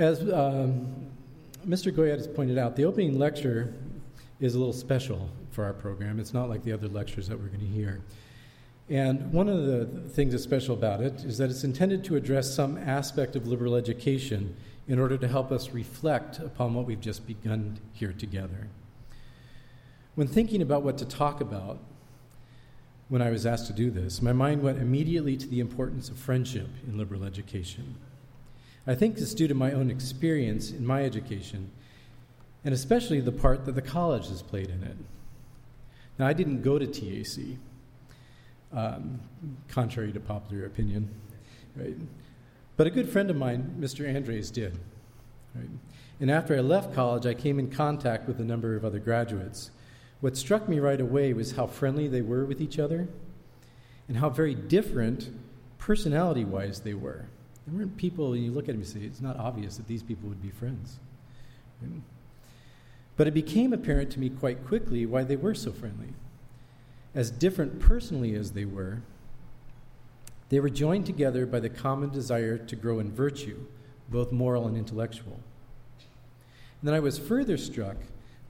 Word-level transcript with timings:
As 0.00 0.22
um, 0.32 0.86
Mr. 1.68 1.94
Goyette 1.94 2.16
has 2.16 2.26
pointed 2.26 2.56
out, 2.56 2.74
the 2.74 2.86
opening 2.86 3.18
lecture 3.18 3.74
is 4.40 4.54
a 4.54 4.58
little 4.58 4.72
special 4.72 5.28
for 5.50 5.62
our 5.62 5.74
program. 5.74 6.18
It's 6.18 6.32
not 6.32 6.48
like 6.48 6.64
the 6.64 6.72
other 6.72 6.88
lectures 6.88 7.28
that 7.28 7.38
we're 7.38 7.48
going 7.48 7.60
to 7.60 7.66
hear. 7.66 8.00
And 8.88 9.30
one 9.30 9.46
of 9.46 9.66
the 9.66 9.84
things 10.08 10.32
that's 10.32 10.42
special 10.42 10.74
about 10.74 11.02
it 11.02 11.22
is 11.24 11.36
that 11.36 11.50
it's 11.50 11.64
intended 11.64 12.02
to 12.04 12.16
address 12.16 12.50
some 12.54 12.78
aspect 12.78 13.36
of 13.36 13.46
liberal 13.46 13.74
education 13.74 14.56
in 14.88 14.98
order 14.98 15.18
to 15.18 15.28
help 15.28 15.52
us 15.52 15.68
reflect 15.72 16.38
upon 16.38 16.72
what 16.72 16.86
we've 16.86 16.98
just 16.98 17.26
begun 17.26 17.78
here 17.92 18.14
together. 18.14 18.68
When 20.14 20.28
thinking 20.28 20.62
about 20.62 20.82
what 20.82 20.96
to 20.96 21.04
talk 21.04 21.42
about, 21.42 21.78
when 23.10 23.20
I 23.20 23.28
was 23.28 23.44
asked 23.44 23.66
to 23.66 23.74
do 23.74 23.90
this, 23.90 24.22
my 24.22 24.32
mind 24.32 24.62
went 24.62 24.78
immediately 24.78 25.36
to 25.36 25.46
the 25.46 25.60
importance 25.60 26.08
of 26.08 26.16
friendship 26.16 26.68
in 26.88 26.96
liberal 26.96 27.22
education. 27.22 27.96
I 28.86 28.94
think 28.94 29.18
it's 29.18 29.34
due 29.34 29.48
to 29.48 29.54
my 29.54 29.72
own 29.72 29.90
experience 29.90 30.70
in 30.70 30.86
my 30.86 31.04
education, 31.04 31.70
and 32.64 32.74
especially 32.74 33.20
the 33.20 33.32
part 33.32 33.64
that 33.66 33.74
the 33.74 33.82
college 33.82 34.28
has 34.28 34.42
played 34.42 34.70
in 34.70 34.82
it. 34.82 34.96
Now, 36.18 36.26
I 36.26 36.32
didn't 36.32 36.62
go 36.62 36.78
to 36.78 36.86
TAC, 36.86 37.58
um, 38.72 39.20
contrary 39.68 40.12
to 40.12 40.20
popular 40.20 40.66
opinion, 40.66 41.08
right? 41.76 41.96
But 42.76 42.86
a 42.86 42.90
good 42.90 43.08
friend 43.08 43.30
of 43.30 43.36
mine, 43.36 43.76
Mr. 43.78 44.08
Andres, 44.08 44.50
did. 44.50 44.78
Right? 45.54 45.68
And 46.20 46.30
after 46.30 46.54
I 46.54 46.60
left 46.60 46.94
college, 46.94 47.26
I 47.26 47.34
came 47.34 47.58
in 47.58 47.70
contact 47.70 48.26
with 48.28 48.40
a 48.40 48.44
number 48.44 48.76
of 48.76 48.84
other 48.84 48.98
graduates. 48.98 49.70
What 50.20 50.36
struck 50.36 50.68
me 50.68 50.78
right 50.78 51.00
away 51.00 51.32
was 51.32 51.52
how 51.52 51.66
friendly 51.66 52.08
they 52.08 52.20
were 52.20 52.44
with 52.44 52.60
each 52.60 52.78
other 52.78 53.08
and 54.08 54.18
how 54.18 54.28
very 54.28 54.54
different 54.54 55.30
personality 55.78 56.44
wise 56.44 56.80
they 56.80 56.94
were. 56.94 57.26
There 57.66 57.78
weren't 57.78 57.96
people, 57.96 58.32
and 58.32 58.44
you 58.44 58.50
look 58.50 58.64
at 58.64 58.72
them 58.72 58.82
and 58.82 58.86
say, 58.86 59.00
it's 59.00 59.20
not 59.20 59.36
obvious 59.36 59.76
that 59.76 59.86
these 59.86 60.02
people 60.02 60.28
would 60.28 60.42
be 60.42 60.50
friends. 60.50 60.98
But 63.16 63.26
it 63.26 63.34
became 63.34 63.72
apparent 63.72 64.10
to 64.12 64.20
me 64.20 64.30
quite 64.30 64.66
quickly 64.66 65.06
why 65.06 65.24
they 65.24 65.36
were 65.36 65.54
so 65.54 65.72
friendly. 65.72 66.14
As 67.14 67.30
different 67.30 67.80
personally 67.80 68.34
as 68.34 68.52
they 68.52 68.64
were, 68.64 69.02
they 70.48 70.60
were 70.60 70.70
joined 70.70 71.06
together 71.06 71.46
by 71.46 71.60
the 71.60 71.68
common 71.68 72.10
desire 72.10 72.58
to 72.58 72.76
grow 72.76 72.98
in 72.98 73.12
virtue, 73.12 73.66
both 74.08 74.32
moral 74.32 74.66
and 74.66 74.76
intellectual. 74.76 75.38
And 76.80 76.88
then 76.88 76.94
I 76.94 77.00
was 77.00 77.18
further 77.18 77.56
struck 77.56 77.96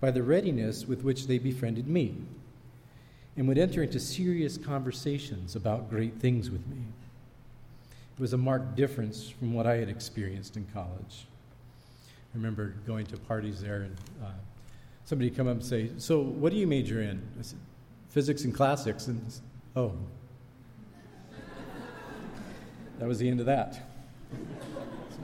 by 0.00 0.10
the 0.10 0.22
readiness 0.22 0.86
with 0.86 1.02
which 1.04 1.26
they 1.26 1.38
befriended 1.38 1.86
me 1.86 2.16
and 3.36 3.46
would 3.48 3.58
enter 3.58 3.82
into 3.82 4.00
serious 4.00 4.56
conversations 4.56 5.54
about 5.54 5.90
great 5.90 6.20
things 6.20 6.50
with 6.50 6.66
me. 6.66 6.84
Was 8.20 8.34
a 8.34 8.36
marked 8.36 8.76
difference 8.76 9.30
from 9.30 9.54
what 9.54 9.66
I 9.66 9.78
had 9.78 9.88
experienced 9.88 10.58
in 10.58 10.66
college. 10.74 11.26
I 12.34 12.36
remember 12.36 12.74
going 12.86 13.06
to 13.06 13.16
parties 13.16 13.62
there 13.62 13.80
and 13.80 13.96
uh, 14.22 14.26
somebody 15.06 15.30
come 15.30 15.48
up 15.48 15.54
and 15.54 15.64
say, 15.64 15.90
So, 15.96 16.20
what 16.20 16.52
do 16.52 16.58
you 16.58 16.66
major 16.66 17.00
in? 17.00 17.22
I 17.38 17.42
said, 17.42 17.58
Physics 18.10 18.44
and 18.44 18.54
classics. 18.54 19.06
And, 19.06 19.24
oh. 19.74 19.94
that 22.98 23.08
was 23.08 23.18
the 23.18 23.26
end 23.26 23.40
of 23.40 23.46
that. 23.46 23.88
So, 24.30 25.22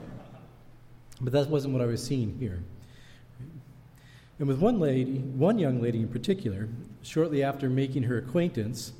but 1.20 1.34
that 1.34 1.50
wasn't 1.50 1.74
what 1.74 1.82
I 1.82 1.86
was 1.86 2.02
seeing 2.02 2.38
here. 2.38 2.62
And 4.38 4.48
with 4.48 4.58
one 4.58 4.80
lady, 4.80 5.18
one 5.18 5.58
young 5.58 5.82
lady 5.82 6.00
in 6.00 6.08
particular, 6.08 6.66
shortly 7.02 7.42
after 7.42 7.68
making 7.68 8.04
her 8.04 8.16
acquaintance, 8.16 8.94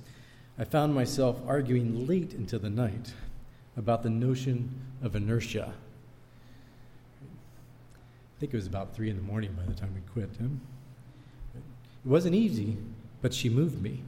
I 0.58 0.64
found 0.64 0.94
myself 0.94 1.41
arguing 1.47 2.06
late 2.06 2.34
into 2.34 2.58
the 2.58 2.69
night 2.69 3.14
about 3.77 4.03
the 4.03 4.11
notion 4.11 4.71
of 5.03 5.15
inertia. 5.15 5.73
I 7.23 8.41
think 8.41 8.53
it 8.53 8.57
was 8.57 8.67
about 8.67 8.95
three 8.95 9.11
in 9.11 9.17
the 9.17 9.23
morning 9.23 9.53
by 9.53 9.65
the 9.65 9.75
time 9.75 9.95
we 9.95 10.01
quit. 10.13 10.31
Huh? 10.41 10.47
It 11.55 12.09
wasn't 12.09 12.35
easy, 12.35 12.77
but 13.23 13.35
she 13.35 13.49
moved 13.49 13.83
me. 13.83 14.03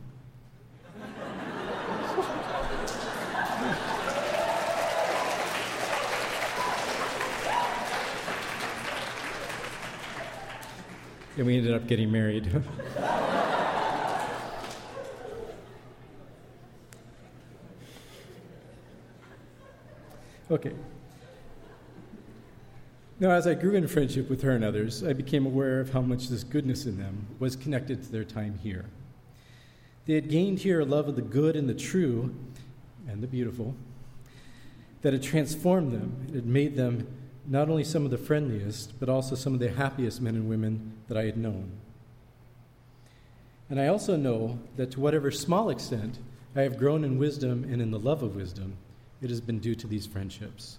and 11.37 11.47
we 11.47 11.57
ended 11.57 11.75
up 11.75 11.87
getting 11.87 12.11
married. 12.11 12.63
okay. 20.51 20.73
Now, 23.21 23.31
as 23.31 23.47
I 23.47 23.55
grew 23.55 23.75
in 23.75 23.89
friendship 23.89 24.31
with 24.31 24.43
her 24.43 24.53
and 24.53 24.65
others, 24.65 25.03
I 25.03 25.13
became 25.13 25.45
aware 25.45 25.81
of 25.81 25.91
how 25.91 26.01
much 26.01 26.29
this 26.29 26.45
goodness 26.45 26.87
in 26.87 26.99
them 26.99 27.27
was 27.41 27.57
connected 27.57 28.03
to 28.05 28.13
their 28.13 28.25
time 28.25 28.59
here. 28.63 28.85
They 30.07 30.15
had 30.15 30.31
gained 30.31 30.61
here 30.61 30.81
a 30.81 30.85
love 30.85 31.09
of 31.09 31.17
the 31.17 31.23
good 31.23 31.57
and 31.57 31.69
the 31.69 31.75
true 31.75 32.35
and 33.09 33.23
the 33.23 33.27
beautiful 33.27 33.75
that 35.03 35.13
had 35.13 35.23
transformed 35.23 35.93
them. 35.93 36.27
It 36.29 36.35
had 36.35 36.47
made 36.47 36.77
them 36.77 37.07
not 37.47 37.69
only 37.69 37.85
some 37.85 38.05
of 38.05 38.11
the 38.11 38.19
friendliest, 38.19 38.99
but 39.01 39.09
also 39.09 39.35
some 39.35 39.55
of 39.55 39.61
the 39.61 39.71
happiest 39.71 40.21
men 40.21 40.37
and 40.37 40.49
women 40.49 40.93
that 41.09 41.17
I 41.17 41.25
had 41.25 41.37
known. 41.37 41.73
And 43.71 43.81
I 43.81 43.89
also 43.89 44.17
know 44.17 44.59
that 44.77 44.93
to 44.93 45.01
whatever 45.01 45.31
small 45.31 45.71
extent 45.71 46.19
I 46.55 46.63
have 46.63 46.79
grown 46.79 47.05
in 47.05 47.19
wisdom 47.19 47.65
and 47.65 47.83
in 47.83 47.91
the 47.91 47.99
love 47.99 48.23
of 48.23 48.37
wisdom, 48.37 48.77
it 49.21 49.31
has 49.31 49.41
been 49.41 49.59
due 49.59 49.75
to 49.75 49.87
these 49.87 50.07
friendships 50.07 50.79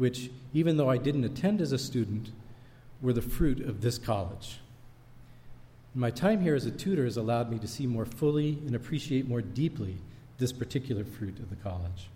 which, 0.00 0.30
even 0.54 0.78
though 0.78 0.88
I 0.88 0.96
didn't 0.96 1.24
attend 1.24 1.60
as 1.60 1.72
a 1.72 1.78
student, 1.78 2.30
were 3.02 3.12
the 3.12 3.20
fruit 3.20 3.60
of 3.60 3.82
this 3.82 3.98
college. 3.98 4.60
My 5.94 6.10
time 6.10 6.40
here 6.40 6.54
as 6.54 6.64
a 6.64 6.70
tutor 6.70 7.04
has 7.04 7.18
allowed 7.18 7.50
me 7.50 7.58
to 7.58 7.68
see 7.68 7.86
more 7.86 8.06
fully 8.06 8.58
and 8.66 8.74
appreciate 8.74 9.28
more 9.28 9.42
deeply 9.42 9.98
this 10.38 10.54
particular 10.54 11.04
fruit 11.04 11.38
of 11.38 11.50
the 11.50 11.56
college. 11.56 12.08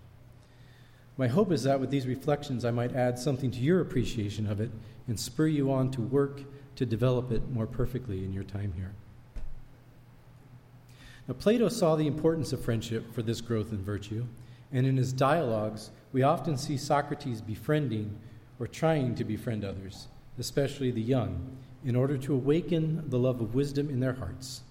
My 1.15 1.27
hope 1.27 1.51
is 1.51 1.61
that 1.61 1.79
with 1.79 1.91
these 1.91 2.07
reflections, 2.07 2.65
I 2.65 2.71
might 2.71 2.95
add 2.95 3.19
something 3.19 3.51
to 3.51 3.59
your 3.59 3.81
appreciation 3.81 4.49
of 4.49 4.59
it 4.59 4.71
and 5.07 5.19
spur 5.19 5.45
you 5.45 5.71
on 5.71 5.91
to 5.91 6.01
work 6.01 6.41
to 6.77 6.87
develop 6.87 7.31
it 7.31 7.51
more 7.51 7.67
perfectly 7.67 8.25
in 8.25 8.33
your 8.33 8.43
time 8.43 8.73
here. 8.75 8.93
Now, 11.27 11.35
Plato 11.35 11.69
saw 11.69 11.95
the 11.95 12.07
importance 12.07 12.51
of 12.51 12.65
friendship 12.65 13.13
for 13.13 13.21
this 13.21 13.41
growth 13.41 13.71
in 13.71 13.83
virtue, 13.83 14.25
and 14.71 14.85
in 14.85 14.97
his 14.97 15.13
dialogues, 15.13 15.91
we 16.11 16.23
often 16.23 16.57
see 16.57 16.77
Socrates 16.77 17.41
befriending 17.41 18.17
or 18.59 18.67
trying 18.67 19.15
to 19.15 19.23
befriend 19.23 19.63
others, 19.63 20.07
especially 20.39 20.91
the 20.91 21.01
young, 21.01 21.57
in 21.83 21.95
order 21.95 22.17
to 22.17 22.33
awaken 22.33 23.03
the 23.09 23.19
love 23.19 23.41
of 23.41 23.53
wisdom 23.53 23.89
in 23.89 23.99
their 23.99 24.13
hearts. 24.13 24.61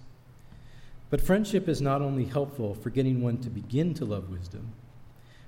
But 1.09 1.21
friendship 1.21 1.69
is 1.69 1.81
not 1.81 2.01
only 2.01 2.25
helpful 2.25 2.73
for 2.73 2.89
getting 2.89 3.21
one 3.21 3.37
to 3.39 3.49
begin 3.49 3.93
to 3.95 4.05
love 4.05 4.29
wisdom, 4.29 4.73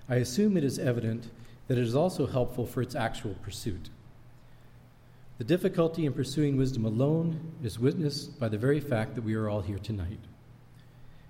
I 0.08 0.16
assume 0.16 0.56
it 0.56 0.64
is 0.64 0.80
evident 0.80 1.30
that 1.68 1.78
it 1.78 1.84
is 1.84 1.96
also 1.96 2.28
helpful 2.28 2.66
for 2.66 2.82
its 2.82 2.96
actual 2.96 3.34
pursuit. 3.42 3.90
The 5.38 5.44
difficulty 5.44 6.06
in 6.06 6.14
pursuing 6.14 6.58
wisdom 6.58 6.86
alone 6.86 7.52
is 7.62 7.78
witnessed 7.78 8.40
by 8.40 8.50
the 8.50 8.58
very 8.58 8.80
fact 8.80 9.16
that 9.16 9.24
we 9.24 9.36
are 9.36 9.50
all 9.50 9.62
here 9.62 9.78
tonight. 9.78 10.20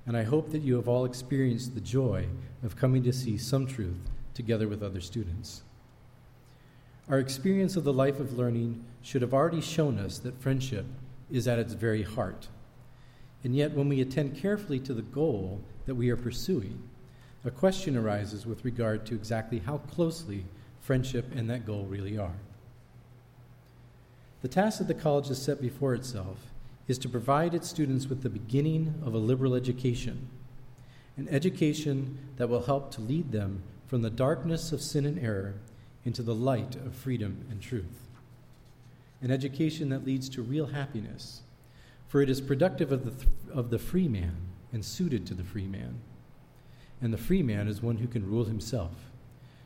And 0.08 0.16
I 0.16 0.24
hope 0.24 0.52
that 0.52 0.62
you 0.62 0.76
have 0.76 0.88
all 0.88 1.04
experienced 1.06 1.76
the 1.76 1.82
joy 1.82 2.28
of 2.64 2.78
coming 2.78 3.04
to 3.04 3.14
see 3.14 3.38
some 3.38 3.68
truth 3.68 4.10
together 4.34 4.68
with 4.68 4.82
other 4.82 5.02
students. 5.02 5.64
Our 7.10 7.20
experience 7.20 7.76
of 7.76 7.84
the 7.84 7.94
life 7.94 8.20
of 8.20 8.38
learning 8.38 8.84
should 9.02 9.22
have 9.22 9.34
already 9.34 9.62
shown 9.62 10.00
us 10.00 10.18
that 10.20 10.42
friendship 10.42 10.86
is 11.30 11.48
at 11.48 11.60
its 11.60 11.74
very 11.74 12.04
heart. 12.04 12.48
And 13.44 13.56
yet, 13.56 13.74
when 13.74 13.90
we 13.90 14.02
attend 14.02 14.38
carefully 14.38 14.80
to 14.82 14.94
the 14.94 15.02
goal 15.02 15.62
that 15.86 15.96
we 15.96 16.10
are 16.10 16.18
pursuing, 16.18 16.82
a 17.46 17.52
question 17.52 17.96
arises 17.96 18.46
with 18.46 18.66
regard 18.66 19.06
to 19.06 19.16
exactly 19.16 19.60
how 19.60 19.78
closely 19.78 20.46
friendship 20.82 21.26
and 21.36 21.50
that 21.50 21.66
goal 21.66 21.86
really 21.86 22.18
are. 22.18 22.36
The 24.42 24.48
task 24.48 24.80
that 24.80 24.88
the 24.88 24.94
college 24.94 25.28
has 25.28 25.42
set 25.42 25.62
before 25.62 25.94
itself 25.94 26.38
is 26.88 26.98
to 26.98 27.10
provide 27.10 27.54
its 27.54 27.68
students 27.68 28.08
with 28.08 28.24
the 28.24 28.30
beginning 28.30 28.94
of 29.06 29.14
a 29.14 29.18
liberal 29.18 29.54
education, 29.54 30.30
an 31.18 31.28
education 31.30 32.18
that 32.38 32.48
will 32.48 32.64
help 32.64 32.92
to 32.92 33.02
lead 33.02 33.32
them 33.32 33.62
from 33.88 34.02
the 34.02 34.10
darkness 34.10 34.72
of 34.72 34.82
sin 34.82 35.06
and 35.06 35.20
error 35.20 35.56
into 36.06 36.22
the 36.22 36.36
light 36.36 36.76
of 36.76 36.96
freedom 36.96 37.46
and 37.50 37.62
truth. 37.62 38.08
An 39.22 39.32
education 39.32 39.90
that 39.90 40.06
leads 40.06 40.30
to 40.30 40.42
real 40.42 40.68
happiness, 40.68 41.42
for 42.08 42.22
it 42.22 42.30
is 42.30 42.40
productive 42.40 42.92
of 42.92 43.04
the, 43.04 43.12
th- 43.12 43.28
of 43.54 43.70
the 43.70 43.80
free 43.80 44.08
man 44.08 44.36
and 44.72 44.86
suited 44.86 45.26
to 45.26 45.34
the 45.34 45.44
free 45.44 45.68
man. 45.68 46.00
And 47.02 47.14
the 47.14 47.18
free 47.18 47.44
man 47.44 47.68
is 47.68 47.82
one 47.82 47.98
who 47.98 48.08
can 48.08 48.30
rule 48.30 48.46
himself, 48.46 48.94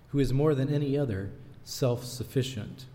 who 0.10 0.20
is 0.20 0.34
more 0.34 0.56
than 0.56 0.74
any 0.74 0.98
other 0.98 1.32
self 1.64 2.04
sufficient. 2.04 2.86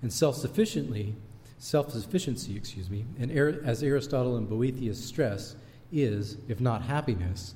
And 0.00 0.12
self 0.12 0.36
sufficiently, 0.36 1.14
self 1.62 1.92
sufficiency, 1.92 2.56
excuse 2.56 2.90
me, 2.90 3.04
and 3.20 3.30
as 3.30 3.84
Aristotle 3.84 4.36
and 4.36 4.48
Boethius 4.48 5.02
stress, 5.02 5.54
is, 5.92 6.36
if 6.48 6.60
not 6.60 6.82
happiness, 6.82 7.54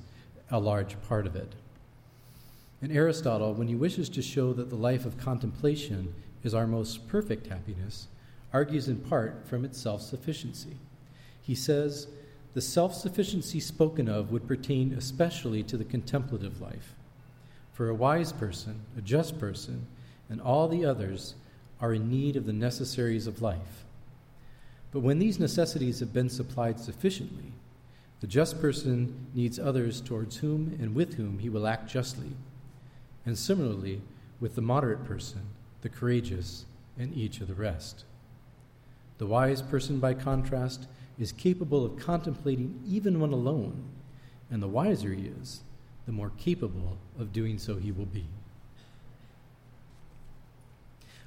a 0.49 0.57
large 0.57 0.95
part 1.09 1.27
of 1.27 1.35
it. 1.35 1.51
And 2.81 2.89
Aristotle, 2.89 3.53
when 3.53 3.67
he 3.67 3.75
wishes 3.75 4.07
to 4.09 4.21
show 4.21 4.53
that 4.53 4.69
the 4.69 4.77
life 4.77 5.05
of 5.05 5.17
contemplation 5.17 6.13
is 6.41 6.53
our 6.53 6.65
most 6.65 7.09
perfect 7.09 7.47
happiness, 7.47 8.07
argues 8.53 8.87
in 8.87 8.95
part 8.95 9.45
from 9.45 9.65
its 9.65 9.77
self 9.77 10.01
sufficiency. 10.01 10.77
He 11.41 11.53
says, 11.53 12.07
the 12.53 12.61
self 12.61 12.95
sufficiency 12.95 13.59
spoken 13.59 14.07
of 14.07 14.31
would 14.31 14.47
pertain 14.47 14.93
especially 14.93 15.63
to 15.63 15.75
the 15.75 15.83
contemplative 15.83 16.61
life. 16.61 16.95
For 17.73 17.89
a 17.89 17.93
wise 17.93 18.31
person, 18.31 18.85
a 18.97 19.01
just 19.01 19.37
person, 19.37 19.85
and 20.29 20.39
all 20.39 20.69
the 20.69 20.85
others 20.85 21.35
are 21.81 21.93
in 21.93 22.09
need 22.09 22.37
of 22.37 22.45
the 22.45 22.53
necessaries 22.53 23.27
of 23.27 23.41
life. 23.41 23.83
But 24.91 25.01
when 25.01 25.19
these 25.19 25.39
necessities 25.39 25.99
have 25.99 26.13
been 26.13 26.29
supplied 26.29 26.79
sufficiently, 26.79 27.53
the 28.19 28.27
just 28.27 28.59
person 28.59 29.27
needs 29.33 29.59
others 29.59 30.01
towards 30.01 30.37
whom 30.37 30.75
and 30.79 30.95
with 30.95 31.15
whom 31.15 31.39
he 31.39 31.49
will 31.49 31.67
act 31.67 31.89
justly. 31.89 32.31
And 33.25 33.37
similarly, 33.37 34.01
with 34.39 34.55
the 34.55 34.61
moderate 34.61 35.05
person, 35.05 35.41
the 35.81 35.89
courageous, 35.89 36.65
and 36.97 37.15
each 37.15 37.41
of 37.41 37.47
the 37.47 37.53
rest. 37.53 38.05
The 39.17 39.27
wise 39.27 39.61
person, 39.61 39.99
by 39.99 40.13
contrast, 40.13 40.87
is 41.19 41.31
capable 41.31 41.85
of 41.85 41.97
contemplating 41.97 42.79
even 42.87 43.19
when 43.19 43.33
alone, 43.33 43.83
and 44.49 44.61
the 44.61 44.67
wiser 44.67 45.13
he 45.13 45.31
is, 45.41 45.61
the 46.05 46.11
more 46.11 46.31
capable 46.37 46.97
of 47.19 47.33
doing 47.33 47.57
so 47.57 47.75
he 47.75 47.91
will 47.91 48.05
be. 48.05 48.25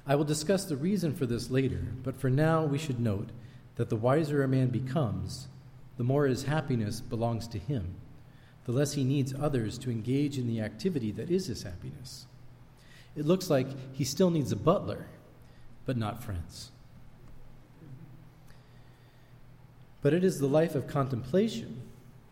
I 0.07 0.15
will 0.15 0.23
discuss 0.23 0.65
the 0.65 0.77
reason 0.77 1.13
for 1.13 1.25
this 1.25 1.51
later, 1.51 1.85
but 2.03 2.19
for 2.19 2.29
now 2.29 2.63
we 2.63 2.77
should 2.77 2.99
note 2.99 3.29
that 3.81 3.89
the 3.89 3.95
wiser 3.95 4.43
a 4.43 4.47
man 4.47 4.67
becomes, 4.67 5.47
the 5.97 6.03
more 6.03 6.27
his 6.27 6.43
happiness 6.43 7.01
belongs 7.01 7.47
to 7.47 7.57
him, 7.57 7.95
the 8.65 8.71
less 8.71 8.93
he 8.93 9.03
needs 9.03 9.33
others 9.33 9.79
to 9.79 9.89
engage 9.89 10.37
in 10.37 10.45
the 10.45 10.61
activity 10.61 11.11
that 11.11 11.31
is 11.31 11.47
his 11.47 11.63
happiness. 11.63 12.27
It 13.15 13.25
looks 13.25 13.49
like 13.49 13.65
he 13.91 14.03
still 14.03 14.29
needs 14.29 14.51
a 14.51 14.55
butler, 14.55 15.07
but 15.87 15.97
not 15.97 16.23
friends. 16.23 16.69
But 20.03 20.13
it 20.13 20.23
is 20.23 20.37
the 20.37 20.45
life 20.45 20.75
of 20.75 20.85
contemplation, 20.85 21.81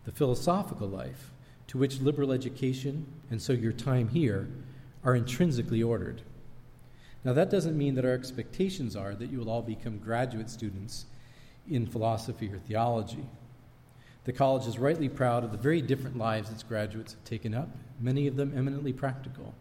the 0.04 0.12
philosophical 0.12 0.86
life, 0.86 1.32
to 1.66 1.78
which 1.78 1.98
liberal 1.98 2.30
education, 2.30 3.06
and 3.28 3.42
so 3.42 3.52
your 3.52 3.72
time 3.72 4.06
here, 4.06 4.48
are 5.02 5.16
intrinsically 5.16 5.82
ordered. 5.82 6.22
Now, 7.24 7.32
that 7.32 7.50
doesn't 7.50 7.76
mean 7.76 7.96
that 7.96 8.04
our 8.04 8.14
expectations 8.14 8.94
are 8.94 9.16
that 9.16 9.32
you 9.32 9.40
will 9.40 9.50
all 9.50 9.62
become 9.62 9.98
graduate 9.98 10.48
students 10.48 11.06
in 11.70 11.86
philosophy 11.86 12.52
or 12.52 12.58
theology. 12.58 13.24
The 14.24 14.32
college 14.32 14.66
is 14.66 14.78
rightly 14.78 15.08
proud 15.08 15.44
of 15.44 15.52
the 15.52 15.58
very 15.58 15.80
different 15.80 16.18
lives 16.18 16.50
its 16.50 16.62
graduates 16.62 17.12
have 17.12 17.24
taken 17.24 17.54
up, 17.54 17.68
many 18.00 18.26
of 18.26 18.36
them 18.36 18.52
eminently 18.54 18.92
practical. 18.92 19.54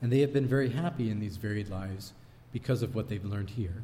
And 0.00 0.12
they 0.12 0.20
have 0.20 0.32
been 0.32 0.46
very 0.46 0.70
happy 0.70 1.10
in 1.10 1.18
these 1.18 1.36
varied 1.36 1.68
lives 1.68 2.12
because 2.52 2.82
of 2.82 2.94
what 2.94 3.08
they've 3.08 3.24
learned 3.24 3.50
here. 3.50 3.82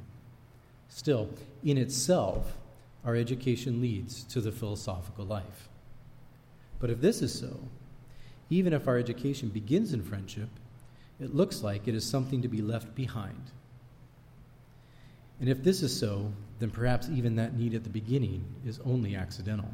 Still, 0.89 1.29
in 1.65 1.77
itself, 1.77 2.57
our 3.05 3.17
education 3.17 3.81
leads 3.81 4.23
to 4.25 4.41
the 4.41 4.53
philosophical 4.53 5.25
life. 5.25 5.69
But 6.79 6.91
if 6.91 7.01
this 7.01 7.21
is 7.21 7.37
so, 7.37 7.59
even 8.51 8.73
if 8.73 8.87
our 8.87 8.99
education 8.99 9.49
begins 9.49 9.93
in 9.93 10.03
friendship, 10.03 10.49
it 11.21 11.35
looks 11.35 11.63
like 11.63 11.89
it 11.89 11.95
is 11.95 12.05
something 12.05 12.43
to 12.43 12.49
be 12.49 12.63
left 12.63 12.95
behind. 12.95 13.51
And 15.41 15.49
if 15.49 15.63
this 15.63 15.83
is 15.83 15.99
so, 15.99 16.33
then 16.59 16.71
perhaps 16.71 17.09
even 17.09 17.37
that 17.37 17.57
need 17.57 17.75
at 17.75 17.85
the 17.85 17.91
beginning 17.91 18.45
is 18.65 18.81
only 18.85 19.15
accidental. 19.17 19.71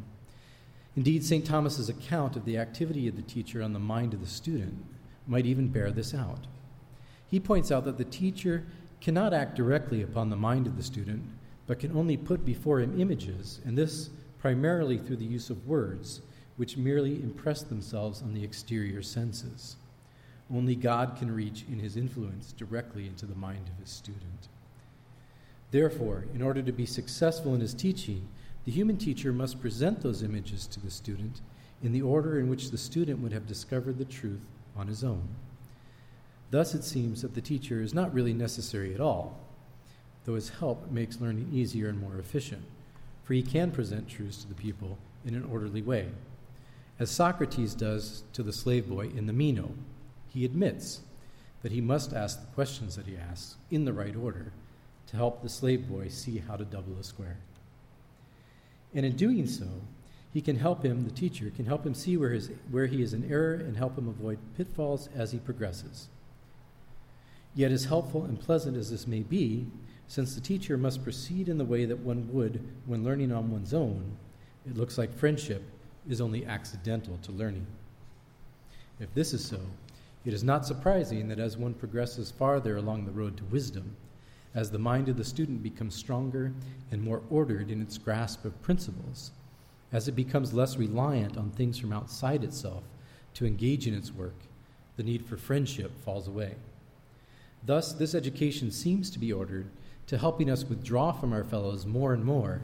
Indeed, 0.96 1.24
St. 1.24 1.44
Thomas's 1.44 1.88
account 1.88 2.36
of 2.36 2.44
the 2.44 2.58
activity 2.58 3.06
of 3.06 3.16
the 3.16 3.22
teacher 3.22 3.62
on 3.62 3.72
the 3.72 3.78
mind 3.78 4.12
of 4.12 4.20
the 4.20 4.26
student 4.26 4.84
might 5.26 5.46
even 5.46 5.68
bear 5.68 5.90
this 5.90 6.14
out. 6.14 6.46
He 7.28 7.38
points 7.38 7.70
out 7.70 7.84
that 7.84 7.96
the 7.96 8.04
teacher 8.04 8.64
cannot 9.00 9.32
act 9.32 9.54
directly 9.54 10.02
upon 10.02 10.30
the 10.30 10.36
mind 10.36 10.66
of 10.66 10.76
the 10.76 10.82
student, 10.82 11.22
but 11.66 11.78
can 11.78 11.96
only 11.96 12.16
put 12.16 12.44
before 12.44 12.80
him 12.80 13.00
images, 13.00 13.60
and 13.64 13.78
this 13.78 14.10
primarily 14.38 14.98
through 14.98 15.16
the 15.16 15.24
use 15.24 15.48
of 15.48 15.66
words, 15.66 16.20
which 16.56 16.76
merely 16.76 17.22
impress 17.22 17.62
themselves 17.62 18.20
on 18.20 18.34
the 18.34 18.44
exterior 18.44 19.00
senses. 19.00 19.76
Only 20.52 20.74
God 20.74 21.16
can 21.16 21.34
reach 21.34 21.64
in 21.70 21.78
his 21.78 21.96
influence 21.96 22.52
directly 22.52 23.06
into 23.06 23.24
the 23.24 23.34
mind 23.34 23.68
of 23.68 23.78
his 23.78 23.90
student. 23.90 24.48
Therefore, 25.70 26.24
in 26.34 26.42
order 26.42 26.62
to 26.62 26.72
be 26.72 26.86
successful 26.86 27.54
in 27.54 27.60
his 27.60 27.74
teaching, 27.74 28.28
the 28.64 28.72
human 28.72 28.96
teacher 28.96 29.32
must 29.32 29.60
present 29.60 30.02
those 30.02 30.22
images 30.22 30.66
to 30.66 30.80
the 30.80 30.90
student 30.90 31.40
in 31.82 31.92
the 31.92 32.02
order 32.02 32.38
in 32.38 32.48
which 32.48 32.70
the 32.70 32.78
student 32.78 33.20
would 33.20 33.32
have 33.32 33.46
discovered 33.46 33.98
the 33.98 34.04
truth 34.04 34.42
on 34.76 34.86
his 34.86 35.04
own. 35.04 35.28
Thus, 36.50 36.74
it 36.74 36.84
seems 36.84 37.22
that 37.22 37.34
the 37.34 37.40
teacher 37.40 37.80
is 37.80 37.94
not 37.94 38.12
really 38.12 38.34
necessary 38.34 38.92
at 38.94 39.00
all, 39.00 39.38
though 40.24 40.34
his 40.34 40.48
help 40.48 40.90
makes 40.90 41.20
learning 41.20 41.50
easier 41.52 41.88
and 41.88 42.00
more 42.00 42.18
efficient, 42.18 42.64
for 43.22 43.34
he 43.34 43.42
can 43.42 43.70
present 43.70 44.08
truths 44.08 44.42
to 44.42 44.48
the 44.48 44.54
pupil 44.54 44.98
in 45.24 45.34
an 45.34 45.44
orderly 45.44 45.82
way. 45.82 46.08
As 46.98 47.10
Socrates 47.10 47.74
does 47.74 48.24
to 48.32 48.42
the 48.42 48.52
slave 48.52 48.88
boy 48.88 49.08
in 49.16 49.26
the 49.26 49.32
Meno, 49.32 49.70
he 50.28 50.44
admits 50.44 51.00
that 51.62 51.72
he 51.72 51.80
must 51.80 52.12
ask 52.12 52.40
the 52.40 52.54
questions 52.54 52.96
that 52.96 53.06
he 53.06 53.16
asks 53.16 53.56
in 53.70 53.84
the 53.84 53.92
right 53.92 54.16
order 54.16 54.52
to 55.10 55.16
help 55.16 55.42
the 55.42 55.48
slave 55.48 55.88
boy 55.88 56.08
see 56.08 56.38
how 56.38 56.56
to 56.56 56.64
double 56.64 56.96
a 56.98 57.04
square. 57.04 57.38
And 58.94 59.04
in 59.04 59.16
doing 59.16 59.46
so, 59.46 59.66
he 60.32 60.40
can 60.40 60.56
help 60.56 60.84
him, 60.84 61.04
the 61.04 61.10
teacher 61.10 61.50
can 61.54 61.66
help 61.66 61.84
him 61.84 61.94
see 61.94 62.16
where, 62.16 62.30
his, 62.30 62.50
where 62.70 62.86
he 62.86 63.02
is 63.02 63.12
in 63.12 63.30
error 63.30 63.54
and 63.54 63.76
help 63.76 63.98
him 63.98 64.08
avoid 64.08 64.38
pitfalls 64.56 65.08
as 65.14 65.32
he 65.32 65.38
progresses. 65.38 66.08
Yet, 67.54 67.72
as 67.72 67.86
helpful 67.86 68.24
and 68.24 68.38
pleasant 68.38 68.76
as 68.76 68.90
this 68.90 69.08
may 69.08 69.20
be, 69.20 69.66
since 70.06 70.34
the 70.34 70.40
teacher 70.40 70.76
must 70.76 71.02
proceed 71.02 71.48
in 71.48 71.58
the 71.58 71.64
way 71.64 71.84
that 71.84 71.98
one 71.98 72.28
would 72.32 72.64
when 72.86 73.04
learning 73.04 73.32
on 73.32 73.50
one's 73.50 73.74
own, 73.74 74.16
it 74.64 74.76
looks 74.76 74.98
like 74.98 75.12
friendship 75.12 75.62
is 76.08 76.20
only 76.20 76.46
accidental 76.46 77.18
to 77.22 77.32
learning. 77.32 77.66
If 79.00 79.12
this 79.14 79.32
is 79.32 79.44
so, 79.44 79.60
it 80.24 80.32
is 80.32 80.44
not 80.44 80.66
surprising 80.66 81.28
that 81.28 81.40
as 81.40 81.56
one 81.56 81.74
progresses 81.74 82.30
farther 82.30 82.76
along 82.76 83.04
the 83.04 83.12
road 83.12 83.36
to 83.38 83.44
wisdom, 83.44 83.96
as 84.54 84.70
the 84.70 84.78
mind 84.78 85.08
of 85.08 85.16
the 85.16 85.24
student 85.24 85.62
becomes 85.62 85.94
stronger 85.94 86.52
and 86.90 87.02
more 87.02 87.22
ordered 87.30 87.70
in 87.70 87.80
its 87.80 87.98
grasp 87.98 88.44
of 88.44 88.62
principles, 88.62 89.30
as 89.92 90.08
it 90.08 90.12
becomes 90.12 90.52
less 90.52 90.76
reliant 90.76 91.36
on 91.36 91.50
things 91.50 91.78
from 91.78 91.92
outside 91.92 92.44
itself 92.44 92.82
to 93.34 93.46
engage 93.46 93.86
in 93.86 93.94
its 93.94 94.12
work, 94.12 94.34
the 94.96 95.02
need 95.02 95.24
for 95.24 95.36
friendship 95.36 95.92
falls 96.04 96.28
away. 96.28 96.54
Thus, 97.64 97.92
this 97.92 98.14
education 98.14 98.70
seems 98.70 99.10
to 99.10 99.18
be 99.18 99.32
ordered 99.32 99.68
to 100.06 100.18
helping 100.18 100.50
us 100.50 100.64
withdraw 100.64 101.12
from 101.12 101.32
our 101.32 101.44
fellows 101.44 101.86
more 101.86 102.12
and 102.12 102.24
more 102.24 102.62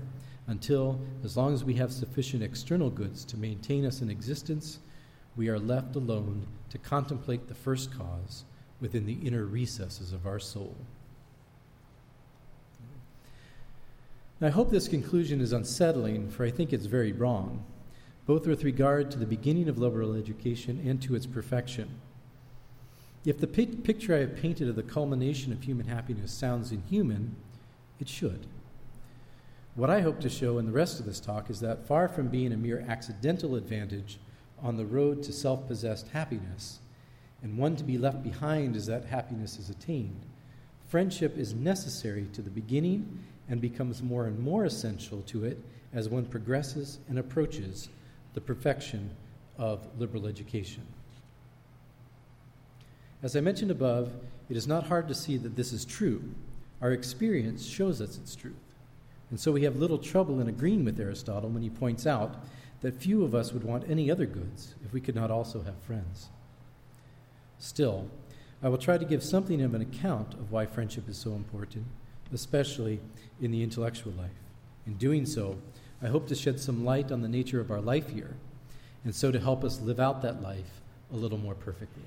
until, 0.49 1.01
as 1.25 1.37
long 1.37 1.55
as 1.55 1.65
we 1.65 1.75
have 1.75 1.93
sufficient 1.93 2.43
external 2.43 2.91
goods 2.91 3.25
to 3.27 3.37
maintain 3.37 3.85
us 3.85 4.01
in 4.01 4.11
existence, 4.11 4.79
we 5.37 5.49
are 5.49 5.59
left 5.59 5.97
alone 5.97 6.47
to 6.71 6.79
contemplate 6.79 7.47
the 7.49 7.55
first 7.55 7.97
cause 7.97 8.45
within 8.81 9.07
the 9.07 9.19
inner 9.23 9.45
recesses 9.45 10.13
of 10.13 10.27
our 10.27 10.39
soul. 10.39 10.75
Now, 12.81 12.87
I 14.43 14.51
hope 14.51 14.71
this 14.71 14.87
conclusion 14.87 15.41
is 15.41 15.55
unsettling, 15.55 16.29
for 16.29 16.45
I 16.45 16.51
think 16.51 16.73
it's 16.73 16.85
very 16.85 17.13
wrong, 17.13 17.65
both 18.27 18.47
with 18.47 18.65
regard 18.65 19.11
to 19.11 19.19
the 19.19 19.25
beginning 19.25 19.67
of 19.67 19.79
liberal 19.79 20.15
education 20.15 20.83
and 20.87 21.01
to 21.03 21.15
its 21.15 21.25
perfection. 21.25 21.89
If 23.25 23.41
the 23.41 23.47
picture 23.47 24.15
I 24.15 24.19
have 24.19 24.37
painted 24.37 24.69
of 24.69 24.77
the 24.77 24.83
culmination 24.83 25.53
of 25.53 25.63
human 25.63 25.87
happiness 25.87 26.33
sounds 26.33 26.71
inhuman, 26.71 27.35
it 27.99 28.11
should. 28.11 28.47
What 29.75 29.89
I 29.89 30.03
hope 30.03 30.21
to 30.21 30.29
show 30.29 30.59
in 30.59 30.67
the 30.67 30.73
rest 30.73 31.01
of 31.01 31.07
this 31.07 31.19
talk 31.19 31.49
is 31.49 31.61
that 31.61 31.87
far 31.87 32.07
from 32.07 32.29
being 32.29 32.53
a 32.53 32.59
mere 32.59 32.85
accidental 32.87 33.57
advantage 33.57 34.19
on 34.63 34.77
the 34.77 34.87
road 34.87 35.23
to 35.23 35.33
self 35.33 35.67
possessed 35.67 36.09
happiness, 36.09 36.81
and 37.43 37.57
one 37.57 37.75
to 37.77 37.85
be 37.85 37.97
left 37.97 38.23
behind 38.23 38.77
as 38.77 38.85
that 38.87 39.07
happiness 39.07 39.59
is 39.59 39.71
attained, 39.71 40.27
friendship 40.89 41.39
is 41.39 41.55
necessary 41.55 42.27
to 42.35 42.43
the 42.43 42.51
beginning 42.51 43.25
and 43.49 43.61
becomes 43.61 44.03
more 44.03 44.27
and 44.27 44.39
more 44.39 44.65
essential 44.65 45.23
to 45.23 45.45
it 45.45 45.59
as 45.93 46.09
one 46.09 46.25
progresses 46.25 46.99
and 47.09 47.19
approaches 47.19 47.89
the 48.35 48.41
perfection 48.41 49.11
of 49.59 49.87
liberal 49.99 50.27
education. 50.27 50.83
As 53.23 53.35
I 53.35 53.41
mentioned 53.41 53.71
above, 53.71 54.13
it 54.49 54.57
is 54.57 54.67
not 54.69 54.87
hard 54.87 55.09
to 55.09 55.15
see 55.15 55.37
that 55.39 55.57
this 55.57 55.73
is 55.73 55.85
true. 55.85 56.23
Our 56.83 56.93
experience 56.93 57.67
shows 57.67 58.01
us 58.01 58.19
its 58.19 58.37
truth. 58.37 58.55
And 59.31 59.41
so 59.41 59.53
we 59.53 59.63
have 59.65 59.77
little 59.77 59.99
trouble 59.99 60.41
in 60.41 60.49
agreeing 60.49 60.85
with 60.85 61.01
Aristotle 61.01 61.51
when 61.51 61.63
he 61.63 61.71
points 61.71 62.07
out 62.07 62.45
that 62.83 62.95
few 62.95 63.25
of 63.25 63.35
us 63.35 63.53
would 63.53 63.65
want 63.65 63.89
any 63.89 64.11
other 64.11 64.27
goods 64.27 64.75
if 64.85 64.93
we 64.93 65.01
could 65.01 65.15
not 65.15 65.31
also 65.31 65.63
have 65.63 65.79
friends. 65.79 66.29
Still, 67.59 68.09
I 68.63 68.69
will 68.69 68.79
try 68.79 68.99
to 68.99 69.05
give 69.05 69.23
something 69.23 69.63
of 69.63 69.75
an 69.75 69.83
account 69.83 70.35
of 70.35 70.53
why 70.53 70.67
friendship 70.67 71.09
is 71.09 71.17
so 71.17 71.33
important, 71.33 71.87
especially 72.33 73.01
in 73.41 73.51
the 73.51 73.63
intellectual 73.63 74.13
life. 74.13 74.31
In 74.87 74.95
doing 74.95 75.27
so, 75.27 75.59
I 76.03 76.09
hope 76.09 76.29
to 76.29 76.35
shed 76.35 76.61
some 76.61 76.85
light 76.85 77.11
on 77.11 77.23
the 77.23 77.29
nature 77.29 77.61
of 77.61 77.71
our 77.71 77.81
life 77.81 78.11
here, 78.11 78.37
and 79.05 79.15
so 79.15 79.31
to 79.31 79.41
help 79.41 79.65
us 79.65 79.81
live 79.81 80.01
out 80.01 80.23
that 80.23 80.43
life 80.43 80.81
a 81.13 81.17
little 81.17 81.39
more 81.39 81.55
perfectly. 81.55 82.03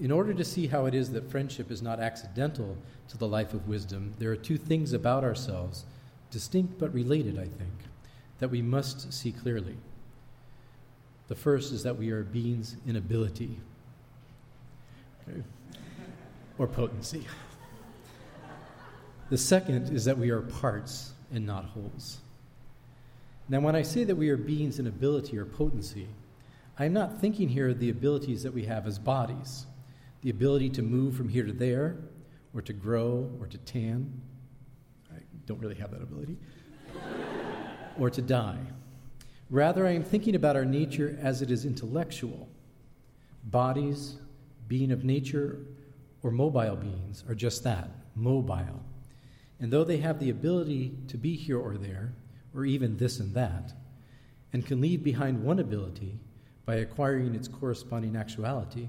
In 0.00 0.10
order 0.10 0.34
to 0.34 0.44
see 0.44 0.66
how 0.66 0.86
it 0.86 0.94
is 0.94 1.12
that 1.12 1.30
friendship 1.30 1.70
is 1.70 1.82
not 1.82 2.00
accidental 2.00 2.76
to 3.08 3.16
the 3.16 3.28
life 3.28 3.54
of 3.54 3.68
wisdom, 3.68 4.14
there 4.18 4.30
are 4.32 4.36
two 4.36 4.58
things 4.58 4.92
about 4.92 5.22
ourselves, 5.22 5.84
distinct 6.30 6.78
but 6.78 6.92
related, 6.92 7.38
I 7.38 7.44
think, 7.44 7.72
that 8.40 8.50
we 8.50 8.62
must 8.62 9.12
see 9.12 9.30
clearly. 9.30 9.76
The 11.28 11.36
first 11.36 11.72
is 11.72 11.82
that 11.84 11.96
we 11.96 12.10
are 12.10 12.22
beings 12.22 12.76
in 12.86 12.96
ability 12.96 13.58
okay. 15.28 15.42
Or 16.58 16.66
potency. 16.66 17.26
The 19.30 19.38
second 19.38 19.94
is 19.94 20.04
that 20.04 20.18
we 20.18 20.30
are 20.30 20.40
parts 20.40 21.12
and 21.32 21.46
not 21.46 21.64
wholes. 21.66 22.18
Now, 23.48 23.60
when 23.60 23.76
I 23.76 23.82
say 23.82 24.04
that 24.04 24.16
we 24.16 24.28
are 24.30 24.36
beings 24.36 24.78
in 24.78 24.86
ability 24.86 25.38
or 25.38 25.44
potency, 25.44 26.08
I'm 26.78 26.92
not 26.92 27.20
thinking 27.20 27.48
here 27.48 27.68
of 27.68 27.78
the 27.78 27.90
abilities 27.90 28.42
that 28.42 28.52
we 28.52 28.64
have 28.64 28.86
as 28.86 28.98
bodies 28.98 29.66
the 30.26 30.30
ability 30.30 30.68
to 30.70 30.82
move 30.82 31.14
from 31.14 31.28
here 31.28 31.46
to 31.46 31.52
there, 31.52 31.96
or 32.52 32.60
to 32.60 32.72
grow, 32.72 33.30
or 33.40 33.46
to 33.46 33.58
tan. 33.58 34.20
I 35.14 35.20
don't 35.46 35.60
really 35.60 35.76
have 35.76 35.92
that 35.92 36.02
ability. 36.02 36.36
or 38.00 38.10
to 38.10 38.22
die. 38.22 38.58
Rather, 39.50 39.86
I 39.86 39.92
am 39.92 40.02
thinking 40.02 40.34
about 40.34 40.56
our 40.56 40.64
nature 40.64 41.16
as 41.22 41.42
it 41.42 41.50
is 41.52 41.64
intellectual. 41.64 42.48
Bodies, 43.44 44.16
being 44.66 44.90
of 44.90 45.04
nature, 45.04 45.60
or 46.26 46.32
mobile 46.32 46.74
beings 46.74 47.22
are 47.28 47.36
just 47.36 47.62
that 47.62 47.88
mobile. 48.16 48.82
And 49.60 49.72
though 49.72 49.84
they 49.84 49.98
have 49.98 50.18
the 50.18 50.30
ability 50.30 50.98
to 51.06 51.16
be 51.16 51.36
here 51.36 51.58
or 51.58 51.78
there, 51.78 52.14
or 52.52 52.64
even 52.64 52.96
this 52.96 53.20
and 53.20 53.32
that, 53.34 53.72
and 54.52 54.66
can 54.66 54.80
leave 54.80 55.04
behind 55.04 55.44
one 55.44 55.60
ability 55.60 56.18
by 56.64 56.74
acquiring 56.76 57.36
its 57.36 57.46
corresponding 57.46 58.16
actuality, 58.16 58.88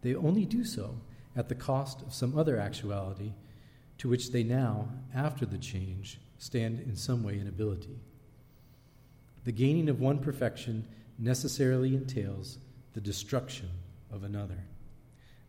they 0.00 0.14
only 0.14 0.46
do 0.46 0.64
so 0.64 0.98
at 1.36 1.50
the 1.50 1.54
cost 1.54 2.00
of 2.00 2.14
some 2.14 2.38
other 2.38 2.58
actuality 2.58 3.34
to 3.98 4.08
which 4.08 4.32
they 4.32 4.42
now, 4.42 4.88
after 5.14 5.44
the 5.44 5.58
change, 5.58 6.20
stand 6.38 6.80
in 6.80 6.96
some 6.96 7.22
way 7.22 7.38
in 7.38 7.48
ability. 7.48 8.00
The 9.44 9.52
gaining 9.52 9.90
of 9.90 10.00
one 10.00 10.20
perfection 10.20 10.88
necessarily 11.18 11.94
entails 11.94 12.56
the 12.94 13.00
destruction 13.02 13.68
of 14.10 14.24
another. 14.24 14.64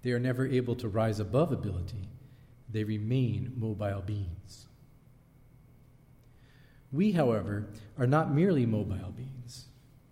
They 0.04 0.12
are 0.12 0.20
never 0.20 0.46
able 0.46 0.76
to 0.76 0.88
rise 0.88 1.20
above 1.20 1.52
ability, 1.52 2.10
they 2.70 2.84
remain 2.84 3.54
mobile 3.56 4.02
beings. 4.02 4.68
We, 6.92 7.14
however, 7.14 7.70
are 7.98 8.06
not 8.06 8.34
merely 8.34 8.68
mobile 8.68 9.12
beings, 9.16 9.66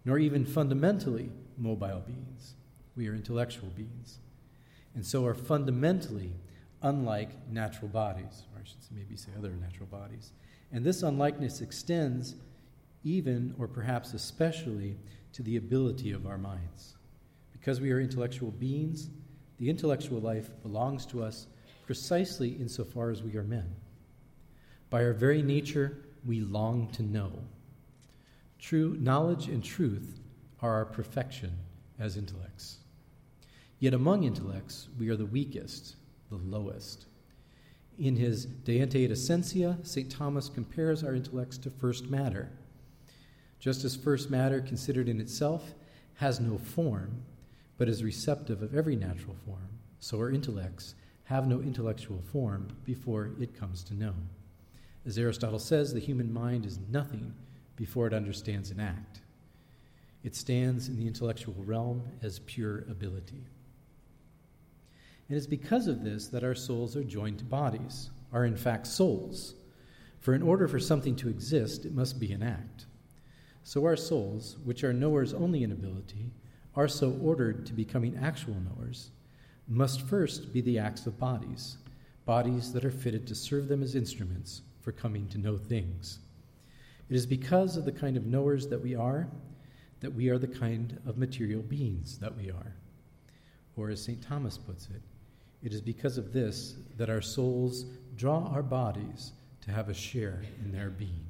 nor 0.04 0.18
even 0.18 0.46
fundamentally 0.46 1.30
mobile 1.58 2.02
beings. 2.06 2.56
We 2.96 3.08
are 3.08 3.14
intellectual 3.14 3.70
beings, 3.70 4.18
and 4.96 5.06
so 5.06 5.26
are 5.26 5.36
fundamentally 5.36 6.34
unlike 6.82 7.30
natural 7.50 7.88
bodies, 7.90 8.44
or 8.54 8.62
I 8.62 8.68
should 8.68 8.78
maybe 8.92 9.16
say 9.16 9.32
other 9.38 9.52
natural 9.52 9.88
bodies. 9.88 10.32
And 10.72 10.84
this 10.84 11.04
unlikeness 11.04 11.62
extends 11.62 12.36
even 13.04 13.54
or 13.60 13.68
perhaps 13.68 14.14
especially 14.14 14.98
to 15.34 15.44
the 15.44 15.58
ability 15.58 16.12
of 16.12 16.26
our 16.26 16.38
minds. 16.38 16.96
Because 17.52 17.80
we 17.80 17.92
are 17.92 18.00
intellectual 18.00 18.52
beings, 18.52 19.10
the 19.62 19.70
intellectual 19.70 20.20
life 20.20 20.50
belongs 20.64 21.06
to 21.06 21.24
us 21.24 21.46
precisely 21.86 22.50
insofar 22.60 23.12
as 23.12 23.22
we 23.22 23.38
are 23.38 23.44
men. 23.44 23.76
By 24.90 25.04
our 25.04 25.14
very 25.14 25.44
nature, 25.44 26.00
we 26.26 26.40
long 26.42 26.88
to 26.94 27.04
know. 27.04 27.32
True 28.58 28.98
knowledge 29.00 29.50
and 29.50 29.64
truth 29.64 30.20
are 30.64 30.74
our 30.74 30.86
perfection 30.86 31.52
as 32.00 32.18
intellects. 32.18 32.80
Yet 33.78 33.94
among 33.94 34.24
intellects, 34.24 34.90
we 34.98 35.10
are 35.10 35.16
the 35.16 35.28
weakest, 35.28 35.96
the 36.32 36.38
lowest. 36.38 37.06
In 38.00 38.16
his 38.16 38.46
De 38.46 38.80
Ente 38.80 39.06
et 39.06 39.12
Essentia, 39.12 39.78
St. 39.84 40.10
Thomas 40.10 40.50
compares 40.50 41.04
our 41.04 41.14
intellects 41.14 41.60
to 41.60 41.70
first 41.70 42.10
matter. 42.10 42.50
Just 43.60 43.84
as 43.84 43.96
first 43.96 44.32
matter, 44.32 44.60
considered 44.60 45.08
in 45.08 45.22
itself, 45.22 45.76
has 46.16 46.40
no 46.40 46.58
form, 46.58 47.22
but 47.78 47.90
is 47.90 48.04
receptive 48.04 48.62
of 48.62 48.76
every 48.76 48.96
natural 48.96 49.36
form, 49.46 49.70
so 50.00 50.18
our 50.18 50.32
intellects 50.32 50.96
have 51.24 51.48
no 51.48 51.62
intellectual 51.62 52.22
form 52.32 52.68
before 52.84 53.32
it 53.40 53.58
comes 53.58 53.84
to 53.86 53.94
know. 53.94 54.14
As 55.06 55.18
Aristotle 55.18 55.60
says, 55.60 55.94
the 55.94 56.00
human 56.00 56.32
mind 56.32 56.66
is 56.66 56.80
nothing 56.90 57.34
before 57.76 58.06
it 58.08 58.14
understands 58.14 58.70
an 58.70 58.80
act. 58.80 59.22
It 60.24 60.36
stands 60.36 60.88
in 60.88 60.98
the 60.98 61.08
intellectual 61.08 61.56
realm 61.58 62.04
as 62.22 62.40
pure 62.40 62.80
ability. 62.90 63.44
It 65.30 65.36
is 65.36 65.48
because 65.48 65.88
of 65.88 66.04
this 66.04 66.28
that 66.28 66.44
our 66.44 66.54
souls 66.54 66.96
are 66.96 67.04
joined 67.04 67.40
to 67.40 67.46
bodies, 67.46 68.10
are 68.34 68.46
in 68.46 68.58
fact 68.58 68.86
souls. 68.86 69.56
For 70.20 70.36
in 70.36 70.44
order 70.44 70.68
for 70.68 70.80
something 70.80 71.16
to 71.16 71.30
exist, 71.30 71.86
it 71.86 71.96
must 71.96 72.20
be 72.20 72.34
an 72.34 72.44
act. 72.44 72.86
So 73.64 73.86
our 73.86 73.96
souls, 73.96 74.58
which 74.64 74.84
are 74.84 74.94
knowers 74.94 75.34
only 75.34 75.64
in 75.64 75.72
ability, 75.72 76.32
are 76.76 76.88
so 76.88 77.18
ordered 77.22 77.66
to 77.66 77.74
becoming 77.74 78.18
actual 78.22 78.56
knowers, 78.56 79.12
must 79.68 80.02
first 80.02 80.54
be 80.54 80.62
the 80.62 80.80
acts 80.80 81.06
of 81.06 81.20
bodies, 81.20 81.78
bodies 82.26 82.74
that 82.74 82.86
are 82.86 82.92
fitted 82.92 83.28
to 83.28 83.36
serve 83.36 83.68
them 83.68 83.84
as 83.84 83.96
instruments 83.96 84.62
for 84.82 84.92
coming 84.92 85.28
to 85.30 85.38
know 85.38 85.58
things. 85.58 86.20
It 87.10 87.16
is 87.16 87.26
because 87.26 87.78
of 87.78 87.86
the 87.86 87.92
kind 87.92 88.16
of 88.16 88.26
knowers 88.26 88.68
that 88.68 88.82
we 88.82 88.96
are 88.96 89.28
that 90.02 90.14
we 90.14 90.30
are 90.30 90.38
the 90.38 90.48
kind 90.48 91.00
of 91.06 91.18
material 91.18 91.62
beings 91.62 92.18
that 92.18 92.36
we 92.36 92.50
are. 92.50 92.76
Or, 93.78 93.90
as 93.90 94.04
St. 94.04 94.22
Thomas 94.22 94.58
puts 94.58 94.88
it, 94.88 95.02
it 95.64 95.74
is 95.74 95.82
because 95.82 96.18
of 96.18 96.34
this 96.34 96.76
that 96.98 97.10
our 97.10 97.22
souls 97.22 97.86
draw 98.18 98.48
our 98.48 98.64
bodies 98.64 99.32
to 99.62 99.72
have 99.72 99.90
a 99.90 99.94
share 99.94 100.42
in 100.66 100.72
their 100.72 100.90
being. 100.90 101.26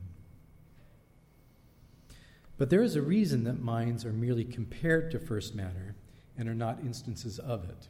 But 2.62 2.70
there 2.70 2.84
is 2.84 2.96
a 2.96 3.02
reason 3.02 3.46
that 3.46 3.64
minds 3.64 4.06
are 4.06 4.14
merely 4.14 4.44
compared 4.44 5.10
to 5.10 5.20
first 5.20 5.56
matter 5.56 5.96
and 6.38 6.48
are 6.48 6.54
not 6.54 6.78
instances 6.82 7.40
of 7.40 7.68
it. 7.68 7.88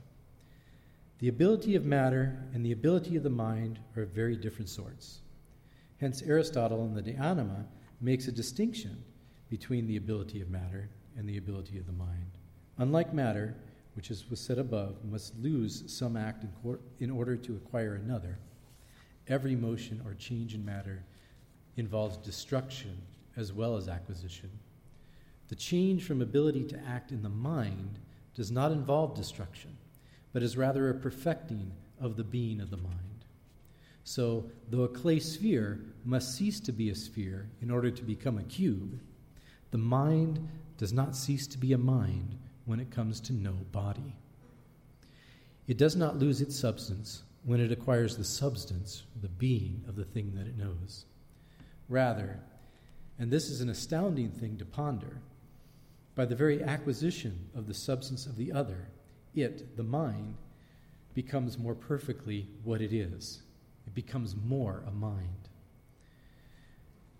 The 1.19 1.27
ability 1.27 1.75
of 1.75 1.83
matter 1.83 2.39
and 2.53 2.65
the 2.65 2.71
ability 2.71 3.17
of 3.17 3.23
the 3.23 3.29
mind 3.29 3.79
are 3.97 4.03
of 4.03 4.11
very 4.11 4.37
different 4.37 4.69
sorts. 4.69 5.19
Hence, 5.99 6.21
Aristotle 6.21 6.85
in 6.85 6.93
the 6.93 7.01
De 7.01 7.11
Anima 7.17 7.65
makes 7.99 8.29
a 8.29 8.31
distinction 8.31 9.03
between 9.49 9.87
the 9.87 9.97
ability 9.97 10.39
of 10.39 10.49
matter 10.49 10.87
and 11.17 11.27
the 11.27 11.35
ability 11.35 11.77
of 11.77 11.85
the 11.85 11.91
mind. 11.91 12.31
Unlike 12.77 13.13
matter, 13.13 13.53
which, 13.95 14.09
as 14.09 14.29
was 14.29 14.39
said 14.39 14.57
above, 14.57 15.03
must 15.03 15.37
lose 15.37 15.83
some 15.87 16.15
act 16.15 16.43
in, 16.45 16.49
cor- 16.63 16.79
in 17.01 17.11
order 17.11 17.35
to 17.35 17.57
acquire 17.57 17.95
another, 17.95 18.39
every 19.27 19.53
motion 19.53 20.01
or 20.05 20.13
change 20.13 20.55
in 20.55 20.63
matter 20.63 21.03
involves 21.75 22.15
destruction 22.15 22.97
as 23.41 23.51
well 23.51 23.75
as 23.75 23.89
acquisition. 23.89 24.50
The 25.50 25.55
change 25.55 26.05
from 26.05 26.21
ability 26.21 26.63
to 26.69 26.79
act 26.88 27.12
in 27.12 27.21
the 27.21 27.29
mind 27.29 28.00
does 28.33 28.51
not 28.51 28.71
involve 28.71 29.15
destruction, 29.15 29.75
but 30.31 30.41
is 30.41 30.55
rather 30.55 30.89
a 30.89 30.93
perfecting 30.93 31.74
of 32.00 32.15
the 32.15 32.24
being 32.24 32.62
of 32.62 32.69
the 32.69 32.77
mind. 32.77 33.25
So, 34.05 34.45
though 34.69 34.83
a 34.83 34.88
clay 34.88 35.19
sphere 35.19 35.79
must 36.05 36.36
cease 36.36 36.60
to 36.62 36.71
be 36.71 36.89
a 36.89 36.95
sphere 36.95 37.50
in 37.62 37.69
order 37.69 37.91
to 37.91 38.03
become 38.03 38.38
a 38.38 38.43
cube, 38.43 39.00
the 39.71 39.77
mind 39.77 40.48
does 40.77 40.93
not 40.93 41.15
cease 41.15 41.48
to 41.48 41.57
be 41.57 41.74
a 41.74 41.77
mind 41.77 42.38
when 42.65 42.79
it 42.79 42.89
comes 42.89 43.19
to 43.21 43.33
no 43.33 43.51
body. 43.71 44.15
It 45.67 45.77
does 45.77 45.95
not 45.95 46.17
lose 46.17 46.41
its 46.41 46.55
substance 46.55 47.24
when 47.43 47.60
it 47.60 47.71
acquires 47.71 48.17
the 48.17 48.24
substance, 48.24 49.03
the 49.21 49.27
being 49.27 49.83
of 49.88 49.95
the 49.95 50.03
thing 50.05 50.33
that 50.36 50.48
it 50.48 50.57
knows. 50.57 51.05
Rather, 51.89 52.39
and 53.21 53.29
this 53.29 53.51
is 53.51 53.61
an 53.61 53.69
astounding 53.69 54.31
thing 54.31 54.57
to 54.57 54.65
ponder, 54.65 55.21
by 56.15 56.25
the 56.25 56.35
very 56.35 56.63
acquisition 56.63 57.51
of 57.53 57.67
the 57.67 57.73
substance 57.73 58.25
of 58.25 58.35
the 58.35 58.51
other, 58.51 58.87
it, 59.35 59.77
the 59.77 59.83
mind, 59.83 60.37
becomes 61.13 61.55
more 61.55 61.75
perfectly 61.75 62.47
what 62.63 62.81
it 62.81 62.91
is 62.91 63.43
it 63.85 63.93
becomes 63.93 64.35
more 64.35 64.83
a 64.87 64.91
mind. 64.91 65.49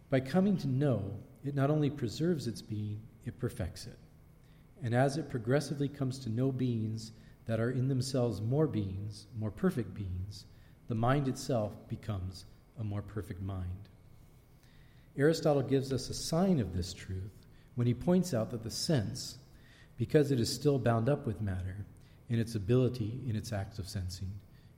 By 0.10 0.22
coming 0.22 0.58
to 0.58 0.68
know, 0.68 1.20
it 1.46 1.54
not 1.54 1.70
only 1.70 1.92
preserves 1.92 2.48
its 2.48 2.64
being, 2.64 3.02
it 3.26 3.40
perfects 3.40 3.86
it. 3.86 4.00
And 4.82 4.96
as 4.96 5.18
it 5.18 5.30
progressively 5.30 5.88
comes 5.88 6.18
to 6.20 6.32
know 6.32 6.52
beings 6.52 7.12
that 7.46 7.60
are 7.60 7.70
in 7.70 7.88
themselves 7.88 8.42
more 8.42 8.66
beings, 8.66 9.28
more 9.38 9.52
perfect 9.52 9.94
beings, 9.94 10.46
the 10.88 10.96
mind 10.96 11.28
itself 11.28 11.74
becomes 11.88 12.46
a 12.80 12.84
more 12.84 13.04
perfect 13.04 13.44
mind. 13.44 13.90
Aristotle 15.18 15.64
gives 15.64 15.92
us 15.92 16.10
a 16.10 16.14
sign 16.14 16.60
of 16.60 16.74
this 16.74 16.94
truth 16.94 17.46
when 17.76 17.88
he 17.88 17.94
points 17.94 18.34
out 18.34 18.50
that 18.52 18.64
the 18.64 18.72
sense, 18.72 19.38
because 19.98 20.32
it 20.32 20.40
is 20.40 20.54
still 20.54 20.80
bound 20.80 21.10
up 21.10 21.26
with 21.26 21.42
matter 21.42 21.86
in 22.30 22.40
its 22.40 22.56
ability 22.56 23.22
in 23.28 23.36
its 23.36 23.52
acts 23.52 23.78
of 23.78 23.88
sensing, 23.88 24.32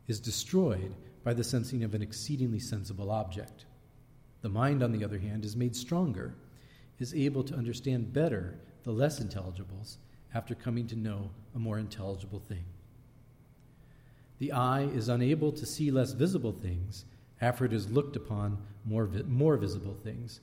is 0.08 0.20
destroyed 0.20 0.96
by 1.24 1.34
the 1.34 1.44
sensing 1.44 1.84
of 1.84 1.94
an 1.94 2.02
exceedingly 2.02 2.60
sensible 2.60 3.12
object. 3.12 3.66
The 4.42 4.50
mind, 4.50 4.84
on 4.84 4.92
the 4.92 5.06
other 5.06 5.20
hand, 5.20 5.46
is 5.46 5.56
made 5.56 5.76
stronger, 5.76 6.36
is 7.00 7.14
able 7.14 7.44
to 7.44 7.56
understand 7.56 8.12
better 8.12 8.60
the 8.84 8.92
less 8.92 9.20
intelligibles 9.20 9.98
after 10.34 10.56
coming 10.56 10.88
to 10.88 10.96
know 10.96 11.30
a 11.56 11.60
more 11.60 11.80
intelligible 11.80 12.40
thing. 12.40 12.66
The 14.40 14.52
eye 14.52 14.84
is 14.84 15.10
unable 15.10 15.52
to 15.54 15.66
see 15.66 15.92
less 15.92 16.12
visible 16.12 16.52
things 16.52 17.06
after 17.40 17.66
it 17.66 17.72
has 17.72 17.92
looked 17.92 18.16
upon 18.16 18.58
more, 18.86 19.06
vi- 19.06 19.24
more 19.24 19.58
visible 19.58 19.96
things, 20.04 20.40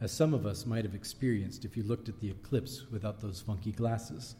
as 0.00 0.12
some 0.12 0.34
of 0.34 0.46
us 0.46 0.66
might 0.66 0.84
have 0.84 0.94
experienced 0.94 1.64
if 1.64 1.76
you 1.76 1.82
looked 1.82 2.08
at 2.08 2.20
the 2.20 2.30
eclipse 2.30 2.86
without 2.90 3.20
those 3.20 3.40
funky 3.40 3.72
glasses. 3.72 4.36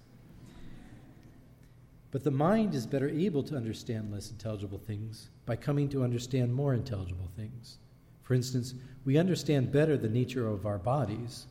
But 2.10 2.24
the 2.24 2.30
mind 2.30 2.74
is 2.74 2.86
better 2.86 3.08
able 3.08 3.42
to 3.44 3.56
understand 3.56 4.12
less 4.12 4.30
intelligible 4.30 4.78
things 4.78 5.28
by 5.44 5.56
coming 5.56 5.88
to 5.90 6.04
understand 6.04 6.54
more 6.54 6.74
intelligible 6.74 7.30
things. 7.36 7.78
For 8.22 8.34
instance, 8.34 8.74
we 9.04 9.18
understand 9.18 9.72
better 9.72 9.96
the 9.96 10.08
nature 10.08 10.48
of 10.48 10.66
our 10.66 10.78
bodies 10.78 11.46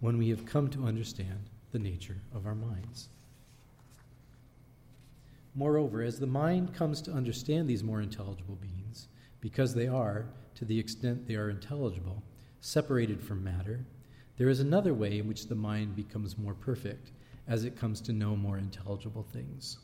when 0.00 0.18
we 0.18 0.28
have 0.30 0.44
come 0.44 0.68
to 0.70 0.84
understand 0.84 1.50
the 1.70 1.78
nature 1.78 2.18
of 2.34 2.46
our 2.46 2.54
minds. 2.54 3.08
Moreover, 5.54 6.02
as 6.02 6.18
the 6.18 6.26
mind 6.26 6.74
comes 6.74 7.02
to 7.02 7.12
understand 7.12 7.68
these 7.68 7.84
more 7.84 8.00
intelligible 8.00 8.56
beings, 8.56 9.08
because 9.40 9.74
they 9.74 9.86
are, 9.86 10.26
to 10.62 10.66
the 10.66 10.78
extent 10.78 11.26
they 11.26 11.34
are 11.34 11.50
intelligible, 11.50 12.22
separated 12.60 13.20
from 13.20 13.42
matter, 13.42 13.84
there 14.36 14.48
is 14.48 14.60
another 14.60 14.94
way 14.94 15.18
in 15.18 15.26
which 15.26 15.48
the 15.48 15.56
mind 15.56 15.96
becomes 15.96 16.38
more 16.38 16.54
perfect 16.54 17.10
as 17.48 17.64
it 17.64 17.76
comes 17.76 18.00
to 18.00 18.12
know 18.12 18.36
more 18.36 18.58
intelligible 18.58 19.26
things. 19.32 19.78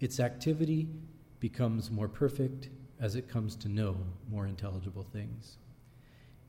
Its 0.00 0.20
activity 0.20 0.88
becomes 1.38 1.90
more 1.90 2.08
perfect 2.08 2.70
as 2.98 3.14
it 3.14 3.28
comes 3.28 3.54
to 3.56 3.68
know 3.68 3.94
more 4.30 4.46
intelligible 4.46 5.06
things. 5.12 5.58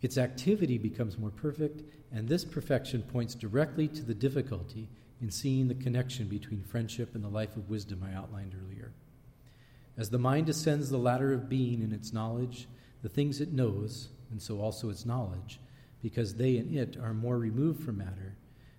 Its 0.02 0.18
activity 0.18 0.78
becomes 0.78 1.18
more 1.18 1.32
perfect, 1.32 1.84
and 2.14 2.26
this 2.26 2.46
perfection 2.46 3.02
points 3.02 3.36
directly 3.36 3.90
to 3.90 4.02
the 4.02 4.14
difficulty 4.14 4.88
in 5.22 5.30
seeing 5.30 5.68
the 5.68 5.76
connection 5.76 6.30
between 6.30 6.64
friendship 6.64 7.16
and 7.16 7.24
the 7.26 7.28
life 7.28 7.58
of 7.58 7.70
wisdom 7.70 8.02
I 8.02 8.16
outlined 8.16 8.56
earlier. 8.56 8.94
As 9.98 10.10
the 10.10 10.18
mind 10.18 10.48
ascends 10.48 10.90
the 10.90 10.98
ladder 10.98 11.34
of 11.34 11.50
being 11.50 11.82
in 11.82 11.92
its 11.92 12.14
knowledge, 12.14 12.70
the 13.02 13.10
things 13.10 13.42
it 13.42 13.54
knows, 13.54 14.10
and 14.32 14.42
so 14.42 14.60
also 14.60 14.90
its 14.90 15.06
knowledge, 15.06 15.60
because 16.02 16.36
they 16.36 16.58
and 16.58 16.76
it 16.76 16.98
are 16.98 17.14
more 17.14 17.38
removed 17.38 17.84
from 17.84 17.98
matter, 17.98 18.36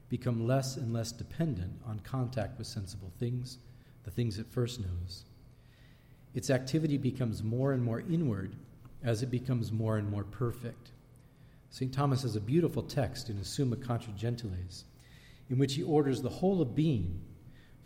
become 0.09 0.47
less 0.47 0.77
and 0.77 0.93
less 0.93 1.13
dependent 1.13 1.73
on 1.87 2.01
contact 2.01 2.59
with 2.59 2.67
sensible 2.67 3.13
things, 3.19 3.59
the 4.05 4.11
things 4.11 4.39
it 4.39 4.47
first 4.47 4.81
knows. 4.81 5.25
Its 6.35 6.51
activity 6.51 6.97
becomes 6.97 7.43
more 7.43 7.73
and 7.73 7.83
more 7.83 8.01
inward 8.01 8.57
as 9.03 9.23
it 9.23 9.31
becomes 9.31 9.73
more 9.73 9.97
and 9.97 10.09
more 10.11 10.25
perfect. 10.25 10.93
St. 11.71 11.93
Thomas 11.93 12.23
has 12.23 12.37
a 12.37 12.41
beautiful 12.41 12.83
text 12.83 13.31
in 13.31 13.37
his 13.37 13.49
Summa 13.49 13.77
Contra 13.77 14.13
Gentiles 14.13 14.85
in 15.49 15.59
which 15.59 15.75
he 15.75 15.83
orders 15.83 16.23
the 16.23 16.29
whole 16.29 16.63
of 16.63 16.75
being 16.75 17.21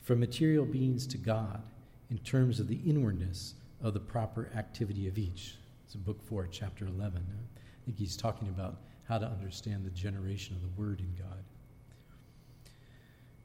from 0.03 0.21
material 0.21 0.67
beings 0.67 1.07
to 1.07 1.19
God 1.19 1.63
in 2.11 2.19
terms 2.19 2.61
of 2.61 2.69
the 2.69 2.81
inwardness 2.85 3.55
of 3.83 3.95
the 3.95 4.01
proper 4.01 4.51
activity 4.55 5.09
of 5.09 5.19
each. 5.19 5.57
It's 5.95 6.03
Book 6.03 6.27
4, 6.27 6.49
Chapter 6.51 6.89
11. 6.89 7.25
I 7.25 7.85
think 7.85 7.97
he's 7.97 8.17
talking 8.17 8.49
about 8.49 8.79
how 9.05 9.17
to 9.17 9.27
understand 9.27 9.85
the 9.85 9.91
generation 9.91 10.57
of 10.57 10.63
the 10.63 10.81
Word 10.81 10.99
in 10.99 11.15
God. 11.17 11.45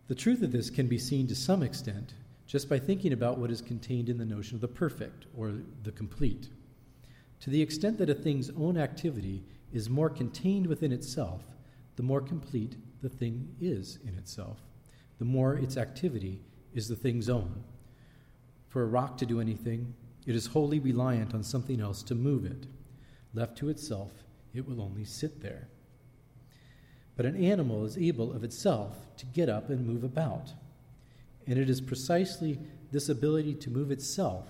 The 0.08 0.16
truth 0.16 0.42
of 0.42 0.52
this 0.52 0.72
can 0.72 0.88
be 0.88 0.98
seen 0.98 1.28
to 1.28 1.36
some 1.36 1.62
extent 1.62 2.16
just 2.48 2.68
by 2.68 2.80
thinking 2.80 3.14
about 3.14 3.38
what 3.38 3.52
is 3.52 3.62
contained 3.62 4.10
in 4.10 4.18
the 4.18 4.26
notion 4.26 4.56
of 4.56 4.62
the 4.62 4.68
perfect 4.68 5.28
or 5.38 5.54
the 5.84 5.92
complete. 5.92 6.50
To 7.42 7.52
the 7.52 7.62
extent 7.62 8.00
that 8.00 8.10
a 8.10 8.16
thing's 8.16 8.50
own 8.58 8.78
activity 8.78 9.44
is 9.72 9.88
more 9.88 10.10
contained 10.10 10.66
within 10.66 10.92
itself, 10.92 11.44
the 11.98 12.04
more 12.04 12.20
complete 12.20 12.78
the 13.04 13.10
thing 13.10 13.48
is 13.62 14.00
in 14.08 14.16
itself, 14.16 14.58
the 15.20 15.26
more 15.26 15.54
its 15.54 15.78
activity 15.78 16.42
is 16.74 16.88
the 16.88 16.96
thing's 16.96 17.30
own. 17.30 17.64
For 18.70 18.82
a 18.82 18.88
rock 18.88 19.20
to 19.20 19.28
do 19.28 19.40
anything, 19.40 19.94
it 20.30 20.36
is 20.36 20.46
wholly 20.46 20.78
reliant 20.78 21.34
on 21.34 21.42
something 21.42 21.82
else 21.82 22.04
to 22.04 22.14
move 22.14 22.46
it. 22.46 22.68
Left 23.34 23.58
to 23.58 23.70
itself, 23.70 24.12
it 24.54 24.70
will 24.70 24.80
only 24.80 25.04
sit 25.04 25.42
there. 25.42 25.68
But 27.18 27.26
an 27.26 27.44
animal 27.44 27.84
is 27.84 27.98
able 27.98 28.32
of 28.32 28.44
itself 28.44 28.96
to 29.18 29.26
get 29.26 29.50
up 29.50 29.72
and 29.72 29.88
move 29.88 30.04
about. 30.04 30.54
And 31.48 31.58
it 31.58 31.68
is 31.68 31.82
precisely 31.82 32.60
this 32.92 33.10
ability 33.10 33.56
to 33.56 33.72
move 33.72 33.90
itself 33.90 34.46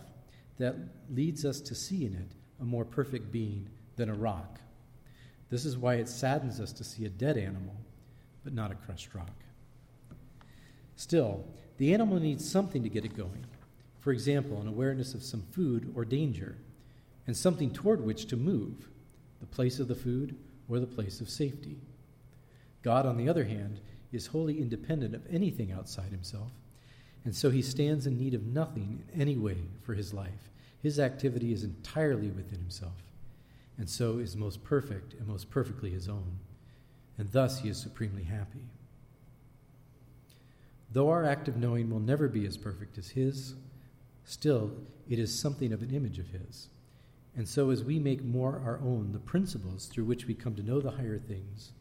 that 0.58 0.76
leads 1.10 1.46
us 1.46 1.62
to 1.62 1.74
see 1.74 2.06
in 2.06 2.14
it 2.14 2.36
a 2.62 2.66
more 2.66 2.84
perfect 2.84 3.32
being 3.32 3.70
than 3.96 4.10
a 4.10 4.14
rock. 4.14 4.60
This 5.50 5.64
is 5.64 5.78
why 5.78 5.96
it 5.96 6.10
saddens 6.10 6.60
us 6.60 6.74
to 6.74 6.84
see 6.84 7.06
a 7.06 7.10
dead 7.10 7.38
animal 7.38 7.78
but 8.44 8.52
not 8.54 8.70
a 8.70 8.76
crushed 8.76 9.16
rock. 9.16 9.32
Still, 10.98 11.46
the 11.78 11.94
animal 11.94 12.20
needs 12.20 12.50
something 12.50 12.84
to 12.84 12.90
get 12.90 13.06
it 13.06 13.16
going. 13.16 13.46
For 14.10 14.14
example, 14.14 14.60
an 14.60 14.68
awareness 14.68 15.14
of 15.14 15.22
some 15.22 15.44
food 15.52 15.94
or 15.96 16.04
danger, 16.04 16.56
and 17.28 17.38
something 17.38 17.70
toward 17.70 18.02
which 18.02 18.26
to 18.30 18.36
move 18.36 18.90
the 19.40 19.46
place 19.46 19.78
of 19.80 19.88
the 19.88 19.94
food 19.94 20.36
or 20.68 20.80
the 20.80 20.88
place 20.88 21.22
of 21.22 21.30
safety. 21.30 21.78
God, 22.82 23.06
on 23.06 23.18
the 23.18 23.30
other 23.30 23.44
hand, 23.44 23.82
is 24.12 24.26
wholly 24.26 24.60
independent 24.60 25.14
of 25.14 25.22
anything 25.32 25.72
outside 25.72 26.10
himself, 26.10 26.50
and 27.24 27.36
so 27.36 27.52
he 27.52 27.62
stands 27.62 28.08
in 28.08 28.18
need 28.18 28.34
of 28.34 28.48
nothing 28.48 29.04
in 29.14 29.22
any 29.22 29.38
way 29.38 29.58
for 29.84 29.94
his 29.94 30.12
life. 30.12 30.50
His 30.82 31.00
activity 31.00 31.54
is 31.54 31.64
entirely 31.64 32.32
within 32.32 32.58
himself, 32.58 33.04
and 33.78 33.88
so 33.88 34.18
is 34.18 34.36
most 34.36 34.64
perfect 34.64 35.14
and 35.14 35.28
most 35.28 35.52
perfectly 35.52 35.92
his 35.92 36.10
own 36.10 36.40
and 37.20 37.32
thus 37.32 37.60
he 37.60 37.70
is 37.70 37.78
supremely 37.78 38.24
happy. 38.24 38.66
Though 40.92 41.12
our 41.12 41.26
act 41.26 41.48
of 41.48 41.58
knowing 41.58 41.92
will 41.92 42.00
never 42.00 42.28
be 42.28 42.48
as 42.48 42.58
perfect 42.58 42.98
as 42.98 43.10
his, 43.10 43.54
still 44.30 44.72
it 45.10 45.18
is 45.18 45.38
something 45.38 45.74
of 45.74 45.82
an 45.82 45.94
image 45.94 46.20
of 46.20 46.28
his. 46.28 46.70
And 47.36 47.48
so, 47.48 47.72
as 47.72 47.84
we 47.84 48.00
make 48.00 48.24
more 48.24 48.62
our 48.64 48.80
own 48.80 49.12
the 49.12 49.20
principles 49.20 49.88
through 49.88 50.06
which 50.06 50.26
we 50.26 50.34
come 50.34 50.56
to 50.56 50.64
know 50.64 50.82
the 50.82 50.92
higher 50.92 51.18
things, 51.18 51.72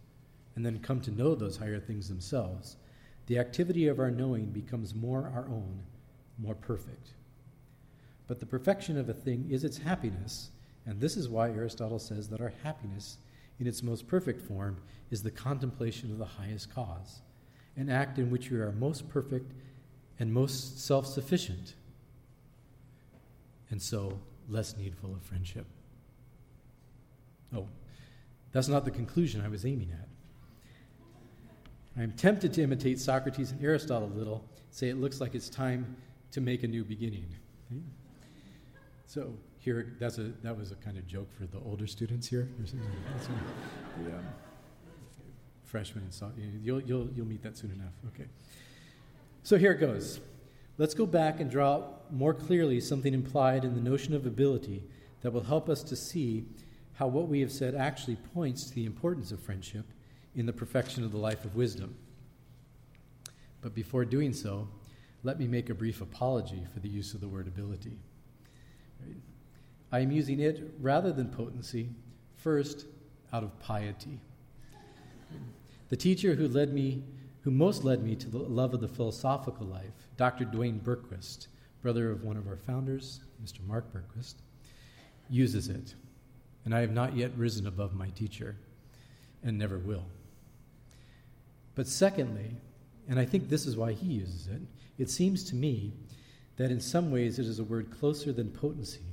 and 0.56 0.64
then 0.64 0.78
come 0.78 1.00
to 1.02 1.10
know 1.10 1.34
those 1.34 1.58
higher 1.58 1.78
things 1.78 2.08
themselves, 2.08 2.76
the 3.26 3.38
activity 3.38 3.86
of 3.86 3.98
our 3.98 4.10
knowing 4.10 4.46
becomes 4.46 4.94
more 4.94 5.30
our 5.34 5.46
own, 5.48 5.80
more 6.38 6.54
perfect. 6.54 7.10
But 8.26 8.40
the 8.40 8.46
perfection 8.46 8.96
of 8.96 9.08
a 9.08 9.14
thing 9.14 9.46
is 9.50 9.64
its 9.64 9.78
happiness, 9.78 10.50
and 10.86 11.00
this 11.00 11.16
is 11.16 11.28
why 11.28 11.50
Aristotle 11.50 11.98
says 11.98 12.28
that 12.28 12.40
our 12.40 12.52
happiness 12.62 13.18
in 13.60 13.66
its 13.66 13.82
most 13.82 14.06
perfect 14.06 14.40
form 14.40 14.78
is 15.10 15.22
the 15.22 15.30
contemplation 15.30 16.10
of 16.10 16.18
the 16.18 16.24
highest 16.24 16.74
cause, 16.74 17.20
an 17.76 17.90
act 17.90 18.18
in 18.18 18.30
which 18.30 18.50
we 18.50 18.58
are 18.58 18.72
most 18.72 19.08
perfect 19.08 19.52
and 20.18 20.32
most 20.32 20.84
self 20.84 21.06
sufficient, 21.06 21.74
and 23.70 23.80
so 23.80 24.18
less 24.48 24.76
needful 24.76 25.14
of 25.14 25.22
friendship. 25.22 25.66
Oh, 27.54 27.66
that's 28.52 28.68
not 28.68 28.84
the 28.84 28.90
conclusion 28.90 29.42
I 29.44 29.48
was 29.48 29.64
aiming 29.64 29.90
at. 29.92 30.08
I'm 32.00 32.12
tempted 32.12 32.52
to 32.54 32.62
imitate 32.62 33.00
Socrates 33.00 33.50
and 33.50 33.62
Aristotle 33.62 34.10
a 34.12 34.16
little, 34.16 34.44
say 34.70 34.88
it 34.88 34.98
looks 34.98 35.20
like 35.20 35.34
it's 35.34 35.48
time 35.48 35.96
to 36.30 36.40
make 36.40 36.62
a 36.62 36.68
new 36.68 36.84
beginning. 36.84 37.26
So, 39.06 39.34
here 39.58 39.96
that's 39.98 40.18
a 40.18 40.32
that 40.42 40.56
was 40.56 40.70
a 40.70 40.76
kind 40.76 40.96
of 40.96 41.06
joke 41.06 41.28
for 41.32 41.46
the 41.46 41.58
older 41.64 41.86
students 41.86 42.26
here. 42.26 42.48
yeah. 44.06 44.14
Um, 44.14 44.24
Freshmen 45.64 46.04
and 46.04 46.14
so 46.14 46.30
you'll 46.62 46.80
you'll 46.82 47.08
you'll 47.14 47.26
meet 47.26 47.42
that 47.42 47.56
soon 47.56 47.72
enough. 47.72 47.92
Okay. 48.14 48.28
So 49.42 49.56
here 49.56 49.72
it 49.72 49.80
goes. 49.80 50.20
Let's 50.78 50.94
go 50.94 51.06
back 51.06 51.40
and 51.40 51.50
draw 51.50 51.82
more 52.08 52.32
clearly 52.32 52.80
something 52.80 53.12
implied 53.12 53.64
in 53.64 53.74
the 53.74 53.80
notion 53.80 54.14
of 54.14 54.26
ability 54.26 54.84
that 55.22 55.32
will 55.32 55.42
help 55.42 55.68
us 55.68 55.82
to 55.82 55.96
see 55.96 56.46
how 56.94 57.08
what 57.08 57.28
we 57.28 57.40
have 57.40 57.50
said 57.50 57.74
actually 57.74 58.14
points 58.32 58.68
to 58.68 58.74
the 58.74 58.86
importance 58.86 59.32
of 59.32 59.40
friendship 59.40 59.84
in 60.36 60.46
the 60.46 60.52
perfection 60.52 61.02
of 61.02 61.10
the 61.10 61.18
life 61.18 61.44
of 61.44 61.56
wisdom. 61.56 61.96
But 63.60 63.74
before 63.74 64.04
doing 64.04 64.32
so, 64.32 64.68
let 65.24 65.40
me 65.40 65.48
make 65.48 65.68
a 65.68 65.74
brief 65.74 66.00
apology 66.00 66.64
for 66.72 66.78
the 66.78 66.88
use 66.88 67.12
of 67.12 67.20
the 67.20 67.28
word 67.28 67.48
ability. 67.48 67.98
I 69.90 69.98
am 69.98 70.12
using 70.12 70.38
it 70.38 70.74
rather 70.80 71.12
than 71.12 71.28
potency, 71.28 71.88
first 72.36 72.86
out 73.32 73.42
of 73.42 73.58
piety. 73.58 74.20
The 75.88 75.96
teacher 75.96 76.36
who 76.36 76.46
led 76.46 76.72
me, 76.72 77.02
who 77.48 77.54
most 77.54 77.82
led 77.82 78.04
me 78.04 78.14
to 78.14 78.28
the 78.28 78.36
love 78.36 78.74
of 78.74 78.80
the 78.82 78.86
philosophical 78.86 79.66
life, 79.66 80.06
Dr. 80.18 80.44
Duane 80.44 80.78
Berquist, 80.84 81.46
brother 81.80 82.10
of 82.10 82.22
one 82.22 82.36
of 82.36 82.46
our 82.46 82.58
founders, 82.58 83.20
Mr. 83.42 83.66
Mark 83.66 83.90
Berquist, 83.90 84.34
uses 85.30 85.68
it. 85.68 85.94
And 86.66 86.74
I 86.74 86.80
have 86.82 86.90
not 86.90 87.16
yet 87.16 87.30
risen 87.38 87.66
above 87.66 87.94
my 87.94 88.10
teacher 88.10 88.56
and 89.42 89.56
never 89.56 89.78
will. 89.78 90.04
But 91.74 91.86
secondly, 91.86 92.54
and 93.08 93.18
I 93.18 93.24
think 93.24 93.48
this 93.48 93.64
is 93.64 93.78
why 93.78 93.92
he 93.92 94.08
uses 94.08 94.48
it, 94.48 94.60
it 94.98 95.08
seems 95.08 95.42
to 95.44 95.54
me 95.54 95.94
that 96.58 96.70
in 96.70 96.82
some 96.82 97.10
ways 97.10 97.38
it 97.38 97.46
is 97.46 97.60
a 97.60 97.64
word 97.64 97.90
closer 97.98 98.30
than 98.30 98.50
potency 98.50 99.06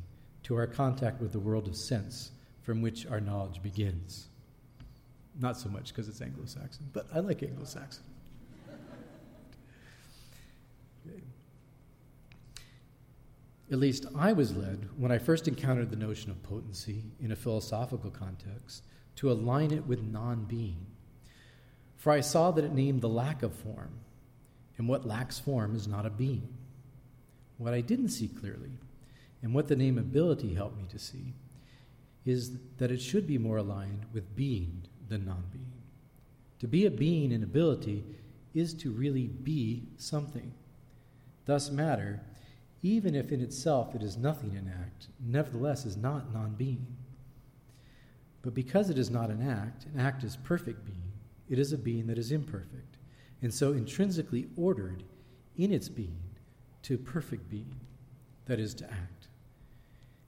to 0.43 0.57
our 0.57 0.67
contact 0.67 1.21
with 1.21 1.31
the 1.31 1.39
world 1.39 1.69
of 1.69 1.77
sense 1.77 2.31
from 2.63 2.81
which 2.81 3.07
our 3.07 3.21
knowledge 3.21 3.63
begins. 3.63 4.27
Not 5.39 5.57
so 5.57 5.69
much 5.69 5.93
because 5.93 6.09
it's 6.09 6.21
Anglo 6.21 6.43
Saxon, 6.43 6.89
but 6.91 7.07
I 7.15 7.19
like 7.19 7.41
Anglo 7.41 7.63
Saxon. 7.63 8.03
At 13.71 13.79
least 13.79 14.05
I 14.15 14.33
was 14.33 14.55
led, 14.55 14.89
when 14.97 15.11
I 15.11 15.17
first 15.17 15.47
encountered 15.47 15.89
the 15.89 15.95
notion 15.95 16.29
of 16.29 16.43
potency 16.43 17.03
in 17.19 17.31
a 17.31 17.35
philosophical 17.35 18.11
context, 18.11 18.83
to 19.15 19.31
align 19.31 19.71
it 19.71 19.87
with 19.87 20.03
non 20.03 20.43
being. 20.45 20.85
For 21.97 22.11
I 22.11 22.19
saw 22.19 22.51
that 22.51 22.63
it 22.63 22.73
named 22.73 23.01
the 23.01 23.09
lack 23.09 23.41
of 23.41 23.53
form, 23.55 23.99
and 24.77 24.87
what 24.87 25.07
lacks 25.07 25.39
form 25.39 25.75
is 25.75 25.87
not 25.87 26.05
a 26.05 26.11
being. 26.11 26.53
What 27.57 27.73
I 27.73 27.81
didn't 27.81 28.09
see 28.09 28.27
clearly, 28.27 28.77
and 29.41 29.53
what 29.53 29.67
the 29.67 29.75
name 29.75 29.97
ability 29.97 30.53
helped 30.53 30.77
me 30.77 30.85
to 30.89 30.99
see, 30.99 31.33
is 32.25 32.57
that 32.77 32.91
it 32.91 33.01
should 33.01 33.25
be 33.25 33.37
more 33.37 33.57
aligned 33.57 34.05
with 34.13 34.35
being 34.35 34.83
than 35.07 35.25
non 35.25 35.43
being. 35.51 35.71
To 36.59 36.67
be 36.67 36.85
a 36.85 36.91
being 36.91 37.31
in 37.31 37.41
ability 37.41 38.03
is 38.53 38.73
to 38.75 38.91
really 38.91 39.27
be 39.27 39.87
something. 39.97 40.53
Thus, 41.45 41.69
matter, 41.69 42.21
even 42.85 43.15
if 43.15 43.31
in 43.31 43.41
itself 43.41 43.95
it 43.95 44.03
is 44.03 44.15
nothing 44.15 44.51
in 44.51 44.67
act, 44.67 45.07
nevertheless 45.19 45.87
is 45.87 45.97
not 45.97 46.31
non 46.31 46.53
being. 46.53 46.85
But 48.43 48.53
because 48.53 48.91
it 48.91 48.99
is 48.99 49.09
not 49.09 49.31
an 49.31 49.41
act, 49.41 49.87
an 49.91 49.99
act 49.99 50.23
is 50.23 50.37
perfect 50.37 50.85
being, 50.85 51.11
it 51.49 51.57
is 51.57 51.73
a 51.73 51.79
being 51.79 52.05
that 52.05 52.19
is 52.19 52.31
imperfect, 52.31 52.97
and 53.41 53.51
so 53.51 53.73
intrinsically 53.73 54.49
ordered 54.55 55.01
in 55.57 55.73
its 55.73 55.89
being 55.89 56.19
to 56.83 56.95
perfect 56.95 57.49
being, 57.49 57.75
that 58.45 58.59
is, 58.59 58.75
to 58.75 58.85
act. 58.85 59.29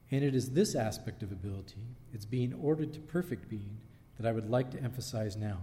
And 0.09 0.23
it 0.23 0.33
is 0.33 0.49
this 0.49 0.73
aspect 0.73 1.21
of 1.21 1.31
ability, 1.31 1.83
its 2.11 2.25
being 2.25 2.55
ordered 2.55 2.91
to 2.93 2.99
perfect 3.01 3.49
being, 3.49 3.77
that 4.19 4.27
I 4.27 4.31
would 4.31 4.49
like 4.49 4.71
to 4.71 4.81
emphasize 4.81 5.37
now. 5.37 5.59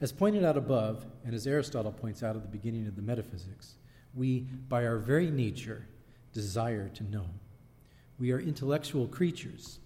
As 0.00 0.12
pointed 0.12 0.44
out 0.44 0.56
above, 0.56 1.04
and 1.26 1.34
as 1.34 1.46
Aristotle 1.46 1.92
points 1.92 2.22
out 2.22 2.36
at 2.36 2.42
the 2.42 2.48
beginning 2.48 2.86
of 2.86 2.96
the 2.96 3.02
Metaphysics, 3.02 3.74
we, 4.14 4.40
by 4.68 4.86
our 4.86 4.98
very 4.98 5.30
nature, 5.30 5.86
desire 6.32 6.88
to 6.88 7.04
know. 7.04 7.26
We 8.18 8.30
are 8.32 8.40
intellectual 8.40 9.08
creatures, 9.08 9.78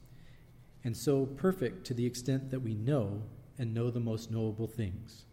and 0.84 0.96
so 0.96 1.26
perfect 1.26 1.86
to 1.86 1.94
the 1.94 2.06
extent 2.06 2.50
that 2.50 2.60
we 2.60 2.74
know 2.74 3.22
and 3.58 3.72
know 3.72 3.90
the 3.90 4.00
most 4.00 4.30
knowable 4.30 4.66
things. 4.66 5.24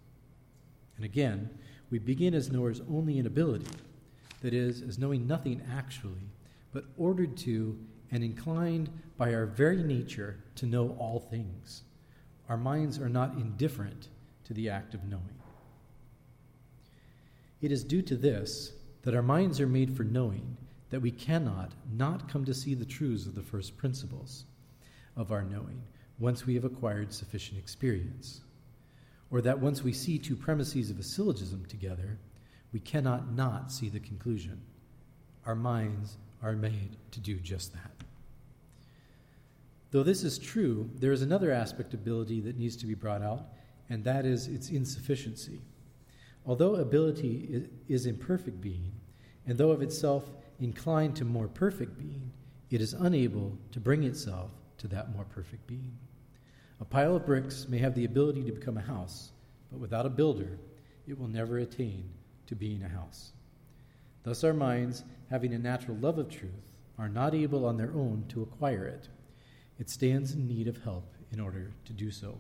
And 0.96 1.06
again, 1.06 1.50
we 1.90 2.00
begin 2.00 2.34
as 2.34 2.52
knowers 2.52 2.82
only 2.90 3.18
in 3.18 3.26
ability, 3.26 3.68
that 4.42 4.54
is, 4.54 4.82
as 4.82 5.00
knowing 5.00 5.28
nothing 5.28 5.62
actually, 5.72 6.30
but 6.72 6.86
ordered 6.98 7.38
to 7.38 7.78
and 8.12 8.24
inclined 8.24 8.90
by 9.18 9.34
our 9.34 9.46
very 9.46 9.84
nature 9.84 10.38
to 10.56 10.66
know 10.66 10.96
all 11.00 11.20
things. 11.20 11.84
Our 12.50 12.58
minds 12.58 13.00
are 13.00 13.10
not 13.10 13.34
indifferent 13.34 14.10
to 14.46 14.54
the 14.54 14.70
act 14.70 14.94
of 14.94 15.04
knowing. 15.06 15.24
It 17.62 17.72
is 17.72 17.84
due 17.84 18.02
to 18.04 18.16
this 18.16 18.74
that 19.04 19.16
our 19.16 19.22
minds 19.22 19.60
are 19.60 19.68
made 19.68 19.96
for 19.96 20.04
knowing 20.04 20.58
that 20.90 21.02
we 21.02 21.12
cannot 21.12 21.72
not 21.96 22.30
come 22.30 22.46
to 22.46 22.54
see 22.54 22.74
the 22.74 22.86
truths 22.86 23.26
of 23.26 23.36
the 23.36 23.42
first 23.42 23.78
principles 23.78 24.46
of 25.16 25.32
our 25.32 25.44
knowing 25.44 25.82
once 26.20 26.46
we 26.46 26.56
have 26.56 26.64
acquired 26.64 27.14
sufficient 27.14 27.58
experience, 27.58 28.42
or 29.32 29.42
that 29.42 29.60
once 29.60 29.84
we 29.84 29.92
see 29.92 30.18
two 30.18 30.36
premises 30.36 30.90
of 30.90 31.00
a 31.00 31.04
syllogism 31.04 31.66
together, 31.66 32.18
we 32.72 32.80
cannot 32.80 33.34
not 33.34 33.72
see 33.72 33.90
the 33.90 34.00
conclusion. 34.00 34.62
Our 35.46 35.56
minds 35.56 36.18
are 36.42 36.54
made 36.54 36.98
to 37.12 37.20
do 37.20 37.36
just 37.38 37.74
that. 37.74 37.92
Though 39.92 40.04
this 40.04 40.24
is 40.24 40.38
true, 40.40 40.90
there 40.96 41.12
is 41.12 41.22
another 41.22 41.52
aspect 41.52 41.94
of 41.94 42.02
ability 42.02 42.42
that 42.42 42.58
needs 42.58 42.76
to 42.78 42.86
be 42.86 42.96
brought 42.96 43.22
out, 43.22 43.48
and 43.90 44.04
that 44.04 44.26
is 44.26 44.48
its 44.48 44.70
insufficiency. 44.70 45.62
Although 46.46 46.76
ability 46.76 47.70
is 47.88 48.06
imperfect 48.06 48.60
being, 48.60 48.92
and 49.46 49.58
though 49.58 49.72
of 49.72 49.82
itself 49.82 50.30
inclined 50.60 51.16
to 51.18 51.26
more 51.26 51.48
perfect 51.48 51.98
being, 51.98 52.32
it 52.70 52.82
is 52.82 52.94
unable 52.94 53.58
to 53.72 53.80
bring 53.80 54.04
itself 54.04 54.52
to 54.78 54.88
that 54.90 55.14
more 55.16 55.26
perfect 55.26 55.68
being. 55.68 55.98
A 56.80 56.86
pile 56.86 57.16
of 57.16 57.26
bricks 57.26 57.68
may 57.70 57.78
have 57.78 57.96
the 57.96 58.06
ability 58.06 58.44
to 58.44 58.52
become 58.52 58.78
a 58.78 58.82
house, 58.82 59.32
but 59.72 59.80
without 59.80 60.06
a 60.06 60.10
builder, 60.10 60.58
it 61.08 61.18
will 61.18 61.28
never 61.28 61.60
attain 61.60 62.10
to 62.48 62.56
being 62.56 62.84
a 62.84 62.90
house. 62.90 63.32
Thus, 64.24 64.44
our 64.44 64.54
minds, 64.54 65.04
having 65.30 65.54
a 65.54 65.60
natural 65.60 65.98
love 65.98 66.18
of 66.18 66.30
truth, 66.30 66.52
are 66.98 67.10
not 67.10 67.34
able 67.34 67.66
on 67.66 67.78
their 67.78 67.92
own 67.94 68.26
to 68.30 68.42
acquire 68.42 68.86
it. 68.86 69.08
It 69.80 69.90
stands 69.90 70.34
in 70.34 70.48
need 70.48 70.68
of 70.68 70.84
help 70.84 71.14
in 71.32 71.40
order 71.40 71.72
to 71.86 71.94
do 71.94 72.12
so. 72.12 72.38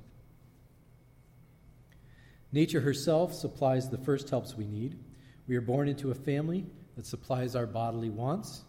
Nature 2.53 2.81
herself 2.81 3.33
supplies 3.33 3.89
the 3.89 3.97
first 3.97 4.29
helps 4.29 4.55
we 4.55 4.67
need. 4.67 4.95
We 5.47 5.55
are 5.55 5.61
born 5.61 5.89
into 5.89 6.11
a 6.11 6.15
family 6.15 6.67
that 6.95 7.07
supplies 7.07 7.55
our 7.55 7.65
bodily 7.65 8.11
wants, 8.11 8.61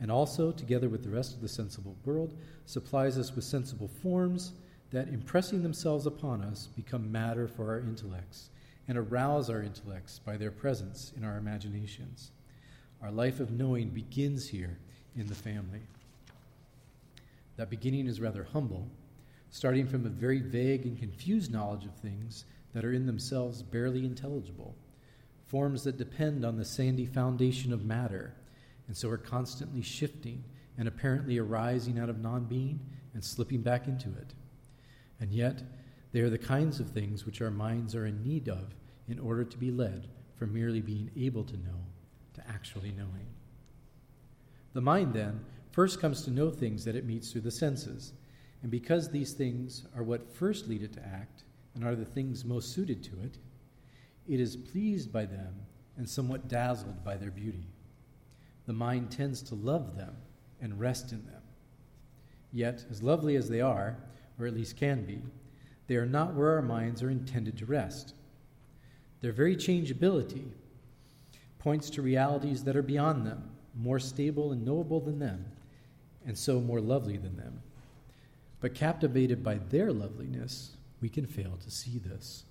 and 0.00 0.12
also, 0.12 0.52
together 0.52 0.88
with 0.88 1.02
the 1.02 1.10
rest 1.10 1.34
of 1.34 1.40
the 1.40 1.48
sensible 1.48 1.96
world, 2.04 2.36
supplies 2.66 3.18
us 3.18 3.34
with 3.34 3.44
sensible 3.44 3.88
forms 3.88 4.52
that, 4.92 5.08
impressing 5.08 5.62
themselves 5.62 6.06
upon 6.06 6.42
us, 6.42 6.68
become 6.68 7.10
matter 7.10 7.48
for 7.48 7.68
our 7.68 7.80
intellects 7.80 8.50
and 8.86 8.96
arouse 8.96 9.50
our 9.50 9.62
intellects 9.62 10.20
by 10.20 10.36
their 10.36 10.52
presence 10.52 11.12
in 11.16 11.24
our 11.24 11.36
imaginations. 11.36 12.30
Our 13.02 13.10
life 13.10 13.40
of 13.40 13.50
knowing 13.50 13.88
begins 13.88 14.48
here 14.48 14.78
in 15.16 15.26
the 15.26 15.34
family. 15.34 15.80
That 17.56 17.70
beginning 17.70 18.06
is 18.06 18.20
rather 18.20 18.44
humble, 18.44 18.88
starting 19.50 19.88
from 19.88 20.06
a 20.06 20.10
very 20.10 20.40
vague 20.40 20.86
and 20.86 20.96
confused 20.96 21.52
knowledge 21.52 21.84
of 21.84 21.94
things 21.96 22.44
that 22.72 22.84
are 22.84 22.92
in 22.92 23.06
themselves 23.06 23.62
barely 23.62 24.04
intelligible, 24.04 24.74
forms 25.46 25.84
that 25.84 25.98
depend 25.98 26.44
on 26.44 26.56
the 26.56 26.64
sandy 26.64 27.06
foundation 27.06 27.72
of 27.72 27.84
matter, 27.84 28.34
and 28.86 28.96
so 28.96 29.08
are 29.08 29.18
constantly 29.18 29.82
shifting 29.82 30.44
and 30.78 30.88
apparently 30.88 31.38
arising 31.38 31.98
out 31.98 32.08
of 32.08 32.20
non 32.20 32.44
being 32.44 32.80
and 33.14 33.22
slipping 33.22 33.60
back 33.60 33.86
into 33.86 34.08
it. 34.08 34.34
And 35.20 35.32
yet, 35.32 35.62
they 36.12 36.20
are 36.20 36.30
the 36.30 36.38
kinds 36.38 36.80
of 36.80 36.90
things 36.90 37.24
which 37.24 37.40
our 37.40 37.50
minds 37.50 37.94
are 37.94 38.06
in 38.06 38.22
need 38.22 38.48
of 38.48 38.74
in 39.08 39.18
order 39.18 39.44
to 39.44 39.58
be 39.58 39.70
led 39.70 40.08
from 40.36 40.52
merely 40.52 40.80
being 40.80 41.10
able 41.16 41.44
to 41.44 41.56
know 41.56 41.86
to 42.34 42.48
actually 42.48 42.92
knowing. 42.92 43.26
The 44.72 44.80
mind, 44.80 45.14
then, 45.14 45.44
first 45.70 46.00
comes 46.00 46.22
to 46.22 46.30
know 46.30 46.50
things 46.50 46.84
that 46.84 46.96
it 46.96 47.06
meets 47.06 47.30
through 47.30 47.42
the 47.42 47.50
senses, 47.50 48.12
and 48.62 48.70
because 48.70 49.10
these 49.10 49.32
things 49.32 49.86
are 49.96 50.02
what 50.02 50.34
first 50.34 50.68
lead 50.68 50.82
it 50.82 50.92
to 50.94 51.04
act, 51.04 51.44
and 51.74 51.84
are 51.84 51.94
the 51.94 52.04
things 52.04 52.44
most 52.44 52.72
suited 52.72 53.02
to 53.04 53.20
it, 53.22 53.38
it 54.28 54.40
is 54.40 54.56
pleased 54.56 55.12
by 55.12 55.24
them 55.24 55.54
and 55.96 56.08
somewhat 56.08 56.48
dazzled 56.48 57.04
by 57.04 57.16
their 57.16 57.30
beauty. 57.30 57.66
The 58.66 58.72
mind 58.72 59.10
tends 59.10 59.42
to 59.42 59.54
love 59.54 59.96
them 59.96 60.16
and 60.60 60.78
rest 60.78 61.12
in 61.12 61.24
them. 61.26 61.42
Yet, 62.52 62.84
as 62.90 63.02
lovely 63.02 63.36
as 63.36 63.48
they 63.48 63.60
are, 63.60 63.96
or 64.38 64.46
at 64.46 64.54
least 64.54 64.76
can 64.76 65.04
be, 65.04 65.22
they 65.86 65.96
are 65.96 66.06
not 66.06 66.34
where 66.34 66.50
our 66.50 66.62
minds 66.62 67.02
are 67.02 67.10
intended 67.10 67.56
to 67.58 67.66
rest. 67.66 68.14
Their 69.20 69.32
very 69.32 69.56
changeability 69.56 70.46
points 71.58 71.90
to 71.90 72.02
realities 72.02 72.64
that 72.64 72.76
are 72.76 72.82
beyond 72.82 73.26
them, 73.26 73.50
more 73.74 73.98
stable 73.98 74.52
and 74.52 74.64
knowable 74.64 75.00
than 75.00 75.18
them, 75.18 75.44
and 76.26 76.36
so 76.36 76.60
more 76.60 76.80
lovely 76.80 77.16
than 77.16 77.36
them. 77.36 77.62
But 78.60 78.74
captivated 78.74 79.42
by 79.42 79.58
their 79.70 79.92
loveliness, 79.92 80.76
we 81.02 81.10
can 81.10 81.26
fail 81.26 81.58
to 81.62 81.70
see 81.70 81.98
this. 81.98 82.44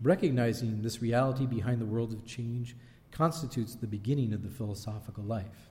Recognizing 0.00 0.80
this 0.80 1.02
reality 1.02 1.44
behind 1.44 1.80
the 1.80 1.86
world 1.86 2.12
of 2.12 2.24
change 2.24 2.76
constitutes 3.10 3.74
the 3.74 3.86
beginning 3.86 4.32
of 4.32 4.42
the 4.42 4.50
philosophical 4.50 5.24
life. 5.24 5.70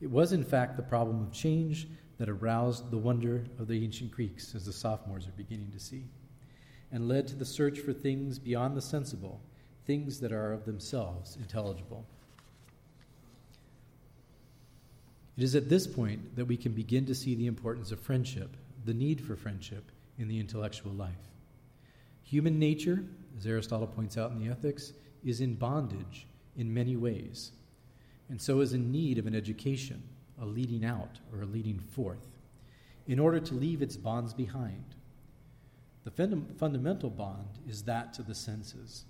It 0.00 0.10
was, 0.10 0.32
in 0.32 0.44
fact, 0.44 0.76
the 0.76 0.82
problem 0.82 1.20
of 1.20 1.32
change 1.32 1.88
that 2.18 2.28
aroused 2.28 2.90
the 2.90 2.98
wonder 2.98 3.44
of 3.58 3.68
the 3.68 3.82
ancient 3.82 4.12
Greeks, 4.12 4.54
as 4.54 4.64
the 4.64 4.72
sophomores 4.72 5.26
are 5.26 5.32
beginning 5.32 5.72
to 5.72 5.80
see, 5.80 6.04
and 6.92 7.08
led 7.08 7.26
to 7.28 7.34
the 7.34 7.44
search 7.44 7.78
for 7.80 7.92
things 7.92 8.38
beyond 8.38 8.76
the 8.76 8.82
sensible, 8.82 9.40
things 9.86 10.20
that 10.20 10.32
are 10.32 10.52
of 10.52 10.64
themselves 10.64 11.36
intelligible. 11.36 12.06
It 15.36 15.44
is 15.44 15.54
at 15.54 15.68
this 15.68 15.86
point 15.86 16.36
that 16.36 16.46
we 16.46 16.56
can 16.56 16.72
begin 16.72 17.06
to 17.06 17.14
see 17.14 17.34
the 17.34 17.46
importance 17.46 17.92
of 17.92 18.00
friendship, 18.00 18.56
the 18.84 18.94
need 18.94 19.20
for 19.20 19.36
friendship, 19.36 19.90
in 20.18 20.28
the 20.28 20.38
intellectual 20.38 20.92
life. 20.92 21.30
Human 22.22 22.58
nature, 22.58 23.04
as 23.38 23.46
Aristotle 23.46 23.86
points 23.86 24.18
out 24.18 24.32
in 24.32 24.38
the 24.38 24.50
Ethics, 24.50 24.92
is 25.24 25.40
in 25.40 25.54
bondage 25.54 26.26
in 26.56 26.72
many 26.72 26.96
ways, 26.96 27.52
and 28.28 28.40
so 28.40 28.60
is 28.60 28.72
in 28.72 28.92
need 28.92 29.18
of 29.18 29.26
an 29.26 29.34
education, 29.34 30.02
a 30.40 30.44
leading 30.44 30.84
out, 30.84 31.18
or 31.32 31.42
a 31.42 31.46
leading 31.46 31.78
forth, 31.78 32.26
in 33.06 33.18
order 33.18 33.40
to 33.40 33.54
leave 33.54 33.80
its 33.80 33.96
bonds 33.96 34.34
behind. 34.34 34.84
The 36.04 36.10
fund- 36.10 36.54
fundamental 36.58 37.10
bond 37.10 37.58
is 37.68 37.82
that 37.84 38.12
to 38.14 38.22
the 38.22 38.34
senses. 38.34 39.04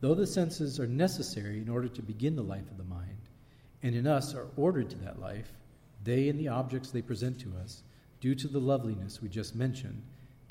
Though 0.00 0.14
the 0.14 0.26
senses 0.26 0.78
are 0.78 0.86
necessary 0.86 1.60
in 1.60 1.68
order 1.68 1.88
to 1.88 2.02
begin 2.02 2.36
the 2.36 2.42
life 2.42 2.70
of 2.70 2.76
the 2.76 2.84
mind, 2.84 3.28
and 3.82 3.94
in 3.94 4.06
us 4.06 4.34
are 4.34 4.48
ordered 4.56 4.90
to 4.90 4.96
that 4.98 5.20
life, 5.20 5.52
they 6.02 6.28
and 6.28 6.38
the 6.38 6.48
objects 6.48 6.90
they 6.90 7.02
present 7.02 7.38
to 7.40 7.52
us, 7.62 7.82
due 8.20 8.34
to 8.34 8.48
the 8.48 8.58
loveliness 8.58 9.22
we 9.22 9.28
just 9.28 9.54
mentioned, 9.54 10.02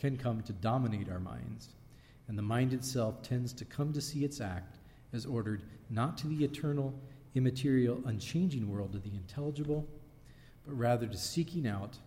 can 0.04 0.18
come 0.18 0.42
to 0.42 0.52
dominate 0.52 1.10
our 1.10 1.20
minds, 1.22 1.70
and 2.28 2.38
the 2.38 2.42
mind 2.42 2.74
itself 2.74 3.22
tends 3.24 3.54
to 3.54 3.64
come 3.64 3.94
to 3.94 4.02
see 4.02 4.26
its 4.26 4.42
act 4.42 4.80
as 5.14 5.26
ordered 5.26 5.64
not 5.90 6.18
to 6.18 6.28
the 6.28 6.44
eternal, 6.44 6.94
immaterial, 7.36 8.02
unchanging 8.06 8.70
world 8.70 8.96
of 8.96 9.04
the 9.04 9.16
intelligible, 9.16 9.88
but 10.66 10.78
rather 10.78 11.08
to 11.08 11.16
seeking 11.16 11.66
out, 11.66 11.98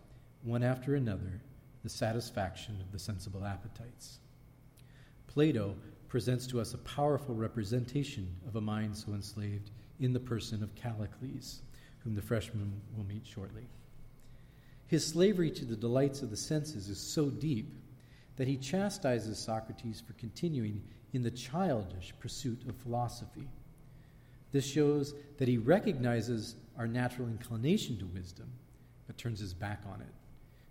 one 0.43 0.61
after 0.61 0.93
another, 0.93 1.41
the 1.81 1.89
satisfaction 1.89 2.77
of 2.81 2.91
the 2.91 2.99
sensible 2.99 3.43
appetites. 3.43 4.19
Plato 5.25 5.73
presents 6.07 6.45
to 6.45 6.61
us 6.61 6.75
a 6.75 6.79
powerful 6.79 7.33
representation 7.33 8.27
of 8.47 8.57
a 8.57 8.61
mind 8.61 8.95
so 8.95 9.13
enslaved 9.13 9.71
in 9.99 10.13
the 10.13 10.19
person 10.19 10.61
of 10.61 10.75
Callicles, 10.75 11.61
whom 12.03 12.13
the 12.13 12.21
freshman 12.21 12.79
will 12.95 13.05
meet 13.05 13.25
shortly. 13.25 13.63
His 14.85 15.03
slavery 15.03 15.49
to 15.49 15.65
the 15.65 15.75
delights 15.75 16.21
of 16.21 16.29
the 16.29 16.37
senses 16.37 16.89
is 16.89 16.99
so 16.99 17.31
deep 17.31 17.73
that 18.37 18.47
he 18.47 18.55
chastises 18.55 19.37
Socrates 19.37 20.01
for 20.05 20.13
continuing 20.13 20.81
in 21.13 21.23
the 21.23 21.31
childish 21.31 22.13
pursuit 22.19 22.61
of 22.69 22.75
philosophy. 22.75 23.47
This 24.51 24.65
shows 24.65 25.13
that 25.37 25.47
he 25.47 25.57
recognizes 25.57 26.55
our 26.77 26.87
natural 26.87 27.27
inclination 27.27 27.97
to 27.99 28.05
wisdom, 28.05 28.49
but 29.05 29.17
turns 29.17 29.39
his 29.39 29.53
back 29.53 29.81
on 29.91 30.01
it, 30.01 30.13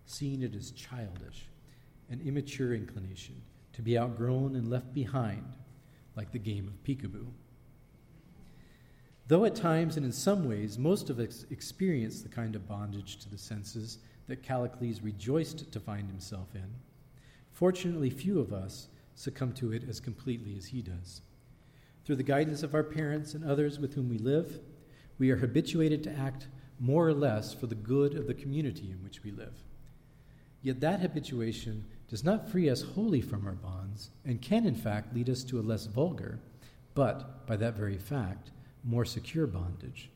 seeing 0.06 0.42
it 0.42 0.54
as 0.54 0.70
childish, 0.70 1.48
an 2.10 2.20
immature 2.24 2.74
inclination 2.74 3.42
to 3.72 3.82
be 3.82 3.98
outgrown 3.98 4.56
and 4.56 4.70
left 4.70 4.94
behind, 4.94 5.44
like 6.14 6.32
the 6.32 6.38
game 6.38 6.68
of 6.68 6.84
peekaboo. 6.84 7.26
Though 9.28 9.44
at 9.44 9.56
times 9.56 9.96
and 9.96 10.06
in 10.06 10.12
some 10.12 10.48
ways 10.48 10.78
most 10.78 11.10
of 11.10 11.18
us 11.18 11.44
experience 11.50 12.22
the 12.22 12.28
kind 12.28 12.54
of 12.54 12.68
bondage 12.68 13.16
to 13.18 13.28
the 13.28 13.36
senses 13.36 13.98
that 14.28 14.42
Callicles 14.42 15.02
rejoiced 15.02 15.70
to 15.72 15.80
find 15.80 16.08
himself 16.08 16.48
in, 16.54 16.68
fortunately 17.56 18.10
few 18.10 18.38
of 18.38 18.52
us 18.52 18.88
succumb 19.14 19.50
to 19.50 19.72
it 19.72 19.82
as 19.88 19.98
completely 19.98 20.58
as 20.58 20.66
he 20.66 20.82
does. 20.82 21.22
Through 22.04 22.16
the 22.16 22.22
guidance 22.22 22.62
of 22.62 22.74
our 22.74 22.82
parents 22.82 23.32
and 23.32 23.42
others 23.42 23.78
with 23.78 23.94
whom 23.94 24.10
we 24.10 24.18
live, 24.18 24.60
we 25.18 25.30
are 25.30 25.36
habituated 25.36 26.02
to 26.04 26.12
act 26.18 26.48
more 26.78 27.08
or 27.08 27.14
less 27.14 27.54
for 27.54 27.66
the 27.66 27.74
good 27.74 28.14
of 28.14 28.26
the 28.26 28.34
community 28.34 28.90
in 28.90 29.02
which 29.02 29.24
we 29.24 29.30
live. 29.30 29.54
Yet 30.60 30.80
that 30.80 31.00
habituation 31.00 31.86
does 32.10 32.22
not 32.22 32.46
free 32.46 32.68
us 32.68 32.82
wholly 32.82 33.22
from 33.22 33.46
our 33.46 33.54
bonds 33.54 34.10
and 34.26 34.42
can, 34.42 34.66
in 34.66 34.74
fact, 34.74 35.14
lead 35.14 35.30
us 35.30 35.42
to 35.44 35.58
a 35.58 35.62
less 35.62 35.86
vulgar, 35.86 36.38
but, 36.94 37.46
by 37.46 37.56
that 37.56 37.74
very 37.74 37.96
fact, 37.96 38.50
more 38.84 39.06
secure 39.06 39.46
bondage. 39.46 40.10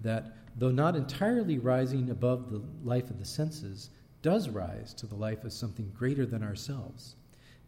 That, 0.00 0.34
though 0.56 0.70
not 0.70 0.96
entirely 0.96 1.58
rising 1.58 2.08
above 2.08 2.50
the 2.50 2.62
life 2.82 3.10
of 3.10 3.18
the 3.18 3.26
senses, 3.26 3.90
does 4.26 4.48
rise 4.48 4.92
to 4.94 5.06
the 5.06 5.14
life 5.14 5.44
of 5.44 5.52
something 5.52 5.92
greater 5.96 6.26
than 6.26 6.42
ourselves, 6.42 7.14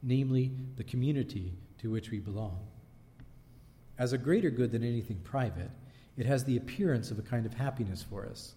namely 0.03 0.51
the 0.75 0.83
community 0.83 1.53
to 1.79 1.89
which 1.89 2.11
we 2.11 2.19
belong. 2.19 2.59
As 3.97 4.13
a 4.13 4.19
greater 4.19 4.51
good 4.51 4.73
than 4.73 4.83
anything 4.83 5.21
private, 5.23 5.71
it 6.17 6.27
has 6.27 6.43
the 6.43 6.57
appearance 6.57 7.13
of 7.13 7.19
a 7.21 7.23
kind 7.23 7.47
of 7.47 7.55
happiness 7.55 8.03
for 8.03 8.27
us 8.27 8.57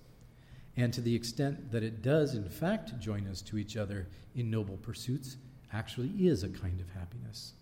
and 0.78 0.92
to 0.94 1.02
the 1.02 1.14
extent 1.14 1.72
that 1.72 1.84
it 1.84 2.02
does, 2.02 2.34
in 2.34 2.50
fact, 2.50 2.98
join 3.00 3.28
us 3.28 3.44
to 3.44 3.60
each 3.60 3.78
other 3.78 4.08
in 4.34 4.50
noble 4.50 4.78
pursuits, 4.78 5.38
actually 5.72 6.10
is 6.28 6.44
a 6.44 6.50
kind 6.50 6.82
of 6.82 6.90
happiness. 6.90 7.54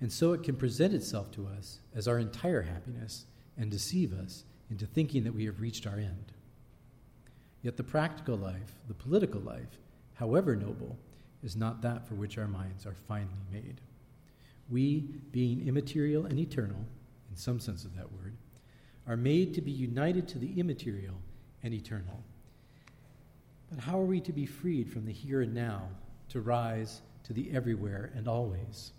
And 0.00 0.10
so 0.10 0.32
it 0.32 0.42
can 0.42 0.56
present 0.56 0.94
itself 0.94 1.30
to 1.32 1.46
us 1.46 1.78
as 1.94 2.08
our 2.08 2.18
entire 2.18 2.62
happiness 2.62 3.26
and 3.56 3.70
deceive 3.70 4.12
us 4.12 4.42
into 4.68 4.84
thinking 4.84 5.22
that 5.24 5.34
we 5.34 5.44
have 5.44 5.60
reached 5.60 5.86
our 5.86 5.98
end. 5.98 6.32
Yet 7.62 7.76
the 7.76 7.84
practical 7.84 8.36
life, 8.36 8.74
the 8.86 8.94
political 8.94 9.40
life, 9.40 9.78
however 10.14 10.54
noble, 10.54 10.96
is 11.42 11.56
not 11.56 11.82
that 11.82 12.06
for 12.06 12.14
which 12.14 12.38
our 12.38 12.48
minds 12.48 12.86
are 12.86 12.94
finally 12.94 13.44
made. 13.52 13.80
We, 14.70 15.00
being 15.32 15.66
immaterial 15.66 16.26
and 16.26 16.38
eternal, 16.38 16.84
in 17.30 17.36
some 17.36 17.60
sense 17.60 17.84
of 17.84 17.96
that 17.96 18.12
word, 18.12 18.36
are 19.06 19.16
made 19.16 19.54
to 19.54 19.60
be 19.60 19.70
united 19.70 20.28
to 20.28 20.38
the 20.38 20.58
immaterial 20.60 21.14
and 21.62 21.72
eternal. 21.72 22.22
But 23.70 23.80
how 23.80 23.98
are 23.98 24.04
we 24.04 24.20
to 24.20 24.32
be 24.32 24.46
freed 24.46 24.90
from 24.90 25.04
the 25.04 25.12
here 25.12 25.42
and 25.42 25.54
now 25.54 25.88
to 26.30 26.40
rise 26.40 27.02
to 27.24 27.32
the 27.32 27.50
everywhere 27.52 28.12
and 28.14 28.28
always? 28.28 28.92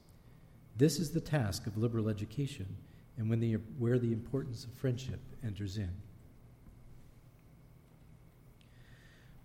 This 0.78 1.00
is 1.00 1.12
the 1.12 1.22
task 1.22 1.68
of 1.68 1.78
liberal 1.78 2.10
education 2.10 2.68
and 3.18 3.30
when 3.30 3.40
the, 3.40 3.54
where 3.78 4.00
the 4.00 4.14
importance 4.14 4.64
of 4.64 4.72
friendship 4.74 5.20
enters 5.44 5.78
in. 5.78 5.92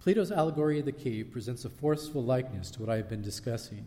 Plato's 0.05 0.31
allegory 0.31 0.79
of 0.79 0.85
the 0.85 0.93
cave 0.93 1.31
presents 1.33 1.65
a 1.65 1.71
forceful 1.71 2.23
likeness 2.23 2.71
to 2.73 2.81
what 2.83 2.91
I 2.91 2.97
have 2.97 3.09
been 3.09 3.23
discussing, 3.23 3.87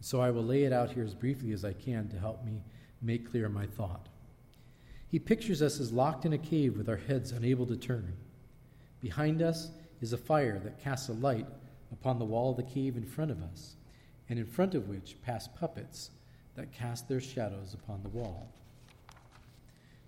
so 0.00 0.20
I 0.20 0.30
will 0.30 0.44
lay 0.44 0.62
it 0.62 0.72
out 0.72 0.92
here 0.92 1.02
as 1.02 1.12
briefly 1.12 1.50
as 1.50 1.64
I 1.64 1.72
can 1.72 2.06
to 2.10 2.20
help 2.20 2.44
me 2.44 2.62
make 3.02 3.28
clear 3.28 3.48
my 3.48 3.66
thought. 3.66 4.08
He 5.08 5.18
pictures 5.18 5.62
us 5.62 5.80
as 5.80 5.90
locked 5.90 6.24
in 6.24 6.32
a 6.32 6.38
cave 6.38 6.76
with 6.76 6.88
our 6.88 6.98
heads 6.98 7.32
unable 7.32 7.66
to 7.66 7.76
turn. 7.76 8.12
Behind 9.00 9.42
us 9.42 9.70
is 10.00 10.12
a 10.12 10.16
fire 10.16 10.60
that 10.60 10.78
casts 10.78 11.08
a 11.08 11.14
light 11.14 11.48
upon 11.90 12.20
the 12.20 12.24
wall 12.24 12.52
of 12.52 12.58
the 12.58 12.72
cave 12.72 12.96
in 12.96 13.04
front 13.04 13.32
of 13.32 13.42
us, 13.42 13.74
and 14.28 14.38
in 14.38 14.46
front 14.46 14.76
of 14.76 14.88
which 14.88 15.20
pass 15.22 15.48
puppets 15.48 16.12
that 16.54 16.70
cast 16.70 17.08
their 17.08 17.20
shadows 17.20 17.74
upon 17.74 18.04
the 18.04 18.08
wall. 18.10 18.52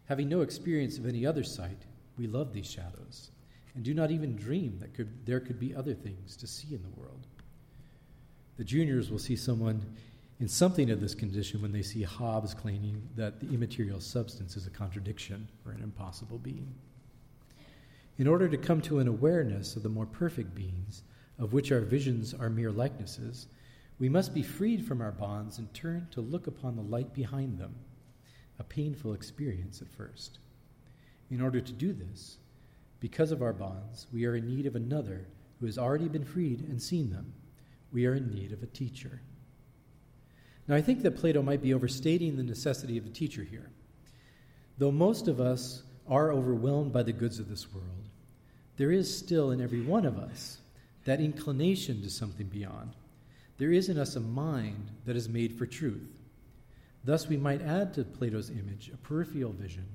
Having 0.05 0.29
no 0.29 0.42
experience 0.42 0.99
of 0.99 1.07
any 1.07 1.27
other 1.27 1.42
sight, 1.42 1.83
we 2.16 2.29
love 2.29 2.53
these 2.53 2.71
shadows 2.71 3.33
and 3.79 3.85
do 3.85 3.95
not 3.95 4.11
even 4.11 4.35
dream 4.35 4.77
that 4.81 4.93
could, 4.93 5.25
there 5.25 5.38
could 5.38 5.61
be 5.61 5.73
other 5.73 5.95
things 5.95 6.37
to 6.37 6.49
see 6.49 6.75
in 6.75 6.83
the 6.83 7.01
world. 7.01 7.29
The 8.57 8.64
juniors 8.64 9.09
will 9.09 9.21
see 9.21 9.37
someone 9.37 9.81
in 10.41 10.49
something 10.49 10.91
of 10.91 11.01
this 11.01 11.14
condition 11.14 11.62
when 11.62 11.71
they 11.71 11.83
see 11.83 12.03
Hobbes 12.03 12.55
claiming 12.55 13.09
that 13.14 13.38
the 13.38 13.55
immaterial 13.55 14.01
substance 14.01 14.57
is 14.57 14.67
a 14.67 14.71
contradiction 14.71 15.49
or 15.64 15.71
an 15.71 15.83
impossible 15.83 16.38
being 16.38 16.75
in 18.19 18.27
order 18.27 18.49
to 18.49 18.57
come 18.57 18.83
to 18.83 18.99
an 18.99 19.07
awareness 19.07 19.77
of 19.77 19.85
the 19.85 19.88
more 19.88 20.07
perfect 20.07 20.55
beings, 20.55 21.05
of 21.38 21.53
which 21.53 21.71
our 21.71 21.81
visions 21.81 22.35
are 22.35 22.51
mere 22.51 22.73
likenesses, 22.73 23.47
we 24.01 24.09
must 24.09 24.35
be 24.35 24.43
freed 24.43 24.85
from 24.85 25.01
our 25.01 25.12
bonds 25.12 25.59
and 25.59 25.73
turn 25.73 26.09
to 26.11 26.21
look 26.21 26.49
upon 26.49 26.75
the 26.75 26.83
light 26.83 27.14
behind 27.14 27.59
them, 27.59 27.75
a 28.59 28.64
painful 28.64 29.12
experience 29.12 29.81
at 29.81 29.88
first. 29.88 30.41
In 31.31 31.41
order 31.41 31.61
to 31.61 31.73
do 31.73 31.93
this, 31.93 32.38
because 33.00 33.30
of 33.30 33.42
our 33.42 33.52
bonds, 33.52 34.06
we 34.12 34.24
are 34.26 34.37
in 34.37 34.48
need 34.48 34.66
of 34.66 34.76
another 34.76 35.26
who 35.61 35.66
has 35.66 35.78
already 35.78 36.08
been 36.08 36.24
freed 36.24 36.61
and 36.68 36.80
seen 36.80 37.11
them. 37.11 37.32
We 37.92 38.06
are 38.06 38.14
in 38.14 38.30
need 38.30 38.52
of 38.52 38.62
a 38.62 38.66
teacher. 38.66 39.20
Now, 40.66 40.74
I 40.74 40.82
think 40.82 41.02
that 41.02 41.16
Plato 41.16 41.42
might 41.42 41.62
be 41.62 41.72
overstating 41.72 42.37
the 42.37 42.42
necessity 42.42 42.98
of 42.98 43.06
a 43.06 43.11
teacher 43.11 43.42
here. 43.42 43.70
Though 44.76 44.92
most 44.92 45.26
of 45.26 45.40
us 45.40 45.82
are 46.06 46.32
overwhelmed 46.32 46.92
by 46.92 47.02
the 47.02 47.12
goods 47.12 47.38
of 47.38 47.48
this 47.48 47.72
world, 47.72 48.08
there 48.76 48.92
is 48.92 49.16
still 49.16 49.50
in 49.50 49.61
every 49.61 49.80
one 49.80 50.04
of 50.04 50.18
us 50.18 50.58
that 51.04 51.20
inclination 51.20 52.02
to 52.02 52.11
something 52.11 52.46
beyond. 52.46 52.94
There 53.56 53.72
is 53.72 53.88
in 53.88 53.98
us 53.98 54.14
a 54.14 54.20
mind 54.20 54.90
that 55.04 55.16
is 55.16 55.28
made 55.28 55.58
for 55.58 55.66
truth. 55.66 56.08
Thus, 57.02 57.26
we 57.26 57.37
might 57.37 57.62
add 57.62 57.94
to 57.94 58.04
Plato's 58.04 58.50
image 58.50 58.90
a 58.92 58.96
peripheral 58.98 59.52
vision 59.52 59.87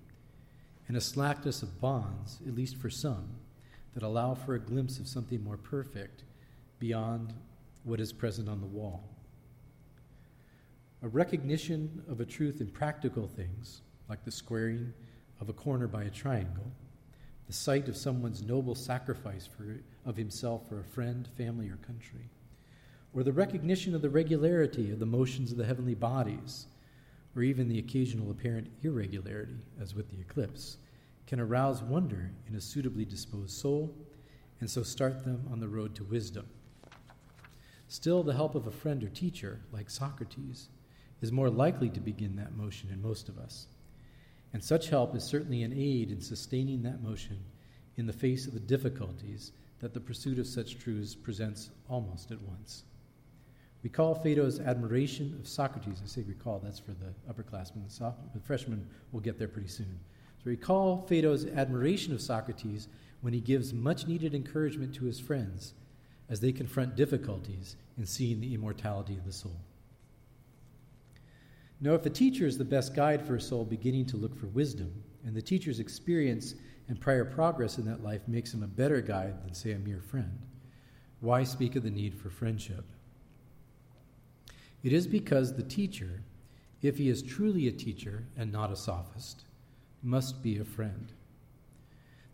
and 0.87 0.97
a 0.97 1.01
slackness 1.01 1.63
of 1.63 1.79
bonds, 1.79 2.39
at 2.47 2.55
least 2.55 2.77
for 2.77 2.89
some, 2.89 3.27
that 3.93 4.03
allow 4.03 4.33
for 4.33 4.55
a 4.55 4.59
glimpse 4.59 4.99
of 4.99 5.07
something 5.07 5.43
more 5.43 5.57
perfect 5.57 6.23
beyond 6.79 7.33
what 7.83 7.99
is 7.99 8.11
present 8.11 8.49
on 8.49 8.59
the 8.59 8.67
wall. 8.67 9.03
A 11.01 11.07
recognition 11.07 12.03
of 12.09 12.19
a 12.19 12.25
truth 12.25 12.61
in 12.61 12.67
practical 12.67 13.27
things, 13.27 13.81
like 14.09 14.23
the 14.23 14.31
squaring 14.31 14.93
of 15.39 15.49
a 15.49 15.53
corner 15.53 15.87
by 15.87 16.03
a 16.03 16.09
triangle, 16.09 16.71
the 17.47 17.53
sight 17.53 17.87
of 17.87 17.97
someone's 17.97 18.41
noble 18.41 18.75
sacrifice 18.75 19.47
for, 19.47 19.81
of 20.05 20.15
himself 20.15 20.67
for 20.69 20.79
a 20.79 20.83
friend, 20.83 21.27
family, 21.37 21.69
or 21.69 21.75
country, 21.77 22.29
or 23.13 23.23
the 23.23 23.33
recognition 23.33 23.93
of 23.93 24.01
the 24.01 24.09
regularity 24.09 24.91
of 24.91 24.99
the 24.99 25.05
motions 25.05 25.51
of 25.51 25.57
the 25.57 25.65
heavenly 25.65 25.93
bodies, 25.93 26.67
or 27.35 27.43
even 27.43 27.67
the 27.67 27.79
occasional 27.79 28.31
apparent 28.31 28.69
irregularity, 28.83 29.65
as 29.81 29.95
with 29.95 30.09
the 30.09 30.19
eclipse, 30.19 30.77
can 31.25 31.39
arouse 31.39 31.81
wonder 31.81 32.31
in 32.47 32.55
a 32.55 32.61
suitably 32.61 33.05
disposed 33.05 33.51
soul 33.51 33.95
and 34.59 34.69
so 34.69 34.83
start 34.83 35.23
them 35.25 35.45
on 35.51 35.59
the 35.59 35.67
road 35.67 35.95
to 35.95 36.03
wisdom. 36.03 36.45
Still, 37.87 38.23
the 38.23 38.33
help 38.33 38.55
of 38.55 38.65
a 38.65 38.71
friend 38.71 39.03
or 39.03 39.09
teacher, 39.09 39.59
like 39.71 39.89
Socrates, 39.89 40.69
is 41.21 41.31
more 41.31 41.49
likely 41.49 41.89
to 41.89 41.99
begin 41.99 42.35
that 42.35 42.55
motion 42.55 42.89
in 42.91 43.01
most 43.01 43.29
of 43.29 43.37
us. 43.37 43.67
And 44.53 44.63
such 44.63 44.89
help 44.89 45.15
is 45.15 45.23
certainly 45.23 45.63
an 45.63 45.73
aid 45.73 46.11
in 46.11 46.21
sustaining 46.21 46.81
that 46.83 47.03
motion 47.03 47.39
in 47.97 48.05
the 48.05 48.13
face 48.13 48.47
of 48.47 48.53
the 48.53 48.59
difficulties 48.59 49.51
that 49.79 49.93
the 49.93 49.99
pursuit 49.99 50.39
of 50.39 50.47
such 50.47 50.77
truths 50.77 51.13
presents 51.13 51.69
almost 51.89 52.31
at 52.31 52.41
once. 52.41 52.83
Recall 53.83 54.15
Phaedo's 54.15 54.61
admiration 54.61 55.35
of 55.39 55.47
Socrates. 55.47 56.01
I 56.01 56.07
say 56.07 56.23
recall, 56.23 56.59
that's 56.59 56.79
for 56.79 56.91
the 56.91 57.13
upperclassmen. 57.29 57.85
The 58.33 58.39
freshmen 58.39 58.87
will 59.11 59.19
get 59.19 59.37
there 59.37 59.49
pretty 59.49 59.67
soon. 59.67 59.99
So 60.41 60.49
recall 60.49 61.05
Phaedo's 61.07 61.45
admiration 61.45 62.13
of 62.13 62.21
Socrates 62.21 62.87
when 63.21 63.33
he 63.33 63.41
gives 63.41 63.73
much 63.73 64.07
needed 64.07 64.33
encouragement 64.33 64.95
to 64.95 65.05
his 65.05 65.19
friends 65.19 65.73
as 66.29 66.39
they 66.39 66.53
confront 66.53 66.95
difficulties 66.95 67.75
in 67.97 68.05
seeing 68.05 68.39
the 68.39 68.53
immortality 68.53 69.15
of 69.15 69.25
the 69.25 69.33
soul. 69.33 69.59
Now, 71.81 71.93
if 71.93 72.05
a 72.05 72.09
teacher 72.09 72.47
is 72.47 72.57
the 72.57 72.63
best 72.63 72.95
guide 72.95 73.25
for 73.25 73.35
a 73.35 73.41
soul 73.41 73.65
beginning 73.65 74.05
to 74.07 74.17
look 74.17 74.39
for 74.39 74.47
wisdom, 74.47 75.03
and 75.25 75.35
the 75.35 75.41
teacher's 75.41 75.81
experience 75.81 76.55
and 76.87 76.99
prior 76.99 77.25
progress 77.25 77.77
in 77.77 77.85
that 77.85 78.03
life 78.03 78.21
makes 78.27 78.53
him 78.53 78.63
a 78.63 78.67
better 78.67 79.01
guide 79.01 79.43
than, 79.43 79.53
say, 79.53 79.73
a 79.73 79.79
mere 79.79 79.99
friend. 80.01 80.39
Why 81.19 81.43
speak 81.43 81.75
of 81.75 81.83
the 81.83 81.91
need 81.91 82.15
for 82.15 82.29
friendship? 82.29 82.85
It 84.83 84.91
is 84.91 85.07
because 85.07 85.53
the 85.53 85.63
teacher, 85.63 86.21
if 86.81 86.97
he 86.97 87.09
is 87.09 87.21
truly 87.21 87.67
a 87.67 87.71
teacher 87.71 88.25
and 88.37 88.51
not 88.51 88.71
a 88.71 88.75
sophist, 88.75 89.45
must 90.03 90.43
be 90.43 90.59
a 90.59 90.65
friend. 90.65 91.11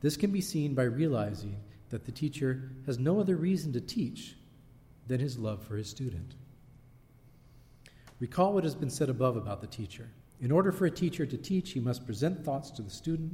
This 0.02 0.18
can 0.18 0.32
be 0.32 0.42
seen 0.42 0.74
by 0.74 0.84
realizing 0.84 1.58
that 1.90 2.06
the 2.06 2.12
teacher 2.12 2.72
has 2.86 2.98
no 2.98 3.20
other 3.20 3.36
reason 3.36 3.72
to 3.74 3.82
teach 3.82 4.36
than 5.08 5.20
his 5.20 5.38
love 5.38 5.64
for 5.64 5.76
his 5.76 5.90
student. 5.90 6.36
Recall 8.20 8.54
what 8.54 8.64
has 8.64 8.76
been 8.76 8.90
said 8.90 9.10
above 9.10 9.38
about 9.38 9.62
the 9.62 9.68
teacher. 9.68 10.10
In 10.42 10.52
order 10.52 10.72
for 10.72 10.86
a 10.86 10.92
teacher 10.92 11.26
to 11.26 11.38
teach, 11.38 11.72
he 11.72 11.80
must 11.80 12.06
present 12.06 12.44
thoughts 12.44 12.72
to 12.72 12.82
the 12.82 12.90
student 12.90 13.34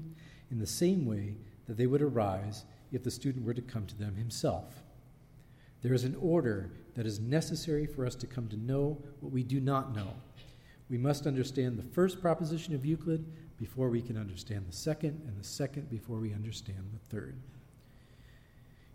in 0.52 0.60
the 0.60 0.68
same 0.68 1.06
way 1.06 1.36
that 1.68 1.78
they 1.78 1.88
would 1.88 2.02
arise 2.02 2.66
if 2.92 3.04
the 3.04 3.12
student 3.12 3.46
were 3.46 3.54
to 3.54 3.62
come 3.62 3.86
to 3.86 3.98
them 3.98 4.16
himself. 4.16 4.84
There 5.82 5.94
is 5.94 6.04
an 6.04 6.16
order 6.22 6.72
that 6.96 7.06
is 7.06 7.20
necessary 7.20 7.86
for 7.86 8.06
us 8.06 8.16
to 8.16 8.28
come 8.28 8.48
to 8.48 8.58
know 8.58 8.98
what 9.20 9.32
we 9.32 9.44
do 9.44 9.60
not 9.60 9.96
know. 9.96 10.08
We 10.90 10.98
must 10.98 11.28
understand 11.28 11.78
the 11.78 11.84
first 11.84 12.22
proposition 12.22 12.74
of 12.74 12.86
Euclid 12.86 13.26
before 13.58 13.90
we 13.90 14.02
can 14.02 14.18
understand 14.18 14.66
the 14.68 14.76
second, 14.76 15.22
and 15.28 15.38
the 15.40 15.44
second 15.44 15.90
before 15.90 16.18
we 16.18 16.34
understand 16.34 16.90
the 16.92 17.16
third. 17.16 17.36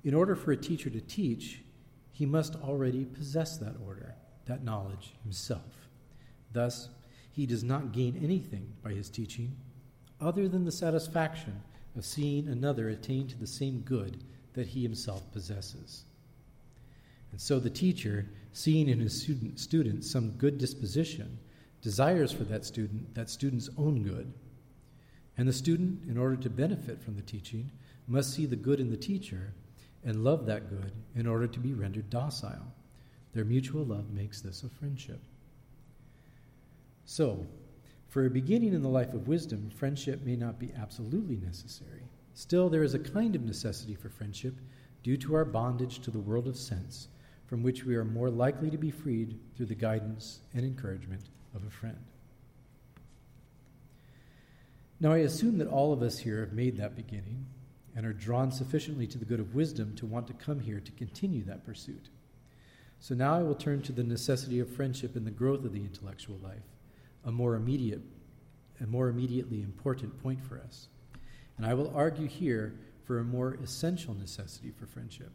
In 0.04 0.14
order 0.14 0.34
for 0.34 0.52
a 0.52 0.56
teacher 0.56 0.90
to 0.90 1.00
teach, 1.00 1.62
he 2.12 2.26
must 2.26 2.56
already 2.56 3.04
possess 3.04 3.56
that 3.58 3.76
order, 3.84 4.14
that 4.46 4.64
knowledge 4.64 5.14
himself. 5.22 5.88
Thus, 6.52 6.88
he 7.32 7.46
does 7.46 7.64
not 7.64 7.92
gain 7.92 8.20
anything 8.22 8.72
by 8.82 8.92
his 8.92 9.08
teaching 9.08 9.56
other 10.20 10.48
than 10.48 10.64
the 10.64 10.72
satisfaction 10.72 11.62
of 11.96 12.04
seeing 12.04 12.48
another 12.48 12.88
attain 12.88 13.26
to 13.28 13.38
the 13.38 13.46
same 13.46 13.80
good 13.80 14.22
that 14.52 14.68
he 14.68 14.82
himself 14.82 15.30
possesses. 15.32 16.04
And 17.32 17.40
so 17.40 17.58
the 17.58 17.70
teacher, 17.70 18.26
seeing 18.52 18.88
in 18.88 19.00
his 19.00 19.20
student, 19.20 19.58
student 19.58 20.04
some 20.04 20.30
good 20.32 20.58
disposition, 20.58 21.38
desires 21.82 22.32
for 22.32 22.44
that 22.44 22.64
student 22.64 23.14
that 23.14 23.30
student's 23.30 23.70
own 23.78 24.02
good. 24.02 24.32
And 25.38 25.48
the 25.48 25.52
student, 25.52 26.02
in 26.08 26.18
order 26.18 26.36
to 26.36 26.50
benefit 26.50 27.00
from 27.02 27.16
the 27.16 27.22
teaching, 27.22 27.70
must 28.06 28.34
see 28.34 28.46
the 28.46 28.56
good 28.56 28.80
in 28.80 28.90
the 28.90 28.96
teacher 28.96 29.54
and 30.04 30.24
love 30.24 30.46
that 30.46 30.68
good 30.68 30.92
in 31.14 31.26
order 31.26 31.46
to 31.46 31.60
be 31.60 31.72
rendered 31.72 32.10
docile. 32.10 32.72
Their 33.32 33.44
mutual 33.44 33.84
love 33.84 34.10
makes 34.10 34.40
this 34.40 34.62
a 34.62 34.68
friendship. 34.68 35.20
So, 37.04 37.46
for 38.08 38.26
a 38.26 38.30
beginning 38.30 38.74
in 38.74 38.82
the 38.82 38.88
life 38.88 39.14
of 39.14 39.28
wisdom, 39.28 39.70
friendship 39.70 40.24
may 40.24 40.34
not 40.34 40.58
be 40.58 40.72
absolutely 40.76 41.36
necessary. 41.36 42.02
Still, 42.34 42.68
there 42.68 42.82
is 42.82 42.94
a 42.94 42.98
kind 42.98 43.36
of 43.36 43.44
necessity 43.44 43.94
for 43.94 44.08
friendship 44.08 44.54
due 45.02 45.16
to 45.18 45.34
our 45.34 45.44
bondage 45.44 46.00
to 46.00 46.10
the 46.10 46.18
world 46.18 46.48
of 46.48 46.56
sense, 46.56 47.08
from 47.50 47.64
which 47.64 47.84
we 47.84 47.96
are 47.96 48.04
more 48.04 48.30
likely 48.30 48.70
to 48.70 48.78
be 48.78 48.92
freed 48.92 49.36
through 49.56 49.66
the 49.66 49.74
guidance 49.74 50.38
and 50.54 50.64
encouragement 50.64 51.24
of 51.52 51.66
a 51.66 51.70
friend. 51.70 51.98
Now, 55.00 55.10
I 55.12 55.18
assume 55.18 55.58
that 55.58 55.66
all 55.66 55.92
of 55.92 56.00
us 56.00 56.20
here 56.20 56.38
have 56.38 56.52
made 56.52 56.76
that 56.76 56.94
beginning 56.94 57.46
and 57.96 58.06
are 58.06 58.12
drawn 58.12 58.52
sufficiently 58.52 59.08
to 59.08 59.18
the 59.18 59.24
good 59.24 59.40
of 59.40 59.52
wisdom 59.52 59.96
to 59.96 60.06
want 60.06 60.28
to 60.28 60.32
come 60.32 60.60
here 60.60 60.78
to 60.78 60.92
continue 60.92 61.42
that 61.42 61.66
pursuit. 61.66 62.08
So 63.00 63.16
now 63.16 63.34
I 63.34 63.42
will 63.42 63.56
turn 63.56 63.82
to 63.82 63.92
the 63.92 64.04
necessity 64.04 64.60
of 64.60 64.70
friendship 64.70 65.16
in 65.16 65.24
the 65.24 65.32
growth 65.32 65.64
of 65.64 65.72
the 65.72 65.80
intellectual 65.80 66.38
life, 66.40 66.62
a 67.24 67.32
more 67.32 67.56
immediate 67.56 68.02
a 68.80 68.86
more 68.86 69.08
immediately 69.08 69.60
important 69.60 70.22
point 70.22 70.40
for 70.42 70.58
us. 70.58 70.86
And 71.58 71.66
I 71.66 71.74
will 71.74 71.92
argue 71.94 72.26
here 72.26 72.76
for 73.04 73.18
a 73.18 73.24
more 73.24 73.58
essential 73.62 74.14
necessity 74.14 74.70
for 74.70 74.86
friendship. 74.86 75.32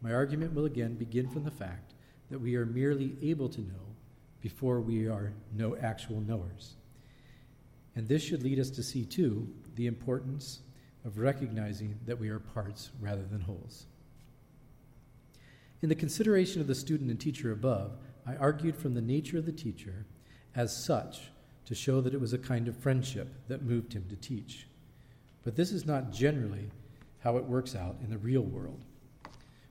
My 0.00 0.12
argument 0.12 0.54
will 0.54 0.64
again 0.64 0.94
begin 0.94 1.28
from 1.28 1.44
the 1.44 1.50
fact 1.50 1.94
that 2.30 2.40
we 2.40 2.56
are 2.56 2.66
merely 2.66 3.16
able 3.22 3.48
to 3.48 3.60
know 3.60 3.96
before 4.40 4.80
we 4.80 5.08
are 5.08 5.32
no 5.52 5.76
actual 5.76 6.20
knowers. 6.20 6.74
And 7.96 8.06
this 8.06 8.22
should 8.22 8.42
lead 8.42 8.60
us 8.60 8.70
to 8.70 8.82
see, 8.82 9.04
too, 9.04 9.48
the 9.74 9.86
importance 9.86 10.60
of 11.04 11.18
recognizing 11.18 11.98
that 12.06 12.18
we 12.18 12.28
are 12.28 12.38
parts 12.38 12.90
rather 13.00 13.24
than 13.24 13.40
wholes. 13.40 13.86
In 15.82 15.88
the 15.88 15.94
consideration 15.94 16.60
of 16.60 16.66
the 16.66 16.74
student 16.74 17.10
and 17.10 17.18
teacher 17.18 17.50
above, 17.50 17.92
I 18.26 18.36
argued 18.36 18.76
from 18.76 18.94
the 18.94 19.00
nature 19.00 19.38
of 19.38 19.46
the 19.46 19.52
teacher 19.52 20.06
as 20.54 20.84
such 20.84 21.30
to 21.66 21.74
show 21.74 22.00
that 22.00 22.14
it 22.14 22.20
was 22.20 22.32
a 22.32 22.38
kind 22.38 22.68
of 22.68 22.76
friendship 22.76 23.28
that 23.48 23.62
moved 23.62 23.92
him 23.92 24.04
to 24.10 24.16
teach. 24.16 24.66
But 25.44 25.56
this 25.56 25.72
is 25.72 25.86
not 25.86 26.12
generally 26.12 26.70
how 27.20 27.36
it 27.36 27.44
works 27.44 27.74
out 27.74 27.96
in 28.02 28.10
the 28.10 28.18
real 28.18 28.42
world. 28.42 28.84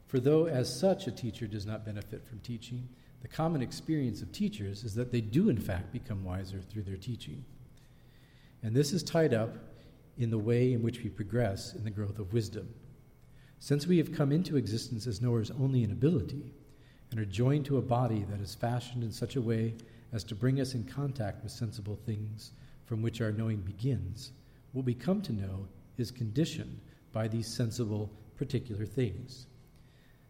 For 0.07 0.19
though, 0.19 0.47
as 0.47 0.73
such, 0.73 1.07
a 1.07 1.11
teacher 1.11 1.47
does 1.47 1.65
not 1.65 1.85
benefit 1.85 2.25
from 2.25 2.39
teaching, 2.39 2.87
the 3.21 3.27
common 3.27 3.61
experience 3.61 4.21
of 4.21 4.31
teachers 4.31 4.83
is 4.83 4.95
that 4.95 5.11
they 5.11 5.21
do, 5.21 5.49
in 5.49 5.57
fact, 5.57 5.91
become 5.91 6.23
wiser 6.23 6.61
through 6.61 6.83
their 6.83 6.97
teaching. 6.97 7.43
And 8.63 8.75
this 8.75 8.93
is 8.93 9.03
tied 9.03 9.33
up 9.33 9.55
in 10.17 10.29
the 10.29 10.37
way 10.37 10.73
in 10.73 10.81
which 10.81 11.03
we 11.03 11.09
progress 11.09 11.73
in 11.73 11.83
the 11.83 11.91
growth 11.91 12.19
of 12.19 12.33
wisdom. 12.33 12.73
Since 13.59 13.85
we 13.85 13.97
have 13.97 14.13
come 14.13 14.31
into 14.31 14.55
existence 14.55 15.07
as 15.07 15.21
knowers 15.21 15.51
only 15.51 15.83
in 15.83 15.91
ability, 15.91 16.53
and 17.11 17.19
are 17.19 17.25
joined 17.25 17.65
to 17.65 17.77
a 17.77 17.81
body 17.81 18.25
that 18.29 18.41
is 18.41 18.55
fashioned 18.55 19.03
in 19.03 19.11
such 19.11 19.35
a 19.35 19.41
way 19.41 19.73
as 20.13 20.23
to 20.25 20.35
bring 20.35 20.59
us 20.59 20.73
in 20.73 20.83
contact 20.83 21.43
with 21.43 21.51
sensible 21.51 21.97
things 22.05 22.51
from 22.85 23.01
which 23.01 23.21
our 23.21 23.31
knowing 23.31 23.57
begins, 23.57 24.31
what 24.71 24.85
we 24.85 24.93
come 24.93 25.21
to 25.21 25.33
know 25.33 25.67
is 25.97 26.11
conditioned 26.11 26.79
by 27.11 27.27
these 27.27 27.47
sensible 27.47 28.09
particular 28.37 28.85
things. 28.85 29.47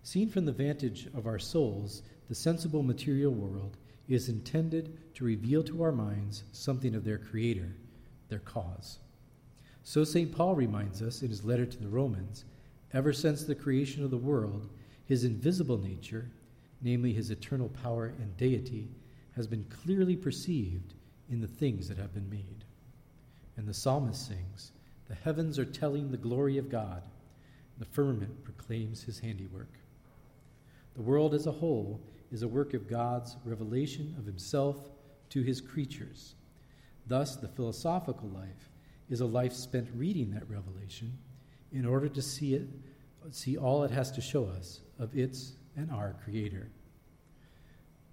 Seen 0.08 0.30
from 0.30 0.46
the 0.46 0.54
vantage 0.54 1.10
of 1.13 1.28
our 1.28 1.38
souls, 1.38 2.02
the 2.30 2.34
sensible 2.34 2.82
material 2.82 3.34
world 3.34 3.76
is 4.08 4.30
intended 4.30 4.98
to 5.15 5.26
reveal 5.26 5.62
to 5.65 5.84
our 5.84 5.91
minds 5.91 6.46
something 6.54 6.96
of 6.96 7.04
their 7.04 7.17
Creator, 7.17 7.76
their 8.30 8.39
cause. 8.39 9.00
So 9.84 10.06
St. 10.06 10.34
Paul 10.34 10.56
reminds 10.56 11.02
us 11.02 11.24
in 11.24 11.30
his 11.30 11.43
letter 11.43 11.65
to 11.65 11.78
the 11.78 11.89
Romans 11.89 12.46
ever 12.93 13.12
since 13.12 13.43
the 13.43 13.54
creation 13.54 14.02
of 14.02 14.10
the 14.10 14.15
world, 14.15 14.70
his 15.08 15.26
invisible 15.26 15.78
nature, 15.78 16.32
namely 16.82 17.12
his 17.12 17.30
eternal 17.30 17.67
power 17.67 18.13
and 18.17 18.38
deity, 18.38 18.88
has 19.36 19.46
been 19.46 19.65
clearly 19.84 20.15
perceived 20.15 20.93
in 21.30 21.41
the 21.41 21.48
things 21.48 21.89
that 21.89 21.98
have 21.98 22.13
been 22.13 22.30
made. 22.30 22.63
And 23.58 23.67
the 23.67 23.74
psalmist 23.74 24.26
sings, 24.26 24.72
The 25.10 25.15
heavens 25.15 25.60
are 25.60 25.65
telling 25.65 26.12
the 26.12 26.15
glory 26.15 26.58
of 26.58 26.70
God, 26.70 27.04
the 27.78 27.84
firmament 27.84 28.46
proclaims 28.46 29.04
his 29.04 29.20
handiwork. 29.20 29.67
The 30.98 31.04
world 31.04 31.34
as 31.34 31.46
a 31.46 31.52
whole 31.52 32.02
is 32.32 32.42
a 32.42 32.48
work 32.48 32.74
of 32.74 32.90
God's 32.90 33.38
revelation 33.46 34.16
of 34.18 34.26
himself 34.26 34.90
to 35.30 35.44
his 35.44 35.62
creatures. 35.62 36.34
Thus, 37.06 37.36
the 37.36 37.48
philosophical 37.48 38.30
life 38.30 38.70
is 39.10 39.22
a 39.22 39.26
life 39.26 39.54
spent 39.54 39.88
reading 39.96 40.32
that 40.32 40.50
revelation 40.50 41.18
in 41.72 41.86
order 41.86 42.10
to 42.10 42.22
see 42.22 42.56
it 42.56 42.68
see 43.32 43.58
all 43.58 43.84
it 43.84 43.92
has 43.92 44.10
to 44.12 44.22
show 44.22 44.46
us 44.46 44.80
of 45.00 45.16
its 45.18 45.54
and 45.76 45.92
our 45.92 46.16
creator. 46.24 46.70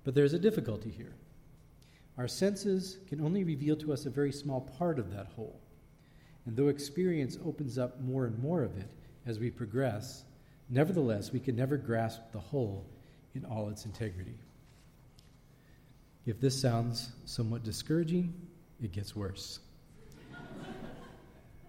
But 0.03 0.15
there's 0.15 0.33
a 0.33 0.39
difficulty 0.39 0.91
here. 0.91 1.15
Our 2.19 2.29
senses 2.29 2.99
can 3.09 3.21
only 3.21 3.45
reveal 3.45 3.77
to 3.77 3.93
us 3.93 4.07
a 4.07 4.11
very 4.11 4.33
small 4.33 4.61
part 4.61 4.99
of 4.99 5.13
that 5.13 5.29
whole. 5.37 5.61
And 6.47 6.57
though 6.57 6.69
experience 6.69 7.39
opens 7.45 7.79
up 7.79 8.01
more 8.01 8.27
and 8.27 8.39
more 8.41 8.63
of 8.63 8.77
it 8.77 8.91
as 9.25 9.39
we 9.39 9.51
progress, 9.51 10.25
Nevertheless, 10.71 11.33
we 11.33 11.41
can 11.41 11.57
never 11.57 11.77
grasp 11.77 12.21
the 12.33 12.39
whole 12.39 12.87
in 13.35 13.45
all 13.45 13.69
its 13.69 13.85
integrity. 13.85 14.39
If 16.27 16.41
this 16.41 16.59
sounds 16.59 17.13
somewhat 17.27 17.65
discouraging, 17.65 18.33
it 18.83 18.93
gets 18.93 19.15
worse. 19.15 19.61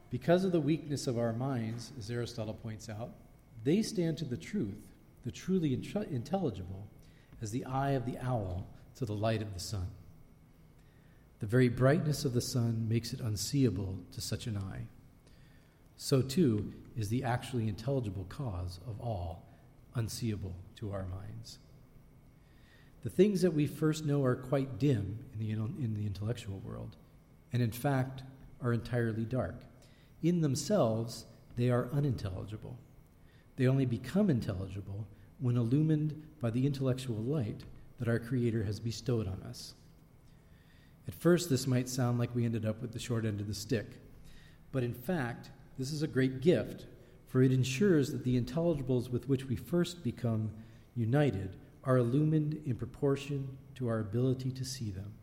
because 0.09 0.45
of 0.45 0.51
the 0.51 0.61
weakness 0.61 1.07
of 1.07 1.17
our 1.17 1.33
minds, 1.33 1.91
as 1.99 2.09
Aristotle 2.09 2.53
points 2.53 2.89
out, 2.89 3.11
they 3.63 3.81
stand 3.81 4.17
to 4.19 4.25
the 4.25 4.37
truth, 4.37 4.77
the 5.25 5.31
truly 5.31 5.73
intelligible, 5.73 6.87
as 7.41 7.51
the 7.51 7.65
eye 7.65 7.91
of 7.91 8.05
the 8.05 8.17
owl 8.19 8.65
to 8.95 9.05
the 9.05 9.13
light 9.13 9.41
of 9.41 9.53
the 9.53 9.59
sun. 9.59 9.87
The 11.39 11.45
very 11.45 11.67
brightness 11.67 12.23
of 12.23 12.33
the 12.33 12.41
sun 12.41 12.87
makes 12.87 13.11
it 13.11 13.19
unseeable 13.19 13.99
to 14.13 14.21
such 14.21 14.47
an 14.47 14.57
eye. 14.57 14.87
So, 15.97 16.21
too, 16.21 16.73
is 16.97 17.09
the 17.09 17.23
actually 17.23 17.67
intelligible 17.67 18.25
cause 18.29 18.79
of 18.87 18.99
all 18.99 19.43
unseeable 19.95 20.55
to 20.77 20.91
our 20.91 21.05
minds. 21.05 21.59
The 23.03 23.09
things 23.09 23.41
that 23.41 23.53
we 23.53 23.67
first 23.67 24.05
know 24.05 24.23
are 24.23 24.35
quite 24.35 24.79
dim 24.79 25.19
in 25.33 25.39
the, 25.39 25.51
in 25.51 25.93
the 25.93 26.05
intellectual 26.05 26.59
world, 26.59 26.95
and 27.53 27.61
in 27.61 27.71
fact 27.71 28.23
are 28.61 28.73
entirely 28.73 29.23
dark. 29.23 29.61
In 30.23 30.41
themselves, 30.41 31.25
they 31.55 31.69
are 31.69 31.89
unintelligible. 31.93 32.77
They 33.57 33.67
only 33.67 33.85
become 33.85 34.29
intelligible 34.29 35.07
when 35.39 35.55
illumined 35.55 36.21
by 36.41 36.49
the 36.49 36.65
intellectual 36.65 37.17
light 37.17 37.61
that 37.99 38.07
our 38.07 38.19
Creator 38.19 38.63
has 38.63 38.79
bestowed 38.79 39.27
on 39.27 39.41
us. 39.47 39.75
At 41.07 41.13
first, 41.13 41.49
this 41.49 41.67
might 41.67 41.87
sound 41.87 42.17
like 42.17 42.33
we 42.33 42.45
ended 42.45 42.65
up 42.65 42.81
with 42.81 42.91
the 42.91 42.99
short 42.99 43.25
end 43.25 43.39
of 43.39 43.47
the 43.47 43.53
stick 43.53 43.85
but 44.75 44.83
in 44.83 44.93
fact, 44.93 45.51
this 45.77 45.91
is 45.91 46.03
a 46.03 46.07
great 46.07 46.41
gift, 46.41 46.85
for 47.27 47.43
it 47.43 47.51
ensures 47.51 48.11
that 48.11 48.23
the 48.23 48.39
intelligibles 48.39 49.09
with 49.09 49.27
which 49.27 49.45
we 49.45 49.55
first 49.55 50.03
become 50.03 50.51
united 50.95 51.55
are 51.83 51.97
illumined 51.97 52.61
in 52.65 52.75
proportion 52.75 53.57
to 53.75 53.87
our 53.87 53.99
ability 53.99 54.51
to 54.51 54.65
see 54.65 54.89
them. 54.89 55.13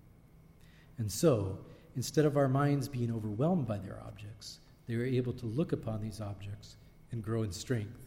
And 0.99 1.11
so, 1.11 1.59
instead 1.97 2.25
of 2.25 2.37
our 2.37 2.49
minds 2.49 2.89
being 2.89 3.13
overwhelmed 3.13 3.67
by 3.67 3.79
their 3.79 4.01
objects, 4.07 4.61
they 4.87 4.95
are 4.95 5.05
able 5.05 5.33
to 5.35 5.47
look 5.47 5.73
upon 5.73 6.03
these 6.03 6.21
objects 6.21 6.77
and 7.11 7.23
grow 7.23 7.43
in 7.43 7.53
strength, 7.53 8.07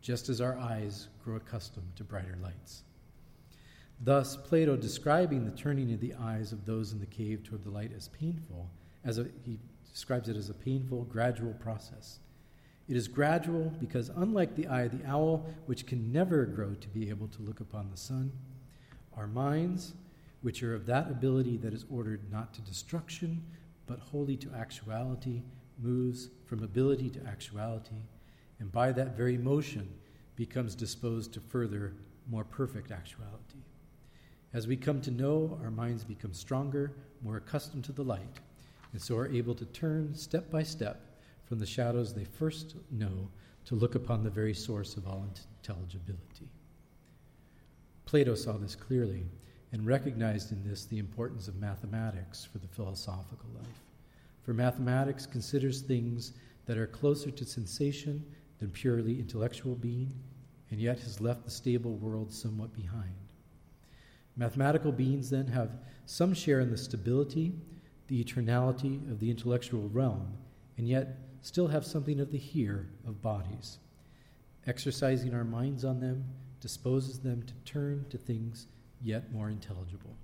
just 0.00 0.28
as 0.28 0.40
our 0.40 0.58
eyes 0.58 1.08
grow 1.24 1.36
accustomed 1.36 1.94
to 1.96 2.04
brighter 2.04 2.36
lights. 2.42 2.82
Thus, 4.00 4.36
Plato, 4.36 4.76
describing 4.76 5.44
the 5.44 5.56
turning 5.56 5.92
of 5.92 6.00
the 6.00 6.14
eyes 6.14 6.52
of 6.52 6.66
those 6.66 6.92
in 6.92 6.98
the 6.98 7.06
cave 7.06 7.42
toward 7.42 7.64
the 7.64 7.70
light 7.70 7.92
as 7.96 8.08
painful, 8.08 8.68
as 9.04 9.18
a, 9.18 9.28
he 9.44 9.58
describes 9.94 10.28
it 10.28 10.36
as 10.36 10.50
a 10.50 10.54
painful, 10.54 11.04
gradual 11.04 11.54
process. 11.54 12.18
It 12.88 12.96
is 12.96 13.08
gradual 13.08 13.72
because, 13.80 14.10
unlike 14.14 14.56
the 14.56 14.66
eye 14.66 14.82
of 14.82 14.98
the 14.98 15.08
owl, 15.08 15.46
which 15.66 15.86
can 15.86 16.12
never 16.12 16.44
grow 16.44 16.74
to 16.74 16.88
be 16.88 17.08
able 17.08 17.28
to 17.28 17.42
look 17.42 17.60
upon 17.60 17.90
the 17.90 17.96
sun, 17.96 18.32
our 19.16 19.28
minds, 19.28 19.94
which 20.42 20.62
are 20.62 20.74
of 20.74 20.84
that 20.86 21.10
ability 21.10 21.56
that 21.58 21.72
is 21.72 21.86
ordered 21.88 22.30
not 22.30 22.52
to 22.52 22.60
destruction, 22.60 23.42
but 23.86 24.00
wholly 24.00 24.36
to 24.36 24.52
actuality, 24.52 25.42
moves 25.80 26.28
from 26.44 26.62
ability 26.62 27.08
to 27.10 27.24
actuality, 27.26 28.02
and 28.58 28.70
by 28.70 28.92
that 28.92 29.16
very 29.16 29.38
motion 29.38 29.88
becomes 30.36 30.74
disposed 30.74 31.32
to 31.32 31.40
further 31.40 31.94
more 32.28 32.44
perfect 32.44 32.90
actuality. 32.90 33.62
As 34.52 34.66
we 34.66 34.76
come 34.76 35.00
to 35.02 35.10
know, 35.10 35.58
our 35.62 35.70
minds 35.70 36.04
become 36.04 36.34
stronger, 36.34 36.92
more 37.22 37.36
accustomed 37.36 37.84
to 37.84 37.92
the 37.92 38.04
light, 38.04 38.40
and 38.94 39.02
so 39.02 39.16
are 39.16 39.26
able 39.26 39.56
to 39.56 39.64
turn 39.66 40.14
step 40.14 40.50
by 40.52 40.62
step 40.62 41.18
from 41.44 41.58
the 41.58 41.66
shadows 41.66 42.14
they 42.14 42.24
first 42.24 42.76
know 42.92 43.28
to 43.64 43.74
look 43.74 43.96
upon 43.96 44.22
the 44.22 44.30
very 44.30 44.54
source 44.54 44.96
of 44.96 45.06
all 45.08 45.26
intelligibility. 45.58 46.48
Plato 48.06 48.36
saw 48.36 48.52
this 48.52 48.76
clearly 48.76 49.26
and 49.72 49.84
recognized 49.84 50.52
in 50.52 50.62
this 50.62 50.84
the 50.84 50.98
importance 50.98 51.48
of 51.48 51.56
mathematics 51.56 52.44
for 52.44 52.58
the 52.58 52.68
philosophical 52.68 53.50
life. 53.56 53.82
For 54.42 54.54
mathematics 54.54 55.26
considers 55.26 55.80
things 55.80 56.32
that 56.66 56.78
are 56.78 56.86
closer 56.86 57.32
to 57.32 57.44
sensation 57.44 58.24
than 58.60 58.70
purely 58.70 59.18
intellectual 59.18 59.74
being, 59.74 60.12
and 60.70 60.80
yet 60.80 61.00
has 61.00 61.20
left 61.20 61.44
the 61.44 61.50
stable 61.50 61.96
world 61.96 62.32
somewhat 62.32 62.72
behind. 62.72 63.14
Mathematical 64.36 64.92
beings 64.92 65.30
then 65.30 65.48
have 65.48 65.78
some 66.06 66.32
share 66.32 66.60
in 66.60 66.70
the 66.70 66.78
stability, 66.78 67.54
the 68.08 68.22
eternality 68.22 69.10
of 69.10 69.20
the 69.20 69.30
intellectual 69.30 69.88
realm, 69.88 70.34
and 70.76 70.88
yet 70.88 71.18
still 71.42 71.68
have 71.68 71.84
something 71.84 72.20
of 72.20 72.30
the 72.30 72.38
here 72.38 72.88
of 73.06 73.22
bodies. 73.22 73.78
Exercising 74.66 75.34
our 75.34 75.44
minds 75.44 75.84
on 75.84 76.00
them 76.00 76.24
disposes 76.60 77.18
them 77.18 77.42
to 77.42 77.54
turn 77.70 78.06
to 78.10 78.16
things 78.16 78.66
yet 79.00 79.32
more 79.32 79.50
intelligible. 79.50 80.16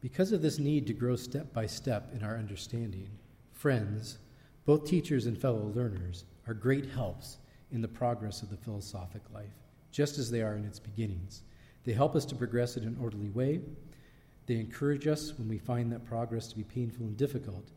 Because 0.00 0.32
of 0.32 0.42
this 0.42 0.58
need 0.58 0.86
to 0.86 0.92
grow 0.92 1.16
step 1.16 1.52
by 1.52 1.66
step 1.66 2.10
in 2.14 2.22
our 2.22 2.36
understanding, 2.36 3.08
friends, 3.52 4.18
both 4.66 4.86
teachers 4.86 5.26
and 5.26 5.36
fellow 5.36 5.72
learners, 5.74 6.24
are 6.46 6.54
great 6.54 6.90
helps 6.90 7.38
in 7.72 7.80
the 7.80 7.88
progress 7.88 8.42
of 8.42 8.50
the 8.50 8.56
philosophic 8.56 9.22
life, 9.32 9.56
just 9.90 10.18
as 10.18 10.30
they 10.30 10.42
are 10.42 10.56
in 10.56 10.64
its 10.64 10.78
beginnings. 10.78 11.42
They 11.84 11.92
help 11.92 12.14
us 12.14 12.24
to 12.26 12.34
progress 12.34 12.76
in 12.76 12.84
an 12.84 12.98
orderly 13.00 13.30
way. 13.30 13.60
They 14.46 14.56
encourage 14.56 15.06
us 15.06 15.32
when 15.38 15.48
we 15.48 15.58
find 15.58 15.90
that 15.92 16.04
progress 16.04 16.48
to 16.48 16.56
be 16.56 16.64
painful 16.64 17.06
and 17.06 17.16
difficult, 17.16 17.70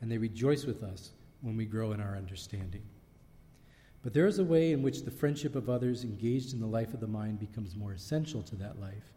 and 0.00 0.10
they 0.10 0.18
rejoice 0.18 0.64
with 0.64 0.82
us 0.82 1.12
when 1.40 1.56
we 1.56 1.64
grow 1.64 1.92
in 1.92 2.00
our 2.00 2.16
understanding. 2.16 2.82
But 4.02 4.14
there 4.14 4.26
is 4.26 4.38
a 4.38 4.44
way 4.44 4.72
in 4.72 4.82
which 4.82 5.02
the 5.02 5.10
friendship 5.10 5.54
of 5.54 5.68
others 5.68 6.04
engaged 6.04 6.52
in 6.52 6.60
the 6.60 6.66
life 6.66 6.94
of 6.94 7.00
the 7.00 7.06
mind 7.06 7.38
becomes 7.38 7.76
more 7.76 7.92
essential 7.92 8.42
to 8.42 8.56
that 8.56 8.80
life, 8.80 9.12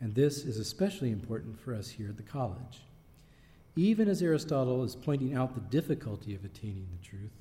and 0.00 0.14
this 0.14 0.44
is 0.44 0.58
especially 0.58 1.10
important 1.10 1.58
for 1.58 1.74
us 1.74 1.88
here 1.88 2.08
at 2.08 2.16
the 2.16 2.22
college. 2.22 2.82
Even 3.76 4.08
as 4.08 4.22
Aristotle 4.22 4.82
is 4.82 4.96
pointing 4.96 5.34
out 5.34 5.54
the 5.54 5.60
difficulty 5.60 6.34
of 6.34 6.44
attaining 6.44 6.88
the 6.90 7.06
truth, 7.06 7.32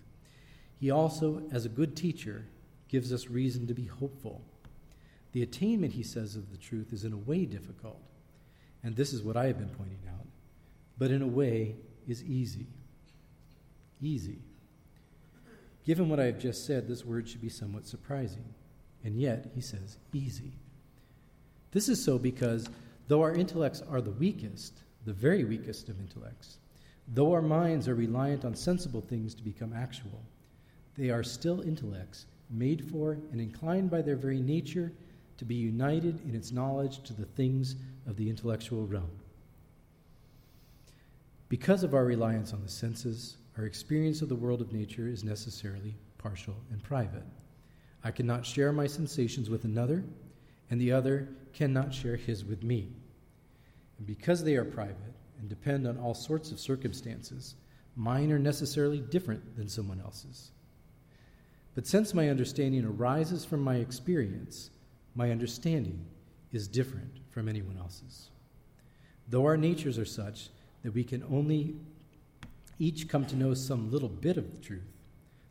he 0.80 0.92
also, 0.92 1.44
as 1.52 1.66
a 1.66 1.70
good 1.70 1.96
teacher, 1.96 2.46
gives 2.88 3.12
us 3.12 3.28
reason 3.28 3.68
to 3.68 3.74
be 3.74 3.86
hopeful. 3.86 4.42
The 5.32 5.44
attainment, 5.44 5.94
he 5.94 6.04
says, 6.04 6.36
of 6.36 6.52
the 6.52 6.58
truth 6.58 6.94
is 6.94 7.04
in 7.04 7.14
a 7.14 7.18
way 7.18 7.46
difficult, 7.46 8.02
and 8.84 8.96
this 8.96 9.14
is 9.14 9.22
what 9.22 9.38
I 9.38 9.48
have 9.48 9.58
been 9.58 9.70
pointing 9.70 10.00
out, 10.10 10.26
but 10.98 11.12
in 11.12 11.22
a 11.22 11.28
way 11.28 11.76
is 12.08 12.24
easy. 12.24 12.68
Easy. 14.02 14.40
Given 15.86 16.10
what 16.10 16.20
I 16.20 16.26
have 16.26 16.40
just 16.40 16.66
said, 16.66 16.88
this 16.88 17.06
word 17.06 17.28
should 17.28 17.42
be 17.42 17.50
somewhat 17.50 17.88
surprising. 17.88 18.46
And 19.04 19.20
yet, 19.20 19.52
he 19.56 19.62
says, 19.62 19.98
easy. 20.14 20.54
This 21.72 21.90
is 21.90 22.04
so 22.04 22.18
because 22.18 22.70
though 23.08 23.22
our 23.22 23.34
intellects 23.34 23.82
are 23.90 24.02
the 24.02 24.12
weakest, 24.12 24.84
the 25.06 25.14
very 25.14 25.44
weakest 25.44 25.90
of 25.90 26.00
intellects, 26.00 26.58
though 27.08 27.32
our 27.32 27.42
minds 27.42 27.88
are 27.88 27.96
reliant 27.96 28.46
on 28.46 28.56
sensible 28.56 29.02
things 29.02 29.34
to 29.36 29.44
become 29.44 29.74
actual, 29.74 30.22
they 30.98 31.10
are 31.10 31.24
still 31.24 31.62
intellects 31.62 32.26
made 32.50 32.84
for 32.90 33.14
and 33.32 33.40
inclined 33.40 33.90
by 33.90 34.02
their 34.02 34.16
very 34.16 34.42
nature 34.42 34.92
to 35.38 35.46
be 35.46 35.56
united 35.56 36.20
in 36.28 36.36
its 36.36 36.52
knowledge 36.52 37.02
to 37.04 37.14
the 37.14 37.26
things 37.26 37.76
of 38.10 38.18
the 38.18 38.30
intellectual 38.30 38.86
realm. 38.86 39.12
Because 41.48 41.84
of 41.84 41.94
our 41.94 42.06
reliance 42.06 42.52
on 42.52 42.62
the 42.62 42.70
senses, 42.70 43.38
our 43.58 43.66
experience 43.66 44.22
of 44.22 44.30
the 44.30 44.36
world 44.36 44.62
of 44.62 44.74
nature 44.74 45.08
is 45.08 45.24
necessarily 45.24 45.96
partial 46.18 46.56
and 46.72 46.84
private. 46.84 47.24
I 48.04 48.12
cannot 48.12 48.46
share 48.46 48.72
my 48.72 48.88
sensations 48.88 49.50
with 49.50 49.64
another, 49.64 50.04
and 50.70 50.82
the 50.82 50.92
other 50.92 51.30
cannot 51.54 51.94
share 51.94 52.16
his 52.16 52.44
with 52.44 52.64
me. 52.64 52.90
And 53.98 54.08
because 54.08 54.44
they 54.44 54.56
are 54.56 54.66
private 54.66 55.14
and 55.40 55.50
depend 55.50 55.88
on 55.88 55.98
all 55.98 56.14
sorts 56.14 56.52
of 56.52 56.60
circumstances, 56.60 57.56
mine 57.96 58.32
are 58.32 58.40
necessarily 58.40 59.00
different 59.00 59.56
than 59.56 59.70
someone 59.70 60.02
else's. 60.02 60.52
But 61.76 61.88
since 61.88 62.14
my 62.14 62.30
understanding 62.30 62.86
arises 62.86 63.46
from 63.46 63.62
my 63.62 63.76
experience, 63.76 64.70
my 65.16 65.32
understanding 65.32 66.06
is 66.52 66.68
different 66.68 67.12
from 67.30 67.48
anyone 67.48 67.78
else's. 67.78 68.30
Though 69.28 69.46
our 69.46 69.58
natures 69.58 70.00
are 70.00 70.06
such 70.06 70.50
that 70.84 70.94
we 70.94 71.04
can 71.04 71.24
only 71.32 71.76
each 72.80 73.08
come 73.08 73.26
to 73.26 73.36
know 73.36 73.54
some 73.54 73.92
little 73.92 74.10
bit 74.10 74.38
of 74.38 74.52
the 74.52 74.58
truth, 74.58 74.82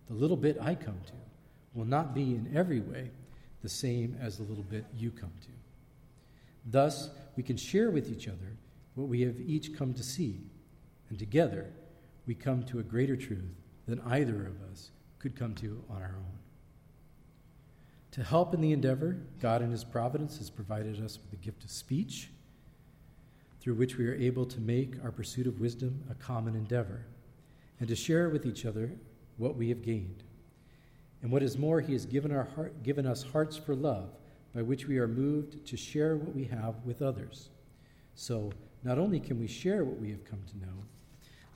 the 0.08 0.14
little 0.14 0.36
bit 0.36 0.56
I 0.60 0.74
come 0.74 1.00
to 1.06 1.12
will 1.74 1.84
not 1.84 2.14
be 2.14 2.22
in 2.22 2.52
every 2.54 2.80
way 2.80 3.10
the 3.62 3.68
same 3.68 4.16
as 4.20 4.36
the 4.36 4.44
little 4.44 4.64
bit 4.64 4.84
you 4.96 5.10
come 5.10 5.32
to. 5.42 5.48
Thus, 6.64 7.10
we 7.36 7.42
can 7.42 7.56
share 7.56 7.90
with 7.90 8.10
each 8.10 8.28
other 8.28 8.56
what 8.94 9.08
we 9.08 9.20
have 9.22 9.38
each 9.40 9.76
come 9.76 9.94
to 9.94 10.02
see, 10.02 10.40
and 11.10 11.18
together 11.18 11.66
we 12.26 12.34
come 12.34 12.62
to 12.64 12.78
a 12.78 12.82
greater 12.82 13.16
truth 13.16 13.54
than 13.86 14.00
either 14.00 14.46
of 14.46 14.70
us 14.72 14.90
could 15.18 15.36
come 15.36 15.54
to 15.56 15.82
on 15.88 16.02
our 16.02 16.14
own. 16.16 16.37
To 18.18 18.24
help 18.24 18.52
in 18.52 18.60
the 18.60 18.72
endeavor, 18.72 19.16
God 19.38 19.62
in 19.62 19.70
His 19.70 19.84
providence 19.84 20.38
has 20.38 20.50
provided 20.50 21.00
us 21.04 21.20
with 21.20 21.30
the 21.30 21.36
gift 21.36 21.62
of 21.62 21.70
speech, 21.70 22.30
through 23.60 23.74
which 23.74 23.96
we 23.96 24.08
are 24.08 24.14
able 24.16 24.44
to 24.44 24.60
make 24.60 24.94
our 25.04 25.12
pursuit 25.12 25.46
of 25.46 25.60
wisdom 25.60 26.02
a 26.10 26.14
common 26.14 26.56
endeavor 26.56 27.06
and 27.78 27.88
to 27.88 27.94
share 27.94 28.28
with 28.28 28.44
each 28.44 28.66
other 28.66 28.90
what 29.36 29.54
we 29.54 29.68
have 29.68 29.82
gained. 29.82 30.24
And 31.22 31.30
what 31.30 31.44
is 31.44 31.56
more, 31.56 31.80
He 31.80 31.92
has 31.92 32.06
given, 32.06 32.32
our 32.32 32.42
heart, 32.56 32.82
given 32.82 33.06
us 33.06 33.22
hearts 33.22 33.56
for 33.56 33.76
love, 33.76 34.10
by 34.52 34.62
which 34.62 34.88
we 34.88 34.98
are 34.98 35.06
moved 35.06 35.64
to 35.64 35.76
share 35.76 36.16
what 36.16 36.34
we 36.34 36.42
have 36.46 36.74
with 36.84 37.02
others. 37.02 37.50
So, 38.16 38.50
not 38.82 38.98
only 38.98 39.20
can 39.20 39.38
we 39.38 39.46
share 39.46 39.84
what 39.84 40.00
we 40.00 40.10
have 40.10 40.24
come 40.24 40.42
to 40.50 40.58
know, 40.58 40.82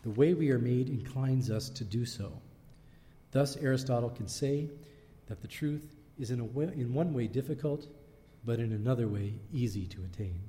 the 0.04 0.10
way 0.10 0.32
we 0.32 0.52
are 0.52 0.60
made 0.60 0.88
inclines 0.88 1.50
us 1.50 1.68
to 1.70 1.82
do 1.82 2.06
so. 2.06 2.32
Thus, 3.32 3.56
Aristotle 3.56 4.10
can 4.10 4.28
say 4.28 4.68
that 5.26 5.42
the 5.42 5.48
truth 5.48 5.96
is 6.18 6.30
in, 6.30 6.40
a 6.40 6.44
way, 6.44 6.64
in 6.64 6.94
one 6.94 7.12
way 7.12 7.26
difficult, 7.26 7.86
but 8.44 8.58
in 8.58 8.72
another 8.72 9.08
way 9.08 9.34
easy 9.52 9.86
to 9.86 10.04
attain. 10.04 10.40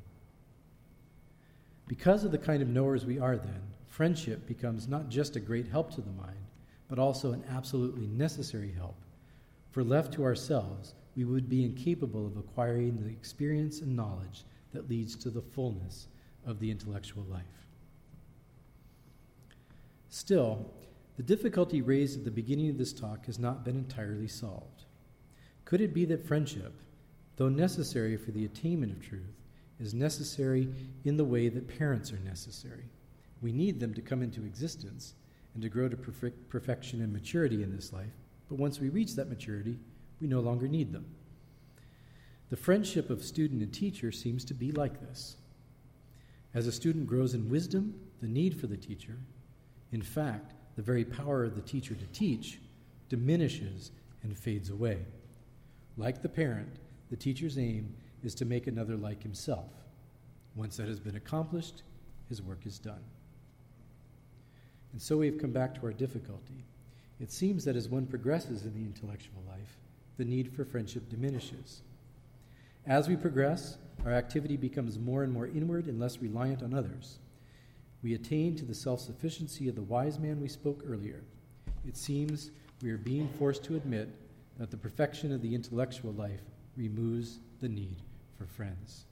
Because 1.87 2.23
of 2.23 2.31
the 2.31 2.37
kind 2.37 2.61
of 2.61 2.69
knowers 2.69 3.05
we 3.05 3.19
are, 3.19 3.37
then, 3.37 3.61
friendship 3.87 4.47
becomes 4.47 4.87
not 4.87 5.09
just 5.09 5.35
a 5.35 5.39
great 5.39 5.67
help 5.67 5.93
to 5.95 6.01
the 6.01 6.11
mind, 6.11 6.37
but 6.87 6.99
also 6.99 7.33
an 7.33 7.43
absolutely 7.49 8.07
necessary 8.07 8.71
help. 8.71 8.95
For 9.71 9.83
left 9.83 10.13
to 10.13 10.23
ourselves, 10.23 10.93
we 11.15 11.25
would 11.25 11.49
be 11.49 11.63
incapable 11.63 12.25
of 12.25 12.37
acquiring 12.37 13.01
the 13.01 13.09
experience 13.09 13.81
and 13.81 13.95
knowledge 13.95 14.45
that 14.73 14.89
leads 14.89 15.15
to 15.17 15.29
the 15.29 15.41
fullness 15.41 16.07
of 16.45 16.59
the 16.59 16.71
intellectual 16.71 17.23
life. 17.29 17.43
Still, 20.09 20.71
the 21.17 21.23
difficulty 21.23 21.81
raised 21.81 22.17
at 22.17 22.25
the 22.25 22.31
beginning 22.31 22.69
of 22.69 22.77
this 22.77 22.93
talk 22.93 23.25
has 23.25 23.37
not 23.37 23.63
been 23.63 23.75
entirely 23.75 24.27
solved. 24.27 24.85
Could 25.73 25.81
it 25.81 25.91
be 25.95 26.05
that 26.05 26.27
friendship, 26.27 26.71
though 27.35 27.49
necessary 27.49 28.15
for 28.15 28.29
the 28.29 28.45
attainment 28.45 28.91
of 28.91 29.01
truth, 29.01 29.41
is 29.79 29.95
necessary 29.95 30.69
in 31.03 31.17
the 31.17 31.25
way 31.25 31.49
that 31.49 31.79
parents 31.79 32.13
are 32.13 32.19
necessary? 32.19 32.83
We 33.41 33.51
need 33.51 33.79
them 33.79 33.91
to 33.95 34.01
come 34.03 34.21
into 34.21 34.45
existence 34.45 35.15
and 35.55 35.63
to 35.63 35.69
grow 35.69 35.89
to 35.89 35.97
perfect 35.97 36.47
perfection 36.47 37.01
and 37.01 37.11
maturity 37.11 37.63
in 37.63 37.75
this 37.75 37.91
life. 37.91 38.13
But 38.49 38.59
once 38.59 38.79
we 38.79 38.89
reach 38.89 39.15
that 39.15 39.29
maturity, 39.29 39.79
we 40.21 40.27
no 40.27 40.41
longer 40.41 40.67
need 40.67 40.93
them. 40.93 41.07
The 42.51 42.55
friendship 42.55 43.09
of 43.09 43.23
student 43.23 43.63
and 43.63 43.73
teacher 43.73 44.11
seems 44.11 44.45
to 44.45 44.53
be 44.53 44.71
like 44.71 45.01
this. 45.01 45.37
As 46.53 46.67
a 46.67 46.71
student 46.71 47.07
grows 47.07 47.33
in 47.33 47.49
wisdom, 47.49 47.95
the 48.21 48.27
need 48.27 48.61
for 48.61 48.67
the 48.67 48.77
teacher, 48.77 49.17
in 49.91 50.03
fact, 50.03 50.53
the 50.75 50.83
very 50.83 51.03
power 51.03 51.43
of 51.43 51.55
the 51.55 51.63
teacher 51.63 51.95
to 51.95 52.05
teach, 52.13 52.59
diminishes 53.09 53.89
and 54.21 54.37
fades 54.37 54.69
away. 54.69 54.99
Like 55.97 56.21
the 56.21 56.29
parent, 56.29 56.79
the 57.09 57.15
teacher's 57.15 57.57
aim 57.57 57.95
is 58.23 58.33
to 58.35 58.45
make 58.45 58.67
another 58.67 58.95
like 58.95 59.21
himself. 59.21 59.69
Once 60.55 60.77
that 60.77 60.87
has 60.87 60.99
been 60.99 61.15
accomplished, 61.15 61.83
his 62.29 62.41
work 62.41 62.65
is 62.65 62.79
done. 62.79 63.03
And 64.91 65.01
so 65.01 65.17
we 65.17 65.25
have 65.25 65.39
come 65.39 65.51
back 65.51 65.75
to 65.75 65.85
our 65.85 65.93
difficulty. 65.93 66.65
It 67.19 67.31
seems 67.31 67.65
that 67.65 67.75
as 67.75 67.89
one 67.89 68.05
progresses 68.05 68.63
in 68.63 68.73
the 68.73 68.85
intellectual 68.85 69.43
life, 69.47 69.77
the 70.17 70.25
need 70.25 70.51
for 70.53 70.65
friendship 70.65 71.09
diminishes. 71.09 71.81
As 72.85 73.07
we 73.07 73.15
progress, 73.15 73.77
our 74.05 74.11
activity 74.11 74.57
becomes 74.57 74.99
more 74.99 75.23
and 75.23 75.31
more 75.31 75.47
inward 75.47 75.87
and 75.87 75.99
less 75.99 76.17
reliant 76.19 76.61
on 76.61 76.73
others. 76.73 77.17
We 78.03 78.13
attain 78.13 78.55
to 78.57 78.65
the 78.65 78.75
self 78.75 78.99
sufficiency 78.99 79.69
of 79.69 79.75
the 79.75 79.81
wise 79.81 80.19
man 80.19 80.41
we 80.41 80.49
spoke 80.49 80.83
earlier. 80.85 81.23
It 81.87 81.97
seems 81.97 82.51
we 82.81 82.91
are 82.91 82.97
being 82.97 83.29
forced 83.39 83.63
to 83.65 83.75
admit 83.75 84.09
that 84.57 84.71
the 84.71 84.77
perfection 84.77 85.31
of 85.31 85.41
the 85.41 85.55
intellectual 85.55 86.13
life 86.13 86.41
removes 86.75 87.39
the 87.61 87.69
need 87.69 87.97
for 88.37 88.45
friends. 88.45 89.05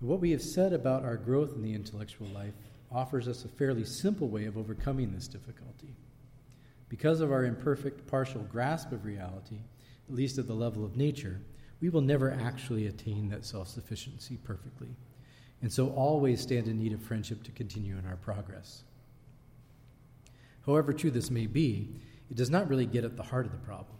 What 0.00 0.20
we 0.20 0.32
have 0.32 0.42
said 0.42 0.72
about 0.72 1.04
our 1.04 1.16
growth 1.16 1.54
in 1.54 1.62
the 1.62 1.74
intellectual 1.74 2.28
life 2.28 2.52
offers 2.92 3.26
us 3.26 3.44
a 3.44 3.48
fairly 3.48 3.84
simple 3.84 4.28
way 4.28 4.44
of 4.44 4.58
overcoming 4.58 5.12
this 5.12 5.28
difficulty. 5.28 5.94
Because 6.88 7.20
of 7.20 7.32
our 7.32 7.44
imperfect, 7.44 8.06
partial 8.06 8.42
grasp 8.42 8.92
of 8.92 9.04
reality, 9.04 9.58
at 10.08 10.14
least 10.14 10.38
at 10.38 10.46
the 10.46 10.54
level 10.54 10.84
of 10.84 10.96
nature, 10.96 11.40
we 11.80 11.88
will 11.88 12.02
never 12.02 12.30
actually 12.30 12.86
attain 12.86 13.28
that 13.30 13.44
self 13.44 13.68
sufficiency 13.68 14.38
perfectly, 14.44 14.94
and 15.62 15.72
so 15.72 15.88
always 15.90 16.40
stand 16.40 16.68
in 16.68 16.78
need 16.78 16.92
of 16.92 17.02
friendship 17.02 17.42
to 17.44 17.50
continue 17.50 17.96
in 17.96 18.06
our 18.06 18.16
progress. 18.16 18.84
However 20.66 20.92
true 20.92 21.10
this 21.10 21.30
may 21.30 21.46
be, 21.46 21.88
it 22.30 22.36
does 22.36 22.50
not 22.50 22.68
really 22.68 22.86
get 22.86 23.04
at 23.04 23.16
the 23.16 23.22
heart 23.22 23.46
of 23.46 23.52
the 23.52 23.58
problem, 23.58 23.98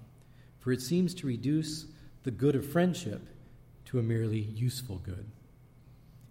for 0.59 0.73
it 0.73 0.81
seems 0.81 1.15
to 1.15 1.27
reduce 1.27 1.87
the 2.23 2.31
good 2.31 2.57
of 2.57 2.67
friendship 2.71 3.29
to 3.87 3.99
a 3.99 4.03
merely 4.03 4.41
useful 4.41 4.99
good. 4.99 5.27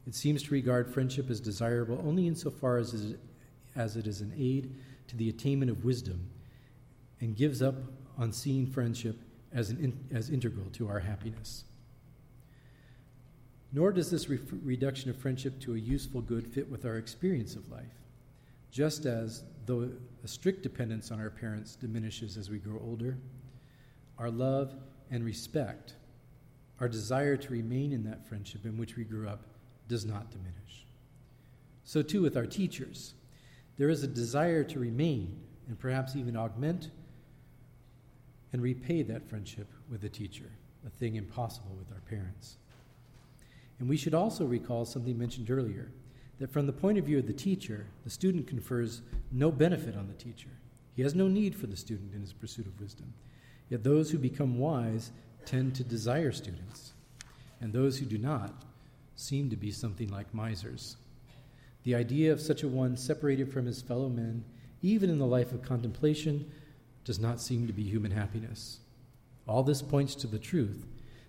It 0.05 0.15
seems 0.15 0.43
to 0.43 0.53
regard 0.53 0.93
friendship 0.93 1.29
as 1.29 1.39
desirable 1.39 2.01
only 2.05 2.27
insofar 2.27 2.77
as 2.77 2.93
it, 2.93 3.19
as 3.75 3.95
it 3.95 4.07
is 4.07 4.21
an 4.21 4.33
aid 4.37 4.75
to 5.07 5.15
the 5.15 5.29
attainment 5.29 5.71
of 5.71 5.85
wisdom 5.85 6.29
and 7.21 7.35
gives 7.35 7.61
up 7.61 7.75
on 8.17 8.33
seeing 8.33 8.67
friendship 8.67 9.17
as, 9.53 9.69
an 9.69 9.97
as 10.11 10.29
integral 10.29 10.65
to 10.71 10.89
our 10.89 10.99
happiness. 10.99 11.63
Nor 13.71 13.91
does 13.91 14.11
this 14.11 14.29
re- 14.29 14.39
reduction 14.63 15.09
of 15.09 15.17
friendship 15.17 15.59
to 15.61 15.73
a 15.73 15.79
useful 15.79 16.21
good 16.21 16.47
fit 16.47 16.69
with 16.69 16.85
our 16.85 16.97
experience 16.97 17.55
of 17.55 17.71
life. 17.71 17.85
Just 18.71 19.05
as, 19.05 19.43
though 19.65 19.89
a 20.23 20.27
strict 20.27 20.63
dependence 20.63 21.11
on 21.11 21.19
our 21.19 21.29
parents 21.29 21.75
diminishes 21.75 22.37
as 22.37 22.49
we 22.49 22.57
grow 22.57 22.79
older, 22.83 23.17
our 24.17 24.29
love 24.29 24.73
and 25.11 25.23
respect, 25.23 25.95
our 26.79 26.87
desire 26.87 27.35
to 27.35 27.51
remain 27.51 27.91
in 27.91 28.03
that 28.03 28.25
friendship 28.25 28.65
in 28.65 28.77
which 28.77 28.95
we 28.95 29.03
grew 29.03 29.27
up, 29.27 29.43
does 29.87 30.05
not 30.05 30.31
diminish. 30.31 30.85
So, 31.83 32.01
too, 32.01 32.21
with 32.21 32.37
our 32.37 32.45
teachers, 32.45 33.15
there 33.77 33.89
is 33.89 34.03
a 34.03 34.07
desire 34.07 34.63
to 34.63 34.79
remain 34.79 35.41
and 35.67 35.77
perhaps 35.77 36.15
even 36.15 36.37
augment 36.37 36.89
and 38.53 38.61
repay 38.61 39.01
that 39.03 39.27
friendship 39.27 39.67
with 39.89 40.03
a 40.03 40.09
teacher, 40.09 40.49
a 40.85 40.89
thing 40.89 41.15
impossible 41.15 41.75
with 41.77 41.91
our 41.91 42.01
parents. 42.09 42.57
And 43.79 43.89
we 43.89 43.97
should 43.97 44.13
also 44.13 44.45
recall 44.45 44.85
something 44.85 45.17
mentioned 45.17 45.49
earlier 45.49 45.91
that 46.39 46.51
from 46.51 46.65
the 46.65 46.73
point 46.73 46.97
of 46.97 47.05
view 47.05 47.19
of 47.19 47.27
the 47.27 47.33
teacher, 47.33 47.85
the 48.03 48.09
student 48.09 48.47
confers 48.47 49.01
no 49.31 49.51
benefit 49.51 49.95
on 49.95 50.07
the 50.07 50.13
teacher. 50.13 50.49
He 50.95 51.01
has 51.01 51.15
no 51.15 51.27
need 51.27 51.55
for 51.55 51.67
the 51.67 51.77
student 51.77 52.13
in 52.13 52.21
his 52.21 52.33
pursuit 52.33 52.67
of 52.67 52.79
wisdom. 52.79 53.13
Yet 53.69 53.83
those 53.83 54.11
who 54.11 54.17
become 54.17 54.59
wise 54.59 55.11
tend 55.45 55.75
to 55.75 55.83
desire 55.83 56.31
students, 56.31 56.93
and 57.61 57.73
those 57.73 57.97
who 57.97 58.05
do 58.05 58.17
not 58.17 58.65
seem 59.15 59.49
to 59.49 59.55
be 59.55 59.71
something 59.71 60.09
like 60.09 60.33
misers. 60.33 60.97
The 61.83 61.95
idea 61.95 62.31
of 62.31 62.41
such 62.41 62.63
a 62.63 62.67
one 62.67 62.95
separated 62.97 63.51
from 63.51 63.65
his 63.65 63.81
fellow 63.81 64.09
men, 64.09 64.43
even 64.81 65.09
in 65.09 65.19
the 65.19 65.25
life 65.25 65.51
of 65.51 65.61
contemplation, 65.61 66.49
does 67.03 67.19
not 67.19 67.41
seem 67.41 67.67
to 67.67 67.73
be 67.73 67.83
human 67.83 68.11
happiness. 68.11 68.79
All 69.47 69.63
this 69.63 69.81
points 69.81 70.15
to 70.15 70.27
the 70.27 70.39
truth 70.39 70.85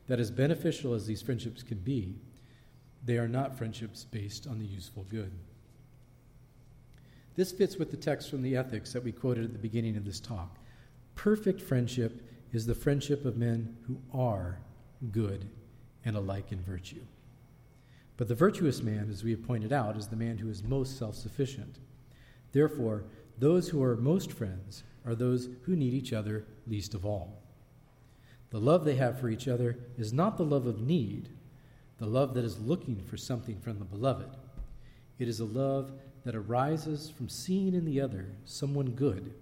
that, 0.07 0.21
as 0.21 0.31
beneficial 0.31 0.95
as 0.95 1.07
these 1.07 1.23
friendships 1.23 1.63
can 1.63 1.79
be, 1.79 2.15
they 3.05 3.19
are 3.19 3.29
not 3.29 3.57
friendships 3.57 4.05
based 4.05 4.47
on 4.47 4.59
the 4.59 4.67
useful 4.67 5.05
good. 5.11 5.31
This 7.37 7.53
fits 7.53 7.77
with 7.77 7.91
the 7.91 7.97
text 7.97 8.31
from 8.31 8.43
the 8.43 8.57
Ethics 8.57 8.93
that 8.93 9.03
we 9.03 9.13
quoted 9.13 9.45
at 9.45 9.53
the 9.53 9.59
beginning 9.59 9.97
of 9.97 10.05
this 10.05 10.21
talk. 10.21 10.57
Perfect 11.15 11.61
friendship 11.61 12.23
is 12.53 12.67
the 12.67 12.75
friendship 12.75 13.25
of 13.25 13.37
men 13.37 13.77
who 13.87 13.99
are 14.13 14.61
good 15.11 15.49
and 16.05 16.17
alike 16.17 16.53
in 16.53 16.63
virtue. 16.63 17.03
But 18.17 18.29
the 18.29 18.35
virtuous 18.35 18.83
man, 18.83 19.09
as 19.11 19.25
we 19.25 19.33
have 19.33 19.45
pointed 19.45 19.73
out, 19.73 19.97
is 19.97 20.07
the 20.07 20.17
man 20.17 20.39
who 20.39 20.49
is 20.49 20.63
most 20.63 20.97
self 20.97 21.17
sufficient. 21.17 21.79
Therefore, 22.53 23.05
those 23.39 23.69
who 23.69 23.83
are 23.83 23.97
most 23.97 24.31
friends 24.31 24.85
are 25.05 25.17
those 25.17 25.49
who 25.63 25.75
need 25.75 25.93
each 25.93 26.13
other 26.13 26.45
least 26.69 26.95
of 26.95 27.05
all. 27.05 27.43
The 28.51 28.61
love 28.61 28.85
they 28.85 28.95
have 28.95 29.19
for 29.19 29.29
each 29.29 29.49
other 29.49 29.77
is 29.99 30.13
not 30.13 30.37
the 30.37 30.45
love 30.45 30.67
of 30.67 30.81
need, 30.81 31.31
the 32.05 32.11
love 32.11 32.35
that 32.35 32.45
is 32.45 32.59
looking 32.59 33.01
for 33.09 33.17
something 33.17 33.59
from 33.61 33.79
the 33.79 33.85
beloved. 33.85 34.29
It 35.19 35.27
is 35.27 35.41
a 35.41 35.45
love 35.45 35.93
that 36.25 36.35
arises 36.35 37.11
from 37.11 37.29
seeing 37.29 37.75
in 37.75 37.85
the 37.85 38.01
other 38.01 38.27
someone 38.45 38.91
good, 38.91 39.33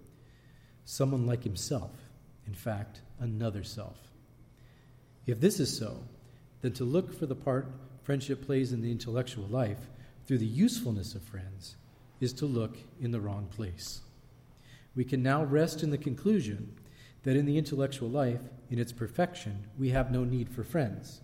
someone 0.85 1.25
like 1.25 1.43
himself, 1.43 1.91
in 2.47 2.53
fact, 2.53 3.01
another 3.19 3.63
self. 3.63 3.97
If 5.25 5.41
this 5.41 5.59
is 5.59 5.75
so, 5.75 6.03
then 6.61 6.73
to 6.73 6.83
look 6.83 7.17
for 7.17 7.25
the 7.25 7.35
part 7.35 7.67
friendship 8.03 8.45
plays 8.45 8.71
in 8.71 8.81
the 8.81 8.91
intellectual 8.91 9.47
life 9.47 9.89
through 10.25 10.37
the 10.37 10.45
usefulness 10.45 11.15
of 11.15 11.21
friends 11.23 11.75
is 12.21 12.33
to 12.33 12.45
look 12.45 12.77
in 13.01 13.11
the 13.11 13.19
wrong 13.19 13.47
place 13.55 14.01
we 14.95 15.03
can 15.03 15.23
now 15.23 15.43
rest 15.43 15.83
in 15.83 15.89
the 15.89 15.97
conclusion 15.97 16.73
that 17.23 17.35
in 17.35 17.45
the 17.45 17.57
intellectual 17.57 18.09
life, 18.09 18.41
in 18.69 18.79
its 18.79 18.91
perfection, 18.91 19.65
we 19.77 19.89
have 19.89 20.11
no 20.11 20.23
need 20.23 20.49
for 20.49 20.63
friends. 20.63 21.21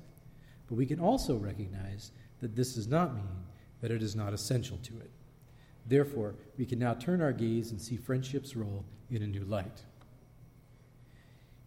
But 0.70 0.78
we 0.78 0.86
can 0.86 1.00
also 1.00 1.36
recognize 1.36 2.12
that 2.40 2.56
this 2.56 2.76
does 2.76 2.88
not 2.88 3.16
mean 3.16 3.44
that 3.82 3.92
it 3.92 4.04
is 4.04 4.16
not 4.16 4.34
essential 4.34 4.78
to 4.84 4.98
it. 5.00 5.10
Therefore, 5.88 6.36
we 6.58 6.66
can 6.66 6.78
now 6.78 6.94
turn 6.94 7.22
our 7.22 7.34
gaze 7.34 7.72
and 7.72 7.82
see 7.82 7.98
friendship's 7.98 8.56
role 8.56 8.86
in 9.10 9.24
a 9.24 9.28
new 9.28 9.44
light. 9.46 9.82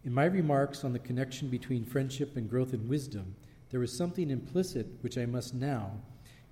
In 0.05 0.13
my 0.13 0.25
remarks 0.25 0.83
on 0.85 0.93
the 0.93 0.99
connection 0.99 1.49
between 1.49 1.83
friendship 1.83 2.37
and 2.37 2.49
growth 2.49 2.73
in 2.73 2.87
wisdom, 2.87 3.35
there 3.69 3.83
is 3.83 3.91
something 3.91 4.29
implicit 4.29 4.87
which 5.01 5.17
I 5.17 5.25
must 5.25 5.53
now, 5.53 5.91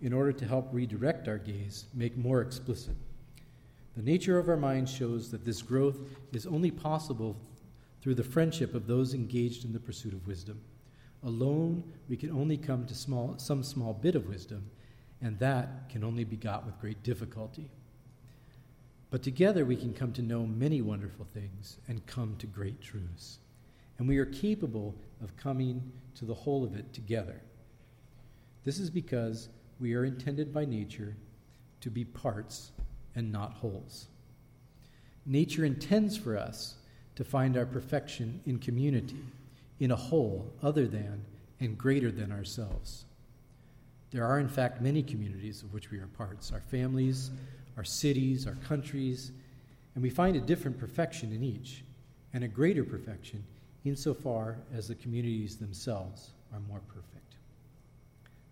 in 0.02 0.12
order 0.12 0.34
to 0.34 0.46
help 0.46 0.68
redirect 0.72 1.28
our 1.28 1.38
gaze, 1.38 1.86
make 1.94 2.18
more 2.18 2.42
explicit. 2.42 2.96
The 3.96 4.02
nature 4.02 4.40
of 4.40 4.50
our 4.50 4.58
mind 4.58 4.90
shows 4.90 5.32
that 5.32 5.46
this 5.46 5.62
growth 5.62 6.00
is 6.34 6.46
only 6.46 6.72
possible 6.72 7.38
through 8.02 8.16
the 8.16 8.24
friendship 8.24 8.74
of 8.74 8.88
those 8.88 9.14
engaged 9.14 9.64
in 9.64 9.74
the 9.74 9.80
pursuit 9.80 10.14
of 10.14 10.26
wisdom. 10.26 10.60
Alone, 11.24 11.84
we 12.10 12.18
can 12.18 12.32
only 12.32 12.58
come 12.58 12.86
to 12.86 12.96
small, 12.96 13.36
some 13.38 13.64
small 13.64 13.94
bit 13.94 14.16
of 14.16 14.28
wisdom, 14.28 14.70
and 15.22 15.38
that 15.40 15.90
can 15.90 16.04
only 16.04 16.24
be 16.24 16.36
got 16.36 16.66
with 16.66 16.80
great 16.80 17.04
difficulty. 17.04 17.70
But 19.12 19.22
together 19.22 19.66
we 19.66 19.76
can 19.76 19.94
come 19.94 20.14
to 20.14 20.22
know 20.22 20.46
many 20.46 20.82
wonderful 20.82 21.26
things 21.26 21.78
and 21.88 22.06
come 22.08 22.36
to 22.40 22.48
great 22.48 22.82
truths. 22.82 23.40
And 24.00 24.08
we 24.08 24.18
are 24.18 24.26
capable 24.26 24.96
of 25.22 25.36
coming 25.38 25.92
to 26.16 26.26
the 26.26 26.34
whole 26.34 26.64
of 26.64 26.76
it 26.76 26.92
together. 26.94 27.42
This 28.64 28.80
is 28.80 28.90
because 28.90 29.50
we 29.80 29.94
are 29.94 30.06
intended 30.06 30.54
by 30.54 30.66
nature 30.66 31.16
to 31.82 31.90
be 31.92 32.06
parts 32.06 32.72
and 33.16 33.32
not 33.32 33.54
wholes. 33.54 34.08
Nature 35.26 35.66
intends 35.66 36.18
for 36.18 36.38
us 36.38 36.76
to 37.16 37.24
find 37.24 37.58
our 37.58 37.66
perfection 37.66 38.42
in 38.46 38.58
community, 38.58 39.20
in 39.82 39.90
a 39.90 39.96
whole 39.96 40.54
other 40.62 40.88
than 40.88 41.26
and 41.60 41.76
greater 41.76 42.12
than 42.12 42.32
ourselves. 42.32 43.06
There 44.12 44.24
are, 44.24 44.40
in 44.40 44.48
fact, 44.48 44.80
many 44.80 45.02
communities 45.02 45.64
of 45.64 45.74
which 45.74 45.90
we 45.90 45.98
are 45.98 46.08
parts 46.08 46.52
our 46.54 46.62
families, 46.62 47.32
our 47.76 47.84
cities, 47.84 48.46
our 48.46 48.56
countries, 48.68 49.32
and 49.96 50.04
we 50.04 50.12
find 50.12 50.36
a 50.38 50.42
different 50.42 50.78
perfection 50.78 51.34
in 51.34 51.44
each, 51.44 51.84
and 52.32 52.44
a 52.44 52.48
greater 52.48 52.84
perfection 52.84 53.44
insofar 53.84 54.58
as 54.72 54.88
the 54.88 54.96
communities 54.96 55.58
themselves 55.58 56.30
are 56.54 56.60
more 56.70 56.82
perfect. 56.88 57.36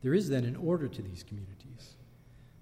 There 0.02 0.16
is 0.16 0.30
then 0.30 0.46
an 0.46 0.56
order 0.56 0.88
to 0.88 1.02
these 1.04 1.24
communities 1.24 1.96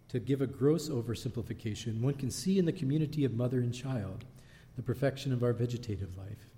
to 0.09 0.19
give 0.19 0.41
a 0.41 0.47
gross 0.47 0.89
oversimplification, 0.89 2.01
one 2.01 2.15
can 2.15 2.31
see 2.31 2.59
in 2.59 2.65
the 2.65 2.73
community 2.73 3.23
of 3.23 3.33
mother 3.33 3.59
and 3.59 3.73
child 3.73 4.25
the 4.75 4.83
perfection 4.83 5.31
of 5.31 5.41
our 5.41 5.53
vegetative 5.53 6.17
life. 6.17 6.56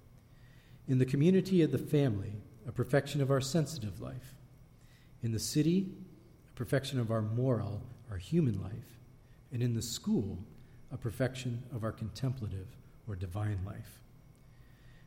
In 0.90 0.98
the 0.98 1.06
community 1.06 1.62
of 1.62 1.72
the 1.72 1.78
family, 1.78 2.34
a 2.68 2.72
perfection 2.72 3.22
of 3.22 3.30
our 3.30 3.40
sensitive 3.40 4.02
life. 4.02 4.34
In 5.22 5.32
the 5.32 5.40
city, 5.40 5.92
a 6.50 6.54
perfection 6.58 7.00
of 7.00 7.12
our 7.12 7.22
moral, 7.22 7.84
our 8.10 8.18
human 8.18 8.60
life. 8.60 8.98
And 9.54 9.62
in 9.62 9.76
the 9.76 9.84
school, 9.84 10.40
a 10.92 10.98
perfection 10.98 11.62
of 11.72 11.84
our 11.84 11.92
contemplative 11.92 12.66
or 13.08 13.16
divine 13.16 13.60
life. 13.68 14.02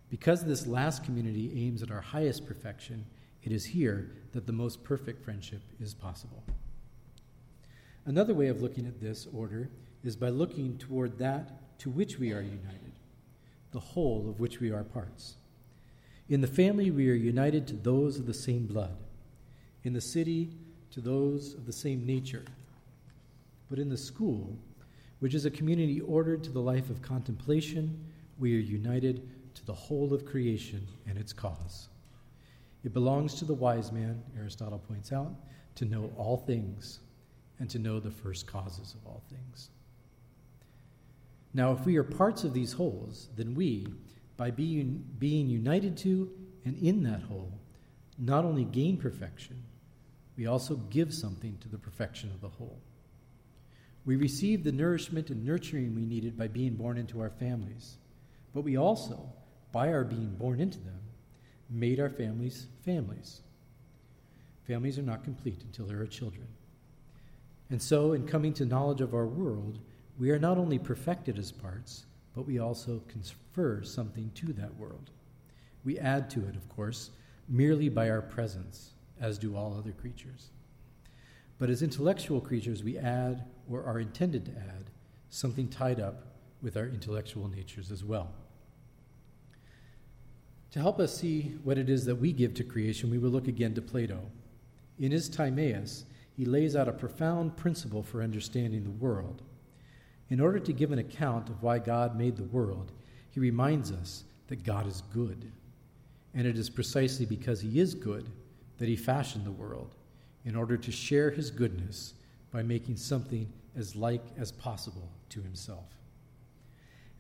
Because 0.09 0.45
this 0.45 0.69
last 0.69 1.03
community 1.03 1.51
aims 1.67 1.83
at 1.83 1.91
our 1.91 2.01
highest 2.01 2.47
perfection, 2.47 3.05
it 3.43 3.51
is 3.51 3.65
here 3.65 4.13
that 4.31 4.47
the 4.47 4.53
most 4.53 4.85
perfect 4.85 5.25
friendship 5.25 5.63
is 5.81 5.95
possible. 5.95 6.45
Another 8.07 8.35
way 8.35 8.47
of 8.47 8.63
looking 8.63 8.87
at 8.87 9.01
this 9.01 9.27
order 9.35 9.69
is 10.05 10.15
by 10.15 10.29
looking 10.29 10.79
toward 10.79 11.19
that 11.19 11.79
to 11.81 11.91
which 11.91 12.21
we 12.21 12.31
are 12.33 12.41
united, 12.41 12.93
the 13.73 13.81
whole 13.81 14.29
of 14.31 14.39
which 14.39 14.61
we 14.61 14.71
are 14.71 14.85
parts. 14.85 15.35
In 16.29 16.41
the 16.41 16.47
family, 16.47 16.91
we 16.91 17.11
are 17.11 17.15
united 17.15 17.67
to 17.69 17.75
those 17.75 18.19
of 18.19 18.27
the 18.27 18.35
same 18.35 18.67
blood. 18.67 18.97
In 19.85 19.93
the 19.93 20.01
city, 20.01 20.51
to 20.93 21.01
those 21.01 21.55
of 21.55 21.67
the 21.67 21.73
same 21.73 22.07
nature. 22.07 22.45
But 23.69 23.79
in 23.79 23.89
the 23.89 23.97
school, 23.97 24.57
which 25.21 25.35
is 25.35 25.45
a 25.45 25.51
community 25.51 26.01
ordered 26.01 26.45
to 26.45 26.51
the 26.51 26.61
life 26.61 26.91
of 26.91 27.03
contemplation, 27.03 28.05
we 28.39 28.57
are 28.57 28.61
united 28.61 29.29
to 29.55 29.65
the 29.65 29.73
whole 29.73 30.13
of 30.13 30.25
creation 30.25 30.87
and 31.07 31.19
its 31.19 31.33
cause. 31.33 31.89
It 32.85 32.93
belongs 32.93 33.35
to 33.35 33.45
the 33.45 33.55
wise 33.55 33.93
man, 33.93 34.23
Aristotle 34.37 34.79
points 34.79 35.13
out, 35.13 35.35
to 35.77 35.85
know 35.85 36.11
all 36.17 36.37
things 36.37 37.01
and 37.59 37.71
to 37.71 37.79
know 37.79 38.01
the 38.01 38.11
first 38.11 38.47
causes 38.47 38.95
of 38.95 39.07
all 39.07 39.23
things. 39.31 39.71
Now, 41.55 41.73
if 41.73 41.85
we 41.85 41.97
are 41.97 42.05
parts 42.05 42.45
of 42.45 42.55
these 42.55 42.73
wholes, 42.73 43.29
then 43.37 43.55
we, 43.55 43.87
by 44.37 44.51
being, 44.51 45.05
being 45.19 45.49
united 45.49 45.97
to 45.99 46.31
and 46.65 46.77
in 46.79 47.03
that 47.05 47.23
whole, 47.23 47.53
not 48.19 48.45
only 48.45 48.65
gain 48.65 48.97
perfection, 48.97 49.63
we 50.37 50.47
also 50.47 50.77
give 50.91 51.13
something 51.13 51.59
to 51.61 51.69
the 51.69 51.79
perfection 51.79 52.31
of 52.31 52.41
the 52.41 52.49
whole. 52.49 52.81
We 54.05 54.17
receive 54.17 54.65
the 54.65 54.73
nourishment 54.73 55.31
and 55.31 55.45
nurturing 55.45 55.95
we 55.95 56.05
needed 56.05 56.37
by 56.37 56.49
being 56.49 56.75
born 56.75 56.99
into 56.99 57.21
our 57.21 57.31
families, 57.31 57.97
but 58.55 58.63
we 58.63 58.77
also, 58.77 59.33
by 59.71 59.93
our 59.93 60.05
being 60.05 60.35
born 60.35 60.61
into 60.61 60.79
them, 60.79 61.01
made 61.71 62.01
our 62.01 62.11
families 62.11 62.67
families. 62.85 63.41
Families 64.67 64.99
are 64.99 65.03
not 65.03 65.25
complete 65.25 65.63
until 65.63 65.87
there 65.87 66.01
are 66.01 66.07
children. 66.07 66.47
And 67.71 67.81
so, 67.81 68.13
in 68.13 68.27
coming 68.27 68.53
to 68.55 68.67
knowledge 68.67 69.01
of 69.01 69.15
our 69.15 69.27
world, 69.27 69.79
we 70.19 70.31
are 70.31 70.39
not 70.39 70.59
only 70.59 70.79
perfected 70.79 71.39
as 71.39 71.51
parts, 71.51 72.05
but 72.35 72.47
we 72.47 72.59
also 72.59 73.03
confer 73.09 73.83
something 73.83 74.31
to 74.35 74.53
that 74.55 74.77
world. 74.77 75.11
We 75.85 75.99
add 75.99 76.31
to 76.31 76.47
it, 76.47 76.57
of 76.57 76.69
course, 76.69 77.11
merely 77.49 77.89
by 77.89 78.09
our 78.09 78.23
presence, 78.23 78.93
as 79.21 79.39
do 79.39 79.57
all 79.57 79.77
other 79.77 79.93
creatures. 79.93 80.51
But 81.59 81.71
as 81.71 81.83
intellectual 81.83 82.41
creatures, 82.41 82.83
we 82.83 82.99
add, 82.99 83.45
or 83.71 83.85
are 83.85 84.01
intended 84.01 84.47
to 84.47 84.53
add, 84.53 84.91
something 85.31 85.69
tied 85.69 86.01
up 86.01 86.27
with 86.63 86.77
our 86.77 86.87
intellectual 86.87 87.49
natures 87.49 87.91
as 87.91 88.05
well. 88.05 88.33
To 90.73 90.81
help 90.81 90.99
us 91.01 91.15
see 91.15 91.57
what 91.65 91.77
it 91.77 91.91
is 91.91 92.07
that 92.07 92.17
we 92.17 92.33
give 92.33 92.55
to 92.55 92.65
creation, 92.65 93.11
we 93.11 93.19
will 93.19 93.31
look 93.31 93.49
again 93.49 93.75
to 93.75 93.83
Plato. 93.83 94.21
In 94.99 95.13
his 95.13 95.29
Timaeus, 95.29 96.07
he 96.35 96.47
lays 96.47 96.75
out 96.75 96.89
a 96.89 96.93
profound 96.93 97.57
principle 97.57 98.03
for 98.03 98.23
understanding 98.23 98.85
the 98.85 98.91
world. 98.91 99.43
In 100.31 100.41
order 100.41 100.59
to 100.59 100.73
give 100.73 100.93
an 100.93 100.99
account 100.99 101.49
of 101.49 101.63
why 101.63 101.79
God 101.79 102.17
made 102.17 102.37
the 102.37 102.45
world, 102.45 102.93
he 103.31 103.41
reminds 103.41 103.91
us 103.91 104.25
that 104.49 104.65
God 104.65 104.87
is 104.87 105.03
good. 105.13 105.51
And 106.35 106.47
it 106.47 106.57
is 106.57 106.71
precisely 106.71 107.27
because 107.27 107.61
he 107.61 107.79
is 107.81 107.95
good 107.95 108.29
that 108.79 108.89
he 108.89 108.97
fashioned 108.97 109.45
the 109.45 109.53
world 109.53 109.95
in 110.45 110.57
order 110.57 110.77
to 110.77 110.93
share 110.93 111.31
his 111.31 111.51
goodness 111.51 112.15
by 112.51 112.63
making 112.63 112.97
something 112.97 113.51
as 113.77 113.97
like 113.97 114.25
as 114.39 114.53
possible 114.53 115.09
to 115.31 115.41
himself. 115.41 115.87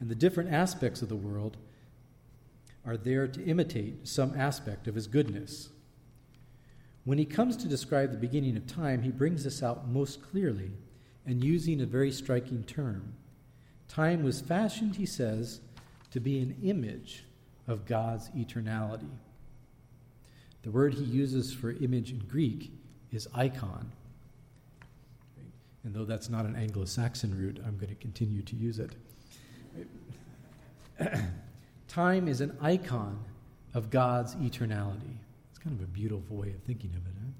And 0.01 0.11
the 0.11 0.15
different 0.15 0.53
aspects 0.53 1.03
of 1.03 1.09
the 1.09 1.17
world 1.17 1.57
are 2.85 2.97
there 2.97 3.29
to 3.29 3.45
imitate 3.45 4.09
some 4.09 4.35
aspect 4.39 4.89
of 4.89 4.95
his 4.95 5.07
goodness. 5.07 5.69
When 7.05 7.19
he 7.19 7.25
comes 7.25 7.57
to 7.59 7.69
describe 7.69 8.11
the 8.11 8.17
beginning 8.17 8.57
of 8.57 8.67
time, 8.67 9.03
he 9.03 9.11
brings 9.11 9.45
this 9.45 9.63
out 9.63 9.89
most 9.89 10.23
clearly 10.23 10.73
and 11.27 11.43
using 11.43 11.81
a 11.81 11.87
very 11.87 12.11
striking 12.11 12.65
term. 12.65 13.15
Time 13.89 14.23
was 14.23 14.41
fashioned, 14.41 14.97
he 14.97 15.07
says, 15.07 15.61
to 16.11 16.21
be 16.21 16.39
an 16.39 16.57
image 16.63 17.25
of 17.69 17.87
God's 17.87 18.29
eternality. 18.31 19.11
The 20.63 20.71
word 20.71 20.95
he 20.95 21.05
uses 21.05 21.53
for 21.53 21.73
image 21.73 22.11
in 22.11 22.19
Greek 22.21 22.73
is 23.13 23.29
icon. 23.35 23.91
And 25.85 25.95
though 25.95 26.05
that's 26.05 26.29
not 26.29 26.45
an 26.45 26.55
Anglo 26.55 26.85
Saxon 26.85 27.37
root, 27.37 27.61
I'm 27.67 27.77
going 27.77 27.89
to 27.89 27.97
continue 27.97 28.43
to 28.43 28.57
use 28.57 28.79
it. 28.79 28.93
Time 31.89 32.29
is 32.29 32.41
an 32.41 32.57
icon 32.61 33.19
of 33.75 33.91
God's 33.91 34.35
eternality. 34.37 35.17
It's 35.51 35.59
kind 35.59 35.79
of 35.79 35.83
a 35.83 35.89
beautiful 35.89 36.37
way 36.37 36.51
of 36.51 36.63
thinking 36.63 36.91
of 36.91 37.05
it. 37.07 37.13
Huh? 37.21 37.33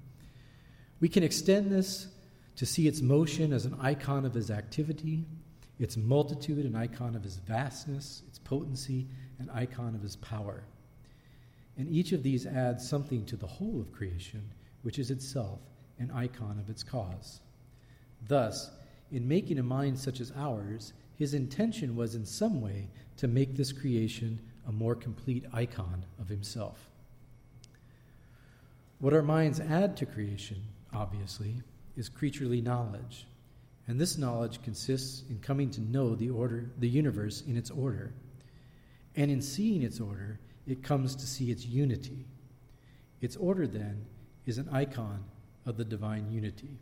We 0.99 1.09
can 1.09 1.23
extend 1.23 1.71
this 1.71 2.07
to 2.55 2.65
see 2.65 2.87
its 2.87 3.01
motion 3.01 3.51
as 3.51 3.65
an 3.65 3.77
icon 3.79 4.25
of 4.25 4.33
his 4.33 4.51
activity, 4.51 5.25
its 5.79 5.97
multitude, 5.97 6.65
an 6.65 6.75
icon 6.75 7.15
of 7.15 7.23
his 7.23 7.37
vastness, 7.37 8.21
its 8.27 8.39
potency, 8.39 9.07
an 9.39 9.49
icon 9.53 9.95
of 9.95 10.01
his 10.01 10.15
power. 10.17 10.63
And 11.77 11.89
each 11.89 12.11
of 12.11 12.21
these 12.21 12.45
adds 12.45 12.87
something 12.87 13.25
to 13.25 13.35
the 13.35 13.47
whole 13.47 13.81
of 13.81 13.91
creation, 13.91 14.51
which 14.83 14.99
is 14.99 15.09
itself 15.09 15.59
an 15.99 16.11
icon 16.11 16.59
of 16.59 16.69
its 16.69 16.83
cause. 16.83 17.41
Thus, 18.27 18.69
in 19.11 19.27
making 19.27 19.57
a 19.59 19.63
mind 19.63 19.97
such 19.97 20.19
as 20.19 20.31
ours, 20.35 20.93
his 21.17 21.33
intention 21.33 21.95
was 21.95 22.15
in 22.15 22.25
some 22.25 22.61
way 22.61 22.89
to 23.17 23.27
make 23.27 23.55
this 23.55 23.71
creation 23.71 24.39
a 24.67 24.71
more 24.71 24.95
complete 24.95 25.45
icon 25.53 26.05
of 26.19 26.29
himself. 26.29 26.89
What 28.99 29.13
our 29.13 29.21
minds 29.21 29.59
add 29.59 29.97
to 29.97 30.05
creation, 30.05 30.61
obviously, 30.93 31.55
is 31.95 32.09
creaturely 32.09 32.61
knowledge. 32.61 33.25
And 33.87 33.99
this 33.99 34.17
knowledge 34.17 34.61
consists 34.63 35.23
in 35.29 35.39
coming 35.39 35.69
to 35.71 35.81
know 35.81 36.15
the 36.15 36.29
order, 36.29 36.71
the 36.79 36.87
universe 36.87 37.41
in 37.41 37.57
its 37.57 37.69
order. 37.69 38.13
And 39.15 39.29
in 39.29 39.41
seeing 39.41 39.83
its 39.83 39.99
order, 39.99 40.39
it 40.65 40.83
comes 40.83 41.15
to 41.15 41.27
see 41.27 41.51
its 41.51 41.65
unity. 41.65 42.25
Its 43.21 43.35
order, 43.35 43.67
then, 43.67 44.05
is 44.45 44.57
an 44.57 44.69
icon 44.71 45.23
of 45.65 45.77
the 45.77 45.85
divine 45.85 46.31
unity. 46.31 46.79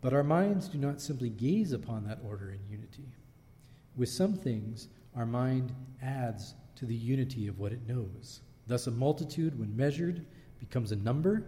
But 0.00 0.12
our 0.12 0.24
minds 0.24 0.68
do 0.68 0.78
not 0.78 1.00
simply 1.00 1.28
gaze 1.28 1.72
upon 1.72 2.04
that 2.04 2.20
order 2.24 2.50
and 2.50 2.60
unity. 2.68 3.06
With 3.96 4.08
some 4.08 4.34
things, 4.34 4.88
our 5.16 5.26
mind 5.26 5.72
adds 6.02 6.54
to 6.76 6.86
the 6.86 6.94
unity 6.94 7.46
of 7.46 7.58
what 7.58 7.72
it 7.72 7.86
knows. 7.86 8.40
Thus, 8.66 8.86
a 8.86 8.90
multitude, 8.90 9.58
when 9.58 9.76
measured, 9.76 10.24
becomes 10.58 10.92
a 10.92 10.96
number, 10.96 11.44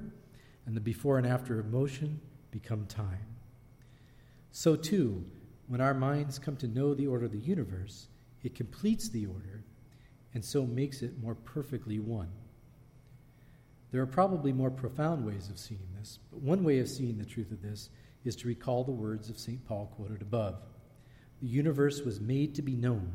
and 0.66 0.76
the 0.76 0.80
before 0.80 1.18
and 1.18 1.26
after 1.26 1.58
of 1.58 1.66
motion 1.66 2.20
become 2.54 2.86
time. 2.86 3.26
So, 4.52 4.76
too, 4.76 5.24
when 5.66 5.80
our 5.80 5.92
minds 5.92 6.38
come 6.38 6.56
to 6.58 6.68
know 6.68 6.94
the 6.94 7.08
order 7.08 7.26
of 7.26 7.32
the 7.32 7.38
universe, 7.38 8.06
it 8.44 8.54
completes 8.54 9.08
the 9.08 9.26
order 9.26 9.64
and 10.34 10.44
so 10.44 10.64
makes 10.64 11.02
it 11.02 11.20
more 11.20 11.34
perfectly 11.34 11.98
one. 11.98 12.30
There 13.90 14.00
are 14.00 14.06
probably 14.06 14.52
more 14.52 14.70
profound 14.70 15.26
ways 15.26 15.48
of 15.50 15.58
seeing 15.58 15.88
this, 15.98 16.20
but 16.30 16.40
one 16.40 16.62
way 16.62 16.78
of 16.78 16.88
seeing 16.88 17.18
the 17.18 17.24
truth 17.24 17.50
of 17.50 17.62
this 17.62 17.90
is 18.24 18.36
to 18.36 18.48
recall 18.48 18.84
the 18.84 18.92
words 18.92 19.28
of 19.28 19.38
St. 19.38 19.64
Paul 19.66 19.92
quoted 19.96 20.22
above. 20.22 20.56
The 21.40 21.48
universe 21.48 22.02
was 22.02 22.20
made 22.20 22.54
to 22.54 22.62
be 22.62 22.76
known. 22.76 23.12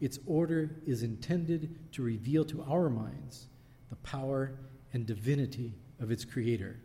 Its 0.00 0.18
order 0.26 0.70
is 0.86 1.02
intended 1.02 1.74
to 1.92 2.02
reveal 2.02 2.44
to 2.46 2.62
our 2.64 2.88
minds 2.88 3.48
the 3.90 3.96
power 3.96 4.52
and 4.92 5.06
divinity 5.06 5.74
of 6.00 6.10
its 6.10 6.24
creator, 6.24 6.78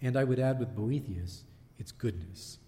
and 0.00 0.16
I 0.16 0.24
would 0.24 0.38
add 0.38 0.58
with 0.58 0.74
Boethius, 0.74 1.44
its 1.78 1.92
goodness. 1.92 2.58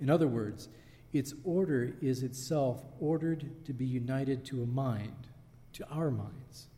In 0.00 0.10
other 0.10 0.28
words, 0.28 0.68
its 1.12 1.34
order 1.44 1.94
is 2.00 2.22
itself 2.22 2.84
ordered 3.00 3.64
to 3.64 3.72
be 3.72 3.84
united 3.84 4.44
to 4.46 4.62
a 4.62 4.66
mind, 4.66 5.28
to 5.74 5.88
our 5.88 6.10
minds. 6.10 6.68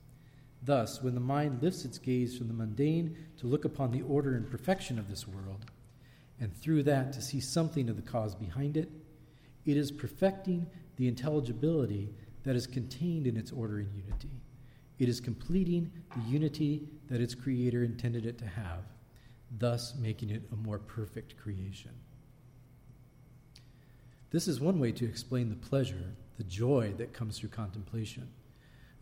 Thus, 0.62 1.02
when 1.02 1.14
the 1.14 1.20
mind 1.20 1.62
lifts 1.62 1.84
its 1.84 1.98
gaze 1.98 2.36
from 2.36 2.48
the 2.48 2.54
mundane 2.54 3.16
to 3.38 3.46
look 3.46 3.64
upon 3.64 3.92
the 3.92 4.02
order 4.02 4.34
and 4.34 4.50
perfection 4.50 4.98
of 4.98 5.08
this 5.08 5.26
world, 5.26 5.64
and 6.40 6.54
through 6.54 6.82
that 6.82 7.12
to 7.14 7.22
see 7.22 7.40
something 7.40 7.88
of 7.88 7.96
the 7.96 8.02
cause 8.02 8.34
behind 8.34 8.76
it, 8.76 8.90
it 9.64 9.76
is 9.76 9.90
perfecting 9.90 10.66
the 10.96 11.08
intelligibility 11.08 12.12
that 12.44 12.56
is 12.56 12.66
contained 12.66 13.26
in 13.26 13.36
its 13.36 13.52
order 13.52 13.78
and 13.78 13.92
unity. 13.94 14.40
It 14.98 15.08
is 15.08 15.20
completing 15.20 15.90
the 16.14 16.22
unity 16.22 16.88
that 17.08 17.20
its 17.20 17.34
creator 17.34 17.84
intended 17.84 18.26
it 18.26 18.38
to 18.38 18.46
have, 18.46 18.84
thus 19.50 19.94
making 19.94 20.30
it 20.30 20.42
a 20.52 20.56
more 20.56 20.78
perfect 20.78 21.36
creation. 21.36 21.92
This 24.30 24.48
is 24.48 24.60
one 24.60 24.78
way 24.78 24.92
to 24.92 25.04
explain 25.04 25.48
the 25.48 25.56
pleasure, 25.56 26.14
the 26.36 26.44
joy 26.44 26.92
that 26.98 27.12
comes 27.12 27.38
through 27.38 27.50
contemplation, 27.50 28.28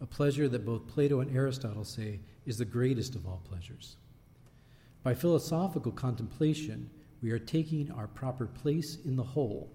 a 0.01 0.07
pleasure 0.07 0.49
that 0.49 0.67
both 0.67 0.87
Plato 0.87 1.21
and 1.21 1.35
Aristotle 1.35 1.85
say 1.85 2.21
is 2.47 2.59
the 2.59 2.65
greatest 2.65 3.15
of 3.15 3.27
all 3.27 3.43
pleasures. 3.49 3.97
By 5.03 5.15
philosophical 5.15 5.93
contemplation, 5.93 6.91
we 7.23 7.31
are 7.31 7.39
taking 7.39 7.91
our 7.91 8.07
proper 8.07 8.47
place 8.47 8.99
in 9.05 9.17
the 9.17 9.23
whole, 9.23 9.71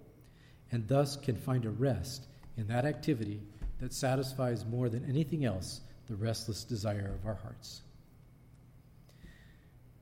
and 0.71 0.87
thus 0.87 1.15
can 1.17 1.35
find 1.35 1.65
a 1.65 1.69
rest 1.69 2.27
in 2.57 2.67
that 2.67 2.85
activity 2.85 3.41
that 3.79 3.93
satisfies 3.93 4.65
more 4.65 4.89
than 4.89 5.05
anything 5.05 5.45
else 5.45 5.81
the 6.07 6.15
restless 6.15 6.63
desire 6.63 7.15
of 7.19 7.25
our 7.25 7.35
hearts. 7.35 7.81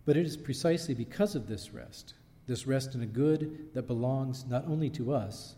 But 0.08 0.16
it 0.16 0.26
is 0.26 0.38
precisely 0.38 0.94
because 0.94 1.36
of 1.36 1.48
this 1.48 1.74
rest, 1.74 2.14
this 2.46 2.66
rest 2.66 2.96
in 2.96 3.02
a 3.02 3.06
good 3.06 3.74
that 3.74 3.88
belongs 3.88 4.46
not 4.48 4.66
only 4.66 4.90
to 4.92 5.14
us, 5.14 5.56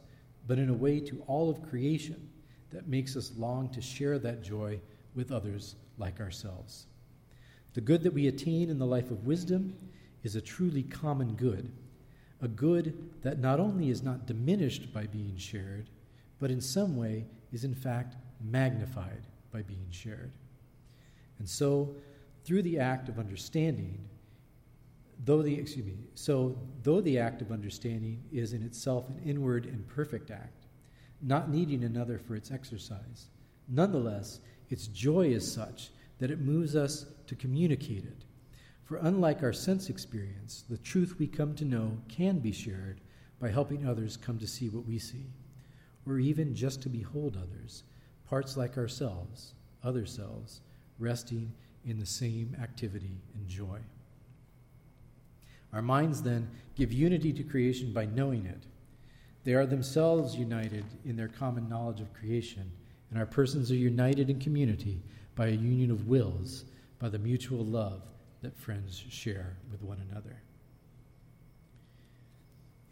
but 0.47 0.57
in 0.57 0.71
a 0.71 0.73
way 0.73 0.99
to 1.01 1.21
all 1.27 1.51
of 1.51 1.61
creation, 1.61 2.29
that 2.71 2.87
makes 2.87 3.15
us 3.15 3.31
long 3.37 3.69
to 3.69 3.79
share 3.79 4.17
that 4.17 4.41
joy 4.41 4.81
with 5.13 5.31
others 5.31 5.75
like 5.99 6.19
ourselves. 6.19 6.87
The 7.75 7.81
good 7.81 8.01
that 8.01 8.13
we 8.13 8.25
attain 8.25 8.71
in 8.71 8.79
the 8.79 8.87
life 8.87 9.11
of 9.11 9.27
wisdom 9.27 9.75
is 10.23 10.35
a 10.35 10.41
truly 10.41 10.81
common 10.81 11.35
good, 11.35 11.71
a 12.41 12.47
good 12.47 13.21
that 13.21 13.37
not 13.37 13.59
only 13.59 13.91
is 13.91 14.01
not 14.01 14.25
diminished 14.25 14.91
by 14.91 15.05
being 15.05 15.37
shared, 15.37 15.91
but 16.39 16.49
in 16.49 16.59
some 16.59 16.97
way 16.97 17.27
is 17.53 17.65
in 17.65 17.75
fact 17.75 18.15
magnified 18.43 19.27
by 19.53 19.61
being 19.61 19.91
shared. 19.91 20.31
And 21.37 21.47
so, 21.47 21.93
through 22.43 22.63
the 22.63 22.79
act 22.79 23.09
of 23.09 23.19
understanding, 23.19 23.99
though 25.25 25.41
the 25.41 25.53
excuse 25.53 25.85
me, 25.85 25.97
so 26.15 26.57
though 26.83 27.01
the 27.01 27.19
act 27.19 27.41
of 27.41 27.51
understanding 27.51 28.23
is 28.31 28.53
in 28.53 28.63
itself 28.63 29.09
an 29.09 29.21
inward 29.25 29.65
and 29.65 29.87
perfect 29.87 30.31
act, 30.31 30.65
not 31.21 31.49
needing 31.49 31.83
another 31.83 32.17
for 32.17 32.35
its 32.35 32.51
exercise, 32.51 33.27
nonetheless 33.67 34.39
its 34.69 34.87
joy 34.87 35.27
is 35.27 35.51
such 35.51 35.89
that 36.19 36.31
it 36.31 36.39
moves 36.39 36.75
us 36.75 37.05
to 37.27 37.35
communicate 37.35 38.05
it. 38.05 38.25
For 38.85 38.97
unlike 38.97 39.43
our 39.43 39.53
sense 39.53 39.89
experience, 39.89 40.63
the 40.69 40.77
truth 40.77 41.19
we 41.19 41.27
come 41.27 41.53
to 41.55 41.65
know 41.65 41.97
can 42.07 42.39
be 42.39 42.51
shared 42.51 43.01
by 43.39 43.49
helping 43.49 43.85
others 43.85 44.17
come 44.17 44.39
to 44.39 44.47
see 44.47 44.69
what 44.69 44.85
we 44.85 44.99
see, 44.99 45.27
or 46.05 46.19
even 46.19 46.55
just 46.55 46.81
to 46.83 46.89
behold 46.89 47.37
others, 47.37 47.83
parts 48.27 48.57
like 48.57 48.77
ourselves, 48.77 49.53
other 49.83 50.05
selves, 50.05 50.61
resting 50.97 51.53
in 51.85 51.99
the 51.99 52.05
same 52.05 52.55
activity 52.61 53.21
and 53.35 53.47
joy. 53.47 53.79
Our 55.73 55.81
minds 55.81 56.21
then 56.21 56.49
give 56.75 56.91
unity 56.91 57.31
to 57.33 57.43
creation 57.43 57.93
by 57.93 58.05
knowing 58.05 58.45
it. 58.45 58.63
They 59.43 59.53
are 59.53 59.65
themselves 59.65 60.35
united 60.35 60.85
in 61.05 61.15
their 61.15 61.27
common 61.27 61.69
knowledge 61.69 62.01
of 62.01 62.13
creation, 62.13 62.71
and 63.09 63.19
our 63.19 63.25
persons 63.25 63.71
are 63.71 63.75
united 63.75 64.29
in 64.29 64.39
community 64.39 65.01
by 65.35 65.47
a 65.47 65.51
union 65.51 65.91
of 65.91 66.07
wills, 66.07 66.65
by 66.99 67.09
the 67.09 67.19
mutual 67.19 67.63
love 67.63 68.03
that 68.41 68.57
friends 68.57 69.03
share 69.09 69.57
with 69.71 69.81
one 69.81 69.99
another. 70.09 70.41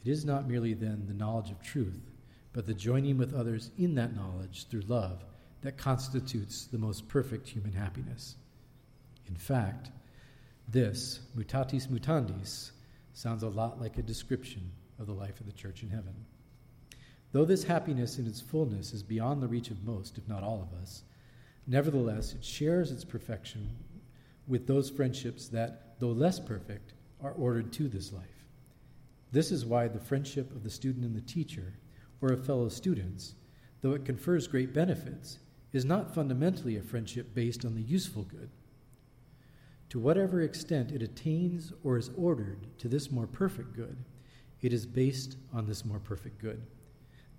It 0.03 0.09
is 0.09 0.23
not 0.23 0.47
merely 0.47 0.73
then 0.73 1.03
the 1.07 1.13
knowledge 1.13 1.51
of 1.51 1.61
truth, 1.61 2.11
but 2.53 2.65
the 2.65 2.73
joining 2.73 3.17
with 3.17 3.33
others 3.33 3.71
in 3.77 3.95
that 3.95 4.15
knowledge 4.15 4.67
through 4.69 4.83
love 4.87 5.23
that 5.61 5.77
constitutes 5.77 6.65
the 6.65 6.77
most 6.77 7.07
perfect 7.07 7.49
human 7.49 7.73
happiness. 7.73 8.35
In 9.27 9.35
fact, 9.35 9.91
this, 10.67 11.21
mutatis 11.37 11.87
mutandis, 11.87 12.71
sounds 13.13 13.43
a 13.43 13.49
lot 13.49 13.79
like 13.79 13.97
a 13.97 14.03
description 14.03 14.69
of 14.99 15.07
the 15.07 15.13
life 15.13 15.39
of 15.39 15.45
the 15.45 15.53
church 15.53 15.81
in 15.81 15.89
heaven. 15.89 16.13
Though 17.31 17.45
this 17.45 17.63
happiness 17.63 18.19
in 18.19 18.27
its 18.27 18.41
fullness 18.41 18.93
is 18.93 19.03
beyond 19.03 19.41
the 19.41 19.47
reach 19.47 19.71
of 19.71 19.83
most, 19.83 20.17
if 20.17 20.27
not 20.27 20.43
all 20.43 20.61
of 20.61 20.81
us, 20.81 21.03
nevertheless 21.65 22.33
it 22.33 22.43
shares 22.43 22.91
its 22.91 23.05
perfection 23.05 23.69
with 24.47 24.67
those 24.67 24.89
friendships 24.89 25.47
that, 25.49 25.95
though 25.99 26.11
less 26.11 26.39
perfect, 26.39 26.93
are 27.21 27.33
ordered 27.33 27.71
to 27.73 27.87
this 27.87 28.11
life. 28.11 28.45
This 29.31 29.51
is 29.51 29.65
why 29.65 29.87
the 29.87 29.99
friendship 29.99 30.51
of 30.51 30.63
the 30.63 30.69
student 30.69 31.05
and 31.05 31.15
the 31.15 31.21
teacher, 31.21 31.73
or 32.21 32.33
of 32.33 32.45
fellow 32.45 32.69
students, 32.69 33.35
though 33.81 33.91
it 33.91 34.05
confers 34.05 34.47
great 34.47 34.73
benefits, 34.73 35.39
is 35.73 35.85
not 35.85 36.13
fundamentally 36.13 36.77
a 36.77 36.81
friendship 36.81 37.33
based 37.33 37.65
on 37.65 37.75
the 37.75 37.81
useful 37.81 38.23
good 38.23 38.49
to 39.89 39.99
whatever 39.99 40.41
extent 40.41 40.91
it 40.91 41.01
attains 41.01 41.71
or 41.83 41.97
is 41.97 42.11
ordered 42.17 42.67
to 42.79 42.87
this 42.87 43.11
more 43.11 43.27
perfect 43.27 43.73
good, 43.73 43.97
it 44.61 44.73
is 44.73 44.85
based 44.85 45.37
on 45.53 45.65
this 45.65 45.85
more 45.85 45.99
perfect 45.99 46.39
good. 46.39 46.61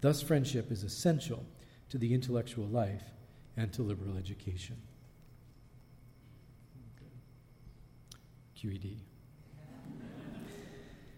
Thus, 0.01 0.23
friendship 0.23 0.71
is 0.71 0.85
essential 0.85 1.45
to 1.91 1.99
the 1.99 2.15
intellectual 2.15 2.67
life 2.67 3.03
and 3.57 3.73
to 3.73 3.83
liberal 3.83 4.17
education. 4.17 4.77
QED. 8.57 8.99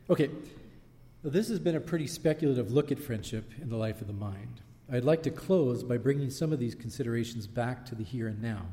Okay, 0.09 0.31
this 1.22 1.49
has 1.49 1.59
been 1.59 1.76
a 1.76 1.81
pretty 1.81 2.07
speculative 2.07 2.72
look 2.72 2.91
at 2.91 2.99
friendship 2.99 3.53
in 3.61 3.68
the 3.68 3.76
life 3.76 4.01
of 4.01 4.07
the 4.07 4.12
mind. 4.12 4.61
I'd 4.93 5.05
like 5.05 5.22
to 5.22 5.31
close 5.31 5.85
by 5.85 5.99
bringing 5.99 6.31
some 6.31 6.53
of 6.53 6.59
these 6.59 6.74
considerations 6.74 7.47
back 7.47 7.85
to 7.87 7.95
the 7.95 8.03
here 8.03 8.26
and 8.26 8.43
now. 8.43 8.66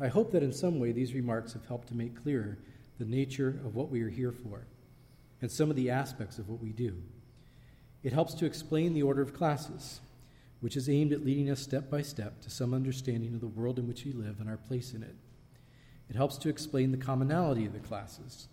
I 0.00 0.08
hope 0.08 0.30
that 0.32 0.42
in 0.42 0.52
some 0.52 0.78
way 0.78 0.92
these 0.92 1.14
remarks 1.14 1.52
have 1.54 1.66
helped 1.66 1.88
to 1.88 1.96
make 1.96 2.22
clearer 2.22 2.58
the 2.98 3.04
nature 3.04 3.60
of 3.64 3.74
what 3.74 3.90
we 3.90 4.02
are 4.02 4.08
here 4.08 4.32
for 4.32 4.66
and 5.40 5.50
some 5.50 5.70
of 5.70 5.76
the 5.76 5.90
aspects 5.90 6.38
of 6.38 6.48
what 6.48 6.60
we 6.60 6.70
do. 6.70 6.96
It 8.02 8.12
helps 8.12 8.34
to 8.34 8.46
explain 8.46 8.94
the 8.94 9.02
order 9.02 9.22
of 9.22 9.34
classes, 9.34 10.00
which 10.60 10.76
is 10.76 10.88
aimed 10.88 11.12
at 11.12 11.24
leading 11.24 11.50
us 11.50 11.60
step 11.60 11.90
by 11.90 12.02
step 12.02 12.40
to 12.42 12.50
some 12.50 12.74
understanding 12.74 13.34
of 13.34 13.40
the 13.40 13.48
world 13.48 13.78
in 13.78 13.88
which 13.88 14.04
we 14.04 14.12
live 14.12 14.40
and 14.40 14.48
our 14.48 14.56
place 14.56 14.94
in 14.94 15.02
it. 15.02 15.14
It 16.08 16.16
helps 16.16 16.38
to 16.38 16.48
explain 16.48 16.90
the 16.90 16.96
commonality 16.96 17.66
of 17.66 17.72
the 17.72 17.78
classes. 17.80 18.48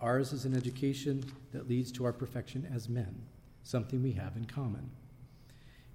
Ours 0.00 0.32
is 0.32 0.44
an 0.44 0.56
education 0.56 1.24
that 1.52 1.68
leads 1.68 1.90
to 1.92 2.04
our 2.04 2.12
perfection 2.12 2.68
as 2.74 2.88
men, 2.88 3.22
something 3.62 4.02
we 4.02 4.12
have 4.12 4.36
in 4.36 4.44
common. 4.44 4.90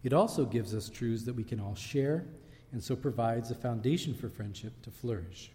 It 0.04 0.14
also 0.14 0.46
gives 0.46 0.74
us 0.74 0.90
truths 0.90 1.24
that 1.24 1.36
we 1.36 1.44
can 1.44 1.60
all 1.60 1.76
share 1.76 2.26
and 2.72 2.84
so 2.84 2.96
provides 2.96 3.52
a 3.52 3.56
foundation 3.56 4.14
for 4.14 4.30
friendship 4.30 4.74
to 4.84 4.92
flourish. 4.92 5.52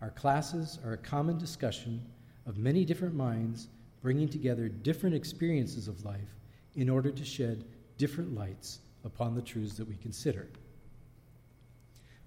Our 0.00 0.10
classes 0.10 0.78
are 0.84 0.92
a 0.92 0.98
common 0.98 1.38
discussion 1.38 2.02
of 2.46 2.58
many 2.58 2.84
different 2.84 3.14
minds 3.14 3.68
bringing 4.02 4.28
together 4.28 4.68
different 4.68 5.16
experiences 5.16 5.88
of 5.88 6.04
life 6.04 6.36
in 6.74 6.90
order 6.90 7.10
to 7.10 7.24
shed 7.24 7.64
different 7.96 8.34
lights 8.34 8.80
upon 9.04 9.34
the 9.34 9.42
truths 9.42 9.76
that 9.76 9.88
we 9.88 9.96
consider. 9.96 10.48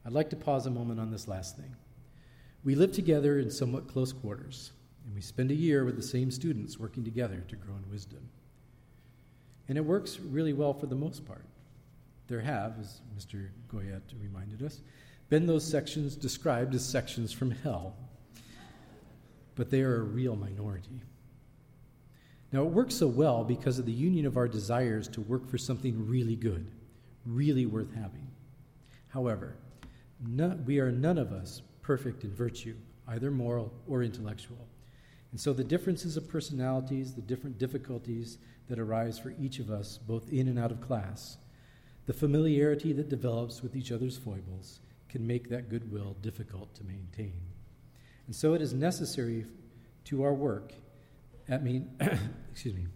I'd 0.05 0.13
like 0.13 0.29
to 0.31 0.35
pause 0.35 0.65
a 0.65 0.71
moment 0.71 0.99
on 0.99 1.11
this 1.11 1.27
last 1.27 1.57
thing. 1.57 1.75
We 2.63 2.75
live 2.75 2.91
together 2.91 3.39
in 3.39 3.51
somewhat 3.51 3.87
close 3.87 4.11
quarters, 4.11 4.71
and 5.05 5.13
we 5.13 5.21
spend 5.21 5.51
a 5.51 5.55
year 5.55 5.85
with 5.85 5.95
the 5.95 6.01
same 6.01 6.31
students 6.31 6.79
working 6.79 7.03
together 7.03 7.43
to 7.47 7.55
grow 7.55 7.75
in 7.75 7.89
wisdom. 7.91 8.27
And 9.67 9.77
it 9.77 9.85
works 9.85 10.19
really 10.19 10.53
well 10.53 10.73
for 10.73 10.87
the 10.87 10.95
most 10.95 11.25
part. 11.25 11.45
There 12.27 12.41
have, 12.41 12.79
as 12.79 13.01
Mr. 13.17 13.49
Goyette 13.71 14.13
reminded 14.21 14.61
us, 14.61 14.81
been 15.29 15.47
those 15.47 15.65
sections 15.65 16.15
described 16.15 16.75
as 16.75 16.85
sections 16.85 17.31
from 17.31 17.51
hell, 17.51 17.95
but 19.55 19.69
they 19.69 19.81
are 19.81 19.97
a 19.97 20.03
real 20.03 20.35
minority. 20.35 21.01
Now, 22.51 22.63
it 22.63 22.69
works 22.69 22.95
so 22.95 23.07
well 23.07 23.43
because 23.43 23.79
of 23.79 23.85
the 23.85 23.91
union 23.91 24.25
of 24.25 24.37
our 24.37 24.47
desires 24.47 25.07
to 25.09 25.21
work 25.21 25.49
for 25.49 25.57
something 25.57 26.07
really 26.07 26.35
good, 26.35 26.65
really 27.25 27.65
worth 27.65 27.93
having. 27.93 28.27
However, 29.09 29.55
we 30.65 30.79
are 30.79 30.91
none 30.91 31.17
of 31.17 31.31
us 31.31 31.61
perfect 31.81 32.23
in 32.23 32.33
virtue, 32.33 32.75
either 33.07 33.31
moral 33.31 33.73
or 33.87 34.03
intellectual. 34.03 34.67
And 35.31 35.39
so 35.39 35.53
the 35.53 35.63
differences 35.63 36.15
of 36.15 36.29
personalities, 36.29 37.13
the 37.13 37.21
different 37.21 37.57
difficulties 37.57 38.37
that 38.69 38.79
arise 38.79 39.19
for 39.19 39.33
each 39.39 39.59
of 39.59 39.69
us, 39.69 39.97
both 39.97 40.29
in 40.29 40.47
and 40.47 40.57
out 40.57 40.71
of 40.71 40.81
class, 40.81 41.37
the 42.07 42.13
familiarity 42.13 42.93
that 42.93 43.09
develops 43.09 43.61
with 43.61 43.75
each 43.75 43.91
other's 43.91 44.17
foibles 44.17 44.79
can 45.09 45.27
make 45.27 45.49
that 45.49 45.69
goodwill 45.69 46.15
difficult 46.21 46.73
to 46.75 46.83
maintain. 46.85 47.33
And 48.25 48.35
so 48.35 48.53
it 48.53 48.61
is 48.61 48.73
necessary 48.73 49.45
to 50.05 50.23
our 50.23 50.33
work 50.33 50.73
at 51.49 51.63
main, 51.63 51.89
excuse 52.51 52.73
me. 52.73 52.87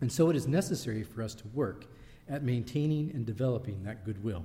And 0.00 0.10
so 0.12 0.30
it 0.30 0.36
is 0.36 0.48
necessary 0.48 1.04
for 1.04 1.22
us 1.22 1.34
to 1.36 1.48
work 1.48 1.86
at 2.28 2.42
maintaining 2.42 3.10
and 3.12 3.24
developing 3.24 3.84
that 3.84 4.04
goodwill. 4.04 4.44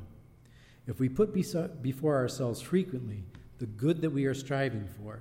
If 0.87 0.99
we 0.99 1.09
put 1.09 1.33
before 1.33 2.15
ourselves 2.15 2.61
frequently 2.61 3.23
the 3.57 3.65
good 3.65 4.01
that 4.01 4.11
we 4.11 4.25
are 4.25 4.33
striving 4.33 4.87
for, 5.01 5.19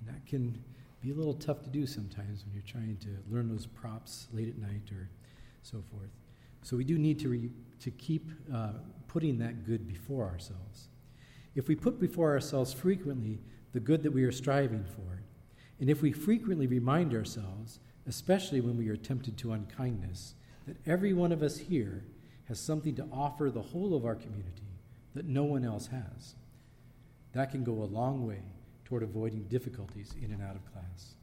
and 0.00 0.14
that 0.14 0.26
can 0.26 0.62
be 1.02 1.10
a 1.10 1.14
little 1.14 1.34
tough 1.34 1.62
to 1.62 1.68
do 1.68 1.86
sometimes 1.86 2.44
when 2.44 2.54
you're 2.54 2.62
trying 2.66 2.96
to 3.02 3.08
learn 3.30 3.48
those 3.48 3.66
props 3.66 4.28
late 4.32 4.48
at 4.48 4.58
night 4.58 4.90
or 4.92 5.08
so 5.62 5.82
forth. 5.90 6.10
So 6.62 6.76
we 6.76 6.84
do 6.84 6.98
need 6.98 7.20
to, 7.20 7.28
re, 7.28 7.50
to 7.80 7.90
keep 7.90 8.30
uh, 8.52 8.70
putting 9.08 9.38
that 9.38 9.64
good 9.64 9.86
before 9.86 10.24
ourselves. 10.24 10.88
If 11.54 11.68
we 11.68 11.74
put 11.74 12.00
before 12.00 12.32
ourselves 12.32 12.72
frequently 12.72 13.38
the 13.72 13.80
good 13.80 14.02
that 14.02 14.12
we 14.12 14.24
are 14.24 14.32
striving 14.32 14.84
for, 14.84 15.22
and 15.80 15.90
if 15.90 16.02
we 16.02 16.12
frequently 16.12 16.66
remind 16.66 17.14
ourselves 17.14 17.80
especially 18.06 18.60
when 18.60 18.76
we 18.76 18.88
are 18.88 18.96
tempted 18.96 19.36
to 19.38 19.52
unkindness, 19.52 20.34
that 20.66 20.76
every 20.86 21.12
one 21.12 21.32
of 21.32 21.42
us 21.42 21.58
here 21.58 22.04
has 22.48 22.60
something 22.60 22.94
to 22.94 23.08
offer 23.12 23.50
the 23.50 23.62
whole 23.62 23.94
of 23.94 24.04
our 24.04 24.14
community 24.14 24.62
that 25.14 25.26
no 25.26 25.44
one 25.44 25.64
else 25.64 25.88
has. 25.88 26.34
That 27.32 27.50
can 27.50 27.64
go 27.64 27.72
a 27.72 27.84
long 27.84 28.26
way 28.26 28.40
toward 28.84 29.02
avoiding 29.02 29.44
difficulties 29.44 30.14
in 30.22 30.30
and 30.32 30.42
out 30.42 30.54
of 30.54 30.72
class. 30.72 31.14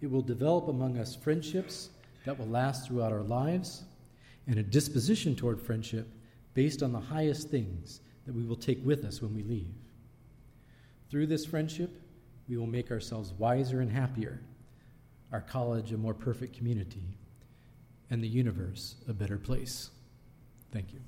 It 0.00 0.10
will 0.10 0.22
develop 0.22 0.68
among 0.68 0.98
us 0.98 1.14
friendships 1.14 1.90
that 2.24 2.38
will 2.38 2.46
last 2.46 2.86
throughout 2.86 3.12
our 3.12 3.22
lives 3.22 3.84
and 4.46 4.58
a 4.58 4.62
disposition 4.62 5.34
toward 5.34 5.60
friendship 5.60 6.08
based 6.54 6.82
on 6.82 6.92
the 6.92 7.00
highest 7.00 7.48
things 7.48 8.00
that 8.26 8.34
we 8.34 8.44
will 8.44 8.56
take 8.56 8.84
with 8.84 9.04
us 9.04 9.20
when 9.20 9.34
we 9.34 9.42
leave. 9.42 9.74
Through 11.10 11.26
this 11.26 11.44
friendship, 11.44 12.00
we 12.48 12.56
will 12.56 12.66
make 12.66 12.90
ourselves 12.90 13.32
wiser 13.32 13.80
and 13.80 13.90
happier, 13.90 14.40
our 15.32 15.40
college 15.40 15.92
a 15.92 15.96
more 15.96 16.14
perfect 16.14 16.56
community, 16.56 17.16
and 18.10 18.22
the 18.22 18.28
universe 18.28 18.96
a 19.08 19.12
better 19.12 19.38
place. 19.38 19.90
Thank 20.72 20.92
you. 20.92 21.00